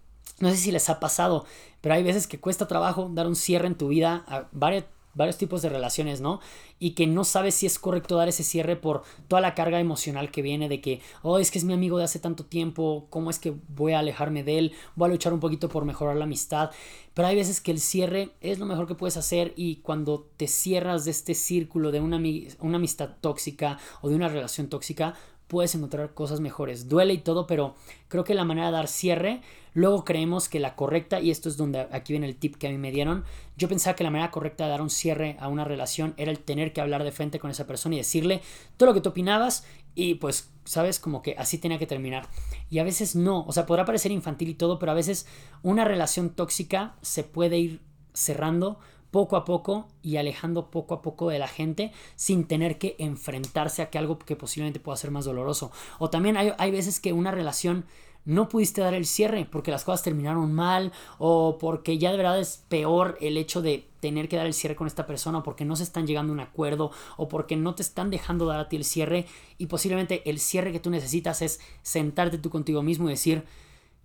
no 0.40 0.50
sé 0.50 0.56
si 0.56 0.72
les 0.72 0.88
ha 0.88 1.00
pasado, 1.00 1.44
pero 1.80 1.94
hay 1.94 2.02
veces 2.02 2.26
que 2.26 2.40
cuesta 2.40 2.68
trabajo 2.68 3.10
dar 3.12 3.26
un 3.26 3.36
cierre 3.36 3.66
en 3.66 3.76
tu 3.76 3.88
vida 3.88 4.24
a 4.26 4.48
varios, 4.52 4.84
varios 5.14 5.36
tipos 5.36 5.62
de 5.62 5.68
relaciones, 5.68 6.20
¿no? 6.20 6.40
Y 6.78 6.92
que 6.92 7.06
no 7.06 7.24
sabes 7.24 7.56
si 7.56 7.66
es 7.66 7.78
correcto 7.78 8.16
dar 8.16 8.28
ese 8.28 8.44
cierre 8.44 8.76
por 8.76 9.02
toda 9.26 9.42
la 9.42 9.54
carga 9.54 9.80
emocional 9.80 10.30
que 10.30 10.42
viene 10.42 10.68
de 10.68 10.80
que, 10.80 11.00
oh, 11.22 11.38
es 11.38 11.50
que 11.50 11.58
es 11.58 11.64
mi 11.64 11.74
amigo 11.74 11.98
de 11.98 12.04
hace 12.04 12.20
tanto 12.20 12.46
tiempo, 12.46 13.08
¿cómo 13.10 13.30
es 13.30 13.38
que 13.38 13.54
voy 13.68 13.92
a 13.92 13.98
alejarme 13.98 14.44
de 14.44 14.58
él? 14.58 14.72
Voy 14.94 15.08
a 15.08 15.12
luchar 15.12 15.32
un 15.32 15.40
poquito 15.40 15.68
por 15.68 15.84
mejorar 15.84 16.16
la 16.16 16.24
amistad. 16.24 16.70
Pero 17.14 17.26
hay 17.26 17.34
veces 17.34 17.60
que 17.60 17.72
el 17.72 17.80
cierre 17.80 18.30
es 18.40 18.60
lo 18.60 18.66
mejor 18.66 18.86
que 18.86 18.94
puedes 18.94 19.16
hacer 19.16 19.52
y 19.56 19.76
cuando 19.76 20.28
te 20.36 20.46
cierras 20.46 21.04
de 21.04 21.10
este 21.10 21.34
círculo 21.34 21.90
de 21.90 22.00
una, 22.00 22.20
una 22.60 22.76
amistad 22.76 23.16
tóxica 23.20 23.78
o 24.02 24.08
de 24.08 24.14
una 24.14 24.28
relación 24.28 24.68
tóxica, 24.68 25.14
puedes 25.48 25.74
encontrar 25.74 26.14
cosas 26.14 26.40
mejores. 26.40 26.88
Duele 26.88 27.14
y 27.14 27.18
todo, 27.18 27.46
pero 27.46 27.74
creo 28.08 28.22
que 28.22 28.34
la 28.34 28.44
manera 28.44 28.68
de 28.68 28.74
dar 28.74 28.86
cierre, 28.86 29.40
luego 29.74 30.04
creemos 30.04 30.48
que 30.48 30.60
la 30.60 30.76
correcta, 30.76 31.20
y 31.20 31.30
esto 31.30 31.48
es 31.48 31.56
donde 31.56 31.80
aquí 31.90 32.12
viene 32.12 32.28
el 32.28 32.36
tip 32.36 32.56
que 32.56 32.68
a 32.68 32.70
mí 32.70 32.78
me 32.78 32.92
dieron, 32.92 33.24
yo 33.56 33.68
pensaba 33.68 33.96
que 33.96 34.04
la 34.04 34.10
manera 34.10 34.30
correcta 34.30 34.64
de 34.64 34.70
dar 34.70 34.82
un 34.82 34.90
cierre 34.90 35.36
a 35.40 35.48
una 35.48 35.64
relación 35.64 36.14
era 36.16 36.30
el 36.30 36.38
tener 36.38 36.72
que 36.72 36.80
hablar 36.80 37.02
de 37.02 37.12
frente 37.12 37.38
con 37.38 37.50
esa 37.50 37.66
persona 37.66 37.94
y 37.96 37.98
decirle 37.98 38.42
todo 38.76 38.90
lo 38.90 38.94
que 38.94 39.00
tú 39.00 39.08
opinabas 39.08 39.64
y 39.94 40.14
pues, 40.14 40.50
sabes, 40.64 41.00
como 41.00 41.22
que 41.22 41.34
así 41.38 41.58
tenía 41.58 41.78
que 41.78 41.86
terminar. 41.86 42.28
Y 42.70 42.78
a 42.78 42.84
veces 42.84 43.16
no, 43.16 43.44
o 43.44 43.52
sea, 43.52 43.66
podrá 43.66 43.84
parecer 43.84 44.12
infantil 44.12 44.50
y 44.50 44.54
todo, 44.54 44.78
pero 44.78 44.92
a 44.92 44.94
veces 44.94 45.26
una 45.62 45.84
relación 45.84 46.30
tóxica 46.30 46.94
se 47.02 47.24
puede 47.24 47.58
ir 47.58 47.80
cerrando 48.12 48.78
poco 49.10 49.36
a 49.36 49.44
poco 49.44 49.88
y 50.02 50.16
alejando 50.16 50.70
poco 50.70 50.94
a 50.94 51.02
poco 51.02 51.30
de 51.30 51.38
la 51.38 51.48
gente 51.48 51.92
sin 52.16 52.44
tener 52.44 52.78
que 52.78 52.96
enfrentarse 52.98 53.82
a 53.82 53.90
que 53.90 53.98
algo 53.98 54.18
que 54.18 54.36
posiblemente 54.36 54.80
pueda 54.80 54.96
ser 54.96 55.10
más 55.10 55.24
doloroso. 55.24 55.70
O 55.98 56.10
también 56.10 56.36
hay, 56.36 56.52
hay 56.58 56.70
veces 56.70 57.00
que 57.00 57.12
una 57.12 57.30
relación 57.30 57.84
no 58.24 58.50
pudiste 58.50 58.82
dar 58.82 58.92
el 58.92 59.06
cierre 59.06 59.46
porque 59.50 59.70
las 59.70 59.84
cosas 59.84 60.02
terminaron 60.02 60.52
mal 60.52 60.92
o 61.16 61.56
porque 61.58 61.96
ya 61.96 62.10
de 62.10 62.18
verdad 62.18 62.38
es 62.38 62.62
peor 62.68 63.16
el 63.22 63.38
hecho 63.38 63.62
de 63.62 63.88
tener 64.00 64.28
que 64.28 64.36
dar 64.36 64.46
el 64.46 64.52
cierre 64.52 64.76
con 64.76 64.86
esta 64.86 65.06
persona 65.06 65.38
o 65.38 65.42
porque 65.42 65.64
no 65.64 65.76
se 65.76 65.82
están 65.82 66.06
llegando 66.06 66.32
a 66.32 66.34
un 66.34 66.40
acuerdo 66.40 66.90
o 67.16 67.28
porque 67.28 67.56
no 67.56 67.74
te 67.74 67.82
están 67.82 68.10
dejando 68.10 68.44
dar 68.44 68.60
a 68.60 68.68
ti 68.68 68.76
el 68.76 68.84
cierre 68.84 69.26
y 69.56 69.66
posiblemente 69.66 70.28
el 70.28 70.40
cierre 70.40 70.72
que 70.72 70.80
tú 70.80 70.90
necesitas 70.90 71.40
es 71.40 71.58
sentarte 71.82 72.36
tú 72.36 72.50
contigo 72.50 72.82
mismo 72.82 73.08
y 73.08 73.12
decir 73.12 73.44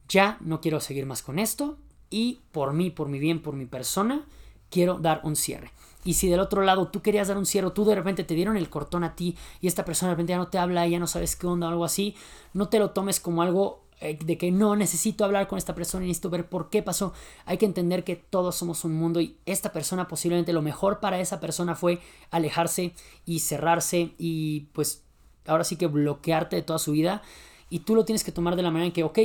ya 0.08 0.38
no 0.40 0.62
quiero 0.62 0.80
seguir 0.80 1.06
más 1.06 1.22
con 1.22 1.38
esto 1.38 1.78
y 2.10 2.40
por 2.52 2.74
mí, 2.74 2.92
por 2.92 3.10
mi 3.10 3.20
bien, 3.20 3.42
por 3.42 3.56
mi 3.56 3.66
persona, 3.66 4.26
quiero 4.74 4.98
dar 4.98 5.22
un 5.24 5.36
cierre. 5.36 5.72
Y 6.04 6.16
si 6.16 6.28
del 6.28 6.40
otro 6.40 6.64
lado 6.64 6.88
tú 6.88 7.02
querías 7.02 7.28
dar 7.28 7.38
un 7.38 7.46
cierre, 7.46 7.70
tú 7.72 7.86
de 7.86 7.96
repente 7.96 8.24
te 8.24 8.34
dieron 8.34 8.58
el 8.58 8.70
cortón 8.70 9.04
a 9.04 9.16
ti 9.16 9.38
y 9.62 9.68
esta 9.68 9.86
persona 9.86 10.10
de 10.10 10.16
repente 10.16 10.32
ya 10.32 10.38
no 10.38 10.48
te 10.48 10.58
habla, 10.58 10.88
ya 10.88 11.00
no 11.00 11.08
sabes 11.08 11.36
qué 11.36 11.48
onda 11.48 11.68
o 11.68 11.70
algo 11.70 11.86
así, 11.86 12.16
no 12.54 12.68
te 12.68 12.80
lo 12.80 12.90
tomes 12.90 13.20
como 13.20 13.42
algo 13.42 13.84
eh, 14.02 14.18
de 14.22 14.38
que 14.38 14.52
no 14.52 14.76
necesito 14.76 15.24
hablar 15.24 15.48
con 15.48 15.58
esta 15.58 15.76
persona 15.76 16.04
y 16.04 16.08
necesito 16.08 16.30
ver 16.30 16.50
por 16.50 16.70
qué 16.70 16.84
pasó. 16.84 17.14
Hay 17.46 17.58
que 17.58 17.66
entender 17.66 18.04
que 18.04 18.16
todos 18.18 18.56
somos 18.56 18.84
un 18.84 18.96
mundo 18.96 19.22
y 19.22 19.38
esta 19.46 19.72
persona 19.72 20.08
posiblemente 20.08 20.52
lo 20.52 20.62
mejor 20.62 21.00
para 21.00 21.20
esa 21.22 21.40
persona 21.40 21.76
fue 21.76 22.02
alejarse 22.32 22.94
y 23.26 23.40
cerrarse 23.40 24.14
y 24.18 24.62
pues 24.74 25.04
ahora 25.46 25.64
sí 25.64 25.78
que 25.78 25.88
bloquearte 25.88 26.58
de 26.58 26.64
toda 26.64 26.80
su 26.80 26.92
vida. 26.92 27.22
Y 27.70 27.80
tú 27.80 27.96
lo 27.96 28.04
tienes 28.04 28.24
que 28.24 28.32
tomar 28.32 28.56
de 28.56 28.64
la 28.64 28.72
manera 28.72 28.88
en 28.88 28.92
que, 28.92 29.04
ok, 29.04 29.20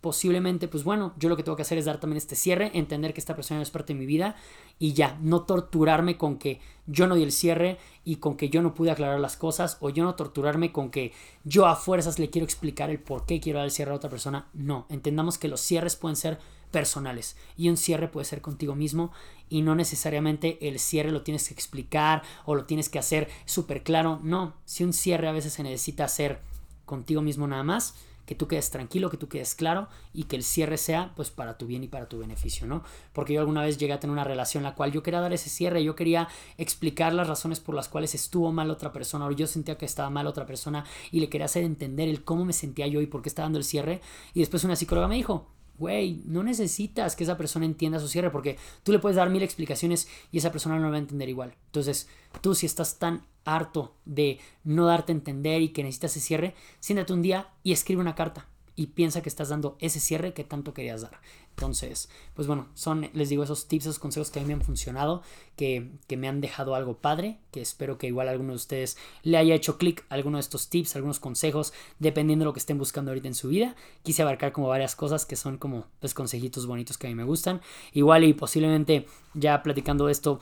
posiblemente, 0.00 0.66
pues 0.66 0.84
bueno, 0.84 1.14
yo 1.18 1.28
lo 1.28 1.36
que 1.36 1.42
tengo 1.42 1.56
que 1.56 1.62
hacer 1.62 1.78
es 1.78 1.84
dar 1.84 2.00
también 2.00 2.16
este 2.16 2.36
cierre, 2.36 2.70
entender 2.74 3.12
que 3.12 3.20
esta 3.20 3.36
persona 3.36 3.58
no 3.58 3.62
es 3.62 3.70
parte 3.70 3.92
de 3.92 3.98
mi 3.98 4.06
vida 4.06 4.36
y 4.78 4.94
ya, 4.94 5.18
no 5.20 5.42
torturarme 5.42 6.16
con 6.16 6.38
que 6.38 6.60
yo 6.86 7.06
no 7.06 7.14
di 7.14 7.22
el 7.22 7.32
cierre 7.32 7.78
y 8.04 8.16
con 8.16 8.36
que 8.36 8.48
yo 8.48 8.62
no 8.62 8.74
pude 8.74 8.90
aclarar 8.90 9.20
las 9.20 9.36
cosas 9.36 9.76
o 9.80 9.90
yo 9.90 10.04
no 10.04 10.14
torturarme 10.14 10.72
con 10.72 10.90
que 10.90 11.12
yo 11.44 11.66
a 11.66 11.76
fuerzas 11.76 12.18
le 12.18 12.30
quiero 12.30 12.44
explicar 12.44 12.90
el 12.90 12.98
por 12.98 13.26
qué 13.26 13.40
quiero 13.40 13.58
dar 13.58 13.66
el 13.66 13.72
cierre 13.72 13.92
a 13.92 13.96
otra 13.96 14.10
persona. 14.10 14.48
No, 14.54 14.86
entendamos 14.88 15.36
que 15.36 15.48
los 15.48 15.60
cierres 15.60 15.96
pueden 15.96 16.16
ser 16.16 16.38
personales 16.70 17.36
y 17.56 17.68
un 17.68 17.76
cierre 17.76 18.08
puede 18.08 18.24
ser 18.24 18.40
contigo 18.40 18.74
mismo 18.74 19.12
y 19.48 19.62
no 19.62 19.74
necesariamente 19.74 20.66
el 20.66 20.78
cierre 20.78 21.10
lo 21.10 21.22
tienes 21.22 21.48
que 21.48 21.54
explicar 21.54 22.22
o 22.44 22.54
lo 22.54 22.64
tienes 22.64 22.88
que 22.88 22.98
hacer 22.98 23.28
súper 23.44 23.82
claro. 23.82 24.20
No, 24.22 24.54
si 24.64 24.84
un 24.84 24.92
cierre 24.92 25.28
a 25.28 25.32
veces 25.32 25.52
se 25.52 25.62
necesita 25.62 26.04
hacer 26.04 26.40
contigo 26.86 27.22
mismo 27.22 27.46
nada 27.46 27.64
más, 27.64 27.96
que 28.30 28.36
tú 28.36 28.46
quedes 28.46 28.70
tranquilo, 28.70 29.10
que 29.10 29.16
tú 29.16 29.28
quedes 29.28 29.56
claro 29.56 29.88
y 30.14 30.22
que 30.22 30.36
el 30.36 30.44
cierre 30.44 30.76
sea 30.76 31.12
pues 31.16 31.30
para 31.30 31.58
tu 31.58 31.66
bien 31.66 31.82
y 31.82 31.88
para 31.88 32.08
tu 32.08 32.20
beneficio, 32.20 32.64
¿no? 32.64 32.84
Porque 33.12 33.32
yo 33.32 33.40
alguna 33.40 33.62
vez 33.62 33.76
llegué 33.76 33.92
a 33.92 33.98
tener 33.98 34.12
una 34.12 34.22
relación 34.22 34.60
en 34.62 34.70
la 34.70 34.76
cual 34.76 34.92
yo 34.92 35.02
quería 35.02 35.20
dar 35.20 35.32
ese 35.32 35.50
cierre, 35.50 35.82
yo 35.82 35.96
quería 35.96 36.28
explicar 36.56 37.12
las 37.12 37.26
razones 37.26 37.58
por 37.58 37.74
las 37.74 37.88
cuales 37.88 38.14
estuvo 38.14 38.52
mal 38.52 38.70
otra 38.70 38.92
persona 38.92 39.26
o 39.26 39.32
yo 39.32 39.48
sentía 39.48 39.76
que 39.76 39.84
estaba 39.84 40.10
mal 40.10 40.28
otra 40.28 40.46
persona 40.46 40.84
y 41.10 41.18
le 41.18 41.28
quería 41.28 41.46
hacer 41.46 41.64
entender 41.64 42.08
el 42.08 42.22
cómo 42.22 42.44
me 42.44 42.52
sentía 42.52 42.86
yo 42.86 43.00
y 43.00 43.08
por 43.08 43.20
qué 43.20 43.28
estaba 43.30 43.46
dando 43.46 43.58
el 43.58 43.64
cierre 43.64 44.00
y 44.32 44.38
después 44.38 44.62
una 44.62 44.76
psicóloga 44.76 45.08
me 45.08 45.16
dijo, 45.16 45.48
güey, 45.80 46.22
no 46.26 46.42
necesitas 46.42 47.16
que 47.16 47.24
esa 47.24 47.38
persona 47.38 47.64
entienda 47.64 47.98
su 47.98 48.06
cierre 48.06 48.30
porque 48.30 48.58
tú 48.82 48.92
le 48.92 48.98
puedes 48.98 49.16
dar 49.16 49.30
mil 49.30 49.42
explicaciones 49.42 50.06
y 50.30 50.38
esa 50.38 50.52
persona 50.52 50.78
no 50.78 50.90
va 50.90 50.96
a 50.96 51.00
entender 51.00 51.28
igual. 51.30 51.54
Entonces, 51.66 52.06
tú 52.42 52.54
si 52.54 52.66
estás 52.66 52.98
tan 52.98 53.26
harto 53.46 53.96
de 54.04 54.38
no 54.62 54.84
darte 54.84 55.10
a 55.10 55.16
entender 55.16 55.62
y 55.62 55.70
que 55.70 55.82
necesitas 55.82 56.12
ese 56.12 56.26
cierre, 56.26 56.54
siéntate 56.80 57.14
un 57.14 57.22
día 57.22 57.48
y 57.64 57.72
escribe 57.72 58.02
una 58.02 58.14
carta 58.14 58.46
y 58.76 58.88
piensa 58.88 59.22
que 59.22 59.30
estás 59.30 59.48
dando 59.48 59.78
ese 59.80 60.00
cierre 60.00 60.34
que 60.34 60.44
tanto 60.44 60.74
querías 60.74 61.00
dar. 61.00 61.18
Entonces, 61.56 62.08
pues 62.34 62.48
bueno, 62.48 62.68
son, 62.74 63.10
les 63.12 63.28
digo, 63.28 63.44
esos 63.44 63.68
tips, 63.68 63.84
esos 63.84 63.98
consejos 63.98 64.30
que 64.30 64.38
a 64.38 64.42
mí 64.42 64.48
me 64.48 64.54
han 64.54 64.62
funcionado, 64.62 65.22
que, 65.56 65.90
que 66.06 66.16
me 66.16 66.26
han 66.26 66.40
dejado 66.40 66.74
algo 66.74 66.96
padre, 66.96 67.38
que 67.50 67.60
espero 67.60 67.98
que 67.98 68.06
igual 68.06 68.28
a 68.28 68.30
alguno 68.30 68.52
de 68.52 68.56
ustedes 68.56 68.96
le 69.22 69.36
haya 69.36 69.54
hecho 69.54 69.76
clic 69.76 70.06
a 70.08 70.14
alguno 70.14 70.38
de 70.38 70.40
estos 70.40 70.70
tips, 70.70 70.96
algunos 70.96 71.20
consejos, 71.20 71.74
dependiendo 71.98 72.44
de 72.44 72.46
lo 72.46 72.52
que 72.54 72.60
estén 72.60 72.78
buscando 72.78 73.10
ahorita 73.10 73.28
en 73.28 73.34
su 73.34 73.48
vida. 73.48 73.76
Quise 74.02 74.22
abarcar 74.22 74.52
como 74.52 74.68
varias 74.68 74.96
cosas 74.96 75.26
que 75.26 75.36
son 75.36 75.58
como 75.58 75.76
los 75.76 75.86
pues, 76.00 76.14
consejitos 76.14 76.66
bonitos 76.66 76.96
que 76.96 77.08
a 77.08 77.10
mí 77.10 77.14
me 77.14 77.24
gustan. 77.24 77.60
Igual 77.92 78.24
y 78.24 78.32
posiblemente 78.32 79.06
ya 79.34 79.62
platicando 79.62 80.08
esto, 80.08 80.40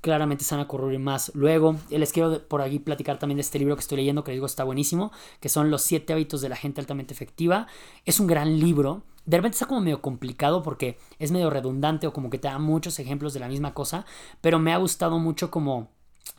claramente 0.00 0.44
se 0.44 0.54
van 0.54 0.60
a 0.60 0.64
ocurrir 0.64 0.98
más 1.00 1.32
luego. 1.34 1.76
Les 1.90 2.12
quiero 2.12 2.46
por 2.48 2.62
aquí 2.62 2.78
platicar 2.78 3.18
también 3.18 3.36
de 3.36 3.42
este 3.42 3.58
libro 3.58 3.74
que 3.74 3.80
estoy 3.80 3.96
leyendo, 3.96 4.24
que 4.24 4.30
les 4.30 4.36
digo 4.36 4.46
está 4.46 4.64
buenísimo, 4.64 5.12
que 5.40 5.48
son 5.48 5.70
Los 5.70 5.82
siete 5.82 6.12
hábitos 6.12 6.40
de 6.40 6.48
la 6.48 6.56
gente 6.56 6.80
altamente 6.80 7.12
efectiva. 7.12 7.66
Es 8.04 8.20
un 8.20 8.26
gran 8.26 8.58
libro 8.58 9.02
de 9.26 9.36
repente 9.36 9.56
está 9.56 9.66
como 9.66 9.80
medio 9.80 10.00
complicado 10.00 10.62
porque 10.62 10.98
es 11.18 11.32
medio 11.32 11.50
redundante 11.50 12.06
o 12.06 12.12
como 12.12 12.30
que 12.30 12.38
te 12.38 12.48
da 12.48 12.58
muchos 12.58 12.98
ejemplos 12.98 13.34
de 13.34 13.40
la 13.40 13.48
misma 13.48 13.74
cosa, 13.74 14.06
pero 14.40 14.58
me 14.58 14.72
ha 14.72 14.78
gustado 14.78 15.18
mucho 15.18 15.50
como 15.50 15.88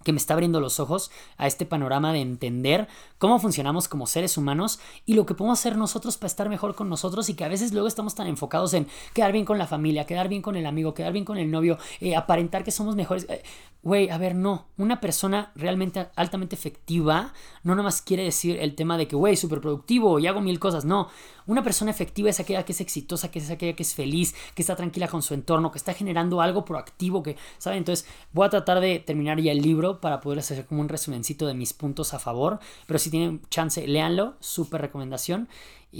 que 0.04 0.14
me 0.14 0.18
está 0.18 0.34
abriendo 0.34 0.60
los 0.60 0.80
ojos 0.80 1.12
a 1.38 1.48
este 1.48 1.66
panorama 1.66 2.14
de 2.14 2.22
entender 2.22 2.88
cómo 3.18 3.40
funcionamos 3.40 3.88
como 3.88 4.08
seres 4.08 4.38
humanos 4.38 4.80
y 5.06 5.16
lo 5.16 5.26
que 5.26 5.34
podemos 5.34 5.60
hacer 5.60 5.76
nosotros 5.76 6.18
para 6.18 6.28
estar 6.28 6.50
mejor 6.50 6.76
con 6.76 6.88
nosotros 6.90 7.30
y 7.30 7.34
que 7.34 7.44
a 7.44 7.50
veces 7.50 7.74
luego 7.74 7.88
estamos 7.88 8.16
tan 8.16 8.28
enfocados 8.28 8.74
en 8.74 8.88
quedar 9.14 9.32
bien 9.32 9.44
con 9.44 9.58
la 9.58 9.68
familia, 9.68 10.06
quedar 10.06 10.30
bien 10.30 10.42
con 10.42 10.56
el 10.56 10.66
amigo, 10.66 10.94
quedar 10.94 11.14
bien 11.14 11.26
con 11.26 11.38
el 11.38 11.52
novio, 11.52 11.78
eh, 12.00 12.16
aparentar 12.16 12.64
que 12.64 12.72
somos 12.72 12.96
mejores. 12.96 13.26
Eh, 13.30 13.44
güey, 13.84 14.10
a 14.10 14.18
ver, 14.18 14.36
no, 14.36 14.68
una 14.78 15.02
persona 15.02 15.52
realmente 15.56 16.08
altamente 16.16 16.56
efectiva 16.56 17.34
no 17.64 17.76
nomás 17.76 18.02
quiere 18.02 18.24
decir 18.24 18.58
el 18.62 18.76
tema 18.76 18.98
de 18.98 19.08
que, 19.08 19.16
güey, 19.16 19.36
súper 19.36 19.62
productivo 19.62 20.20
y 20.20 20.28
hago 20.28 20.42
mil 20.42 20.60
cosas, 20.60 20.86
no. 20.86 21.10
Una 21.48 21.64
persona 21.64 21.92
efectiva 21.92 22.30
es 22.30 22.40
aquella 22.40 22.64
que 22.64 22.74
es 22.74 22.82
exitosa, 22.82 23.32
que 23.32 23.40
es 23.40 23.50
aquella 23.50 23.76
que 23.76 23.84
es 23.84 23.96
feliz, 23.96 24.36
que 24.54 24.62
está 24.62 24.76
tranquila 24.76 25.08
con 25.08 25.22
su 25.22 25.34
entorno, 25.34 25.72
que 25.72 25.78
está 25.78 25.94
generando 25.94 26.42
algo 26.42 26.66
proactivo, 26.66 27.24
que, 27.24 27.38
¿saben? 27.58 27.80
Entonces 27.80 28.06
voy 28.34 28.46
a 28.46 28.50
tratar 28.50 28.80
de 28.82 29.00
terminar 29.00 29.40
ya 29.40 29.54
el 29.54 29.62
libro 29.62 30.02
para 30.02 30.20
poder 30.20 30.40
hacer 30.40 30.66
como 30.66 30.82
un 30.82 30.90
resumencito 30.90 31.48
de 31.48 31.54
mis 31.54 31.74
puntos 31.74 32.14
a 32.14 32.20
favor, 32.20 32.60
pero 32.86 33.00
si 33.00 33.10
tienen 33.10 33.42
chance, 33.50 33.88
léanlo, 33.88 34.36
súper 34.40 34.82
recomendación. 34.82 35.48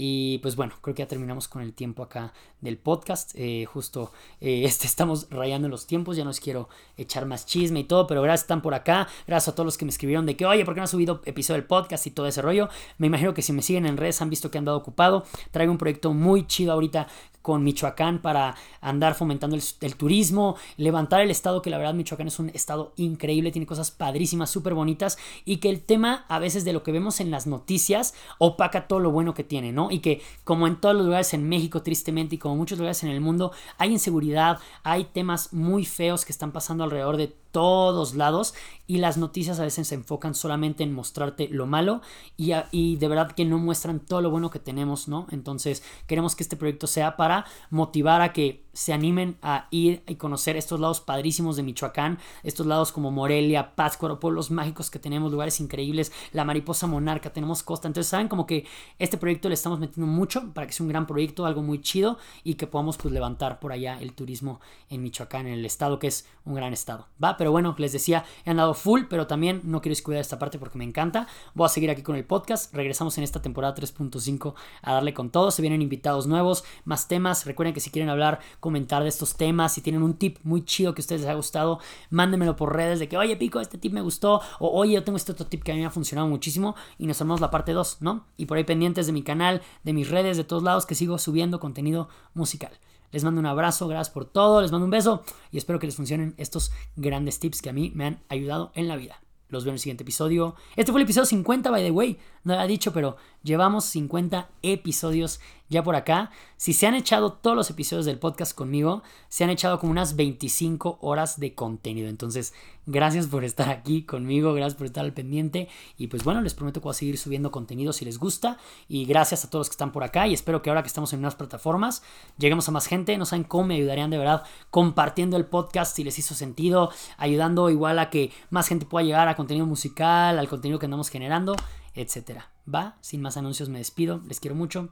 Y 0.00 0.38
pues 0.38 0.54
bueno, 0.54 0.74
creo 0.80 0.94
que 0.94 1.02
ya 1.02 1.08
terminamos 1.08 1.48
con 1.48 1.60
el 1.60 1.72
tiempo 1.72 2.04
acá 2.04 2.32
del 2.60 2.78
podcast. 2.78 3.32
Eh, 3.34 3.64
justo 3.66 4.12
eh, 4.40 4.62
este, 4.64 4.86
estamos 4.86 5.26
rayando 5.28 5.68
los 5.68 5.88
tiempos, 5.88 6.16
ya 6.16 6.22
no 6.22 6.30
os 6.30 6.38
quiero 6.38 6.68
echar 6.96 7.26
más 7.26 7.46
chisme 7.46 7.80
y 7.80 7.84
todo, 7.84 8.06
pero 8.06 8.22
gracias 8.22 8.42
están 8.42 8.62
por 8.62 8.74
acá. 8.74 9.08
Gracias 9.26 9.48
a 9.48 9.54
todos 9.56 9.64
los 9.64 9.76
que 9.76 9.84
me 9.84 9.90
escribieron 9.90 10.24
de 10.24 10.36
que, 10.36 10.46
oye, 10.46 10.64
¿por 10.64 10.74
qué 10.74 10.78
no 10.78 10.84
has 10.84 10.90
subido 10.90 11.20
episodio 11.24 11.58
del 11.60 11.66
podcast 11.66 12.06
y 12.06 12.12
todo 12.12 12.28
ese 12.28 12.40
rollo? 12.42 12.68
Me 12.98 13.08
imagino 13.08 13.34
que 13.34 13.42
si 13.42 13.52
me 13.52 13.60
siguen 13.60 13.86
en 13.86 13.96
redes 13.96 14.22
han 14.22 14.30
visto 14.30 14.52
que 14.52 14.58
han 14.58 14.64
dado 14.64 14.78
ocupado. 14.78 15.24
Traigo 15.50 15.72
un 15.72 15.78
proyecto 15.78 16.14
muy 16.14 16.46
chido 16.46 16.72
ahorita 16.72 17.08
con 17.48 17.64
Michoacán 17.64 18.18
para 18.18 18.56
andar 18.82 19.14
fomentando 19.14 19.56
el, 19.56 19.96
turismo, 19.96 20.56
levantar 20.76 21.22
el 21.22 21.30
estado, 21.30 21.62
que 21.62 21.70
la 21.70 21.78
verdad 21.78 21.94
Michoacán 21.94 22.28
es 22.28 22.38
un 22.38 22.50
estado 22.50 22.92
increíble, 22.96 23.50
tiene 23.50 23.64
cosas 23.64 23.90
padrísimas, 23.90 24.50
súper 24.50 24.74
bonitas, 24.74 25.16
y 25.46 25.56
que 25.56 25.70
el 25.70 25.80
tema 25.80 26.26
a 26.28 26.40
veces 26.40 26.66
de 26.66 26.74
lo 26.74 26.82
que 26.82 26.92
vemos 26.92 27.20
en 27.20 27.30
las 27.30 27.46
noticias 27.46 28.12
opaca 28.36 28.86
todo 28.86 29.00
lo 29.00 29.12
bueno 29.12 29.32
que 29.32 29.44
tiene, 29.44 29.72
¿no? 29.72 29.90
Y 29.90 30.00
que 30.00 30.20
como 30.44 30.66
en 30.66 30.76
todos 30.76 30.94
los 30.94 31.06
lugares 31.06 31.32
en 31.32 31.48
México, 31.48 31.80
tristemente, 31.80 32.34
y 32.34 32.38
como 32.38 32.54
muchos 32.54 32.76
lugares 32.76 33.02
en 33.02 33.08
el 33.08 33.22
mundo, 33.22 33.52
hay 33.78 33.92
inseguridad, 33.92 34.58
hay 34.82 35.04
temas 35.04 35.54
muy 35.54 35.86
feos 35.86 36.26
que 36.26 36.32
están 36.32 36.52
pasando 36.52 36.84
alrededor 36.84 37.16
de 37.16 37.34
todos 37.50 38.14
lados 38.14 38.54
y 38.86 38.98
las 38.98 39.18
noticias 39.18 39.60
a 39.60 39.64
veces 39.64 39.88
se 39.88 39.94
enfocan 39.94 40.34
solamente 40.34 40.82
en 40.82 40.94
mostrarte 40.94 41.48
lo 41.48 41.66
malo 41.66 42.00
y, 42.36 42.52
y, 42.70 42.96
de 42.96 43.08
verdad 43.08 43.32
que 43.32 43.44
no 43.44 43.58
muestran 43.58 44.00
todo 44.00 44.22
lo 44.22 44.30
bueno 44.30 44.50
que 44.50 44.58
tenemos, 44.58 45.08
¿no? 45.08 45.26
Entonces 45.30 45.82
queremos 46.06 46.34
que 46.34 46.42
este 46.42 46.56
proyecto 46.56 46.86
sea 46.86 47.16
para 47.16 47.44
motivar 47.70 48.22
a 48.22 48.32
que 48.32 48.68
se 48.78 48.92
animen 48.92 49.36
a 49.42 49.66
ir 49.72 50.04
y 50.06 50.14
conocer 50.14 50.56
estos 50.56 50.78
lados 50.78 51.00
padrísimos 51.00 51.56
de 51.56 51.64
Michoacán, 51.64 52.20
estos 52.44 52.64
lados 52.64 52.92
como 52.92 53.10
Morelia, 53.10 53.74
Pátzcuaro, 53.74 54.20
pueblos 54.20 54.52
mágicos 54.52 54.88
que 54.88 55.00
tenemos, 55.00 55.32
lugares 55.32 55.58
increíbles, 55.58 56.12
la 56.32 56.44
mariposa 56.44 56.86
monarca, 56.86 57.32
tenemos 57.32 57.64
costa. 57.64 57.88
Entonces, 57.88 58.08
saben 58.08 58.28
como 58.28 58.46
que 58.46 58.68
este 59.00 59.18
proyecto 59.18 59.48
le 59.48 59.54
estamos 59.54 59.80
metiendo 59.80 60.06
mucho 60.06 60.54
para 60.54 60.68
que 60.68 60.72
sea 60.72 60.84
un 60.84 60.90
gran 60.90 61.08
proyecto, 61.08 61.44
algo 61.44 61.60
muy 61.60 61.80
chido 61.80 62.18
y 62.44 62.54
que 62.54 62.68
podamos 62.68 62.98
pues 62.98 63.12
levantar 63.12 63.58
por 63.58 63.72
allá 63.72 63.98
el 64.00 64.12
turismo 64.12 64.60
en 64.90 65.02
Michoacán, 65.02 65.48
en 65.48 65.54
el 65.54 65.64
estado 65.64 65.98
que 65.98 66.06
es 66.06 66.28
un 66.44 66.54
gran 66.54 66.72
estado. 66.72 67.08
Va, 67.22 67.36
pero 67.38 67.52
bueno, 67.52 67.74
les 67.78 67.92
decía, 67.92 68.24
he 68.44 68.50
andado 68.50 68.74
full, 68.74 69.02
pero 69.08 69.26
también 69.26 69.62
no 69.64 69.80
quiero 69.80 69.92
descuidar 69.92 70.20
esta 70.20 70.38
parte 70.38 70.58
porque 70.58 70.76
me 70.76 70.84
encanta. 70.84 71.26
Voy 71.54 71.66
a 71.66 71.68
seguir 71.68 71.90
aquí 71.90 72.02
con 72.02 72.16
el 72.16 72.24
podcast. 72.24 72.74
Regresamos 72.74 73.16
en 73.16 73.24
esta 73.24 73.40
temporada 73.40 73.74
3.5 73.74 74.54
a 74.82 74.92
darle 74.94 75.14
con 75.14 75.30
todo. 75.30 75.50
Se 75.50 75.62
vienen 75.62 75.80
invitados 75.80 76.26
nuevos, 76.26 76.64
más 76.84 77.08
temas. 77.08 77.46
Recuerden 77.46 77.72
que 77.72 77.80
si 77.80 77.90
quieren 77.90 78.10
hablar 78.10 78.40
comentar 78.60 79.02
de 79.02 79.08
estos 79.08 79.36
temas. 79.36 79.72
Si 79.72 79.80
tienen 79.80 80.02
un 80.02 80.14
tip 80.14 80.38
muy 80.42 80.64
chido 80.64 80.94
que 80.94 81.00
a 81.00 81.04
ustedes 81.04 81.22
les 81.22 81.30
ha 81.30 81.34
gustado, 81.34 81.80
mándenmelo 82.10 82.56
por 82.56 82.74
redes 82.74 82.98
de 82.98 83.08
que, 83.08 83.16
oye, 83.16 83.36
Pico, 83.36 83.60
este 83.60 83.78
tip 83.78 83.92
me 83.92 84.00
gustó. 84.00 84.40
O, 84.58 84.68
oye, 84.78 84.94
yo 84.94 85.04
tengo 85.04 85.16
este 85.16 85.32
otro 85.32 85.46
tip 85.46 85.62
que 85.62 85.72
a 85.72 85.74
mí 85.74 85.80
me 85.80 85.86
ha 85.86 85.90
funcionado 85.90 86.28
muchísimo. 86.28 86.74
Y 86.98 87.06
nos 87.06 87.20
armamos 87.20 87.40
la 87.40 87.50
parte 87.50 87.72
2, 87.72 87.98
¿no? 88.00 88.26
Y 88.36 88.46
por 88.46 88.58
ahí 88.58 88.64
pendientes 88.64 89.06
de 89.06 89.12
mi 89.12 89.22
canal, 89.22 89.62
de 89.84 89.92
mis 89.92 90.10
redes, 90.10 90.36
de 90.36 90.44
todos 90.44 90.62
lados, 90.62 90.86
que 90.86 90.94
sigo 90.94 91.18
subiendo 91.18 91.60
contenido 91.60 92.08
musical. 92.34 92.72
Les 93.10 93.24
mando 93.24 93.40
un 93.40 93.46
abrazo, 93.46 93.88
gracias 93.88 94.12
por 94.12 94.24
todo, 94.26 94.60
les 94.60 94.70
mando 94.70 94.84
un 94.84 94.90
beso 94.90 95.22
y 95.50 95.58
espero 95.58 95.78
que 95.78 95.86
les 95.86 95.96
funcionen 95.96 96.34
estos 96.36 96.72
grandes 96.96 97.38
tips 97.40 97.62
que 97.62 97.70
a 97.70 97.72
mí 97.72 97.90
me 97.94 98.04
han 98.04 98.22
ayudado 98.28 98.72
en 98.74 98.88
la 98.88 98.96
vida. 98.96 99.22
Los 99.48 99.64
veo 99.64 99.70
en 99.70 99.76
el 99.76 99.80
siguiente 99.80 100.02
episodio. 100.02 100.56
Este 100.76 100.92
fue 100.92 101.00
el 101.00 101.04
episodio 101.04 101.24
50, 101.24 101.70
by 101.70 101.82
the 101.82 101.90
way. 101.90 102.18
No 102.48 102.58
he 102.58 102.66
dicho, 102.66 102.94
pero 102.94 103.18
llevamos 103.42 103.84
50 103.84 104.48
episodios 104.62 105.38
ya 105.68 105.82
por 105.82 105.96
acá. 105.96 106.30
Si 106.56 106.72
se 106.72 106.86
han 106.86 106.94
echado 106.94 107.34
todos 107.34 107.54
los 107.54 107.68
episodios 107.68 108.06
del 108.06 108.18
podcast 108.18 108.54
conmigo, 108.54 109.02
se 109.28 109.44
han 109.44 109.50
echado 109.50 109.78
como 109.78 109.92
unas 109.92 110.16
25 110.16 110.98
horas 111.02 111.38
de 111.38 111.54
contenido. 111.54 112.08
Entonces, 112.08 112.54
gracias 112.86 113.26
por 113.26 113.44
estar 113.44 113.68
aquí 113.68 114.02
conmigo, 114.02 114.54
gracias 114.54 114.76
por 114.76 114.86
estar 114.86 115.04
al 115.04 115.12
pendiente. 115.12 115.68
Y 115.98 116.06
pues 116.06 116.24
bueno, 116.24 116.40
les 116.40 116.54
prometo 116.54 116.80
que 116.80 116.84
voy 116.84 116.92
a 116.92 116.94
seguir 116.94 117.18
subiendo 117.18 117.50
contenido 117.50 117.92
si 117.92 118.06
les 118.06 118.18
gusta. 118.18 118.56
Y 118.88 119.04
gracias 119.04 119.44
a 119.44 119.50
todos 119.50 119.60
los 119.60 119.68
que 119.68 119.74
están 119.74 119.92
por 119.92 120.04
acá. 120.04 120.26
Y 120.26 120.32
espero 120.32 120.62
que 120.62 120.70
ahora 120.70 120.82
que 120.82 120.88
estamos 120.88 121.12
en 121.12 121.18
unas 121.18 121.34
plataformas, 121.34 122.02
lleguemos 122.38 122.66
a 122.68 122.72
más 122.72 122.86
gente. 122.86 123.18
No 123.18 123.26
saben 123.26 123.44
cómo 123.44 123.64
me 123.64 123.74
ayudarían 123.74 124.08
de 124.08 124.16
verdad 124.16 124.44
compartiendo 124.70 125.36
el 125.36 125.44
podcast 125.44 125.94
si 125.94 126.02
les 126.02 126.18
hizo 126.18 126.34
sentido, 126.34 126.90
ayudando 127.18 127.68
igual 127.68 127.98
a 127.98 128.08
que 128.08 128.32
más 128.48 128.68
gente 128.68 128.86
pueda 128.86 129.04
llegar 129.04 129.28
a 129.28 129.36
contenido 129.36 129.66
musical, 129.66 130.38
al 130.38 130.48
contenido 130.48 130.78
que 130.78 130.86
andamos 130.86 131.10
generando, 131.10 131.54
etcétera. 131.98 132.52
Va, 132.72 132.96
sin 133.00 133.20
más 133.20 133.36
anuncios 133.36 133.68
me 133.68 133.78
despido. 133.78 134.20
Les 134.26 134.40
quiero 134.40 134.54
mucho. 134.54 134.90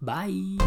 Bye. 0.00 0.58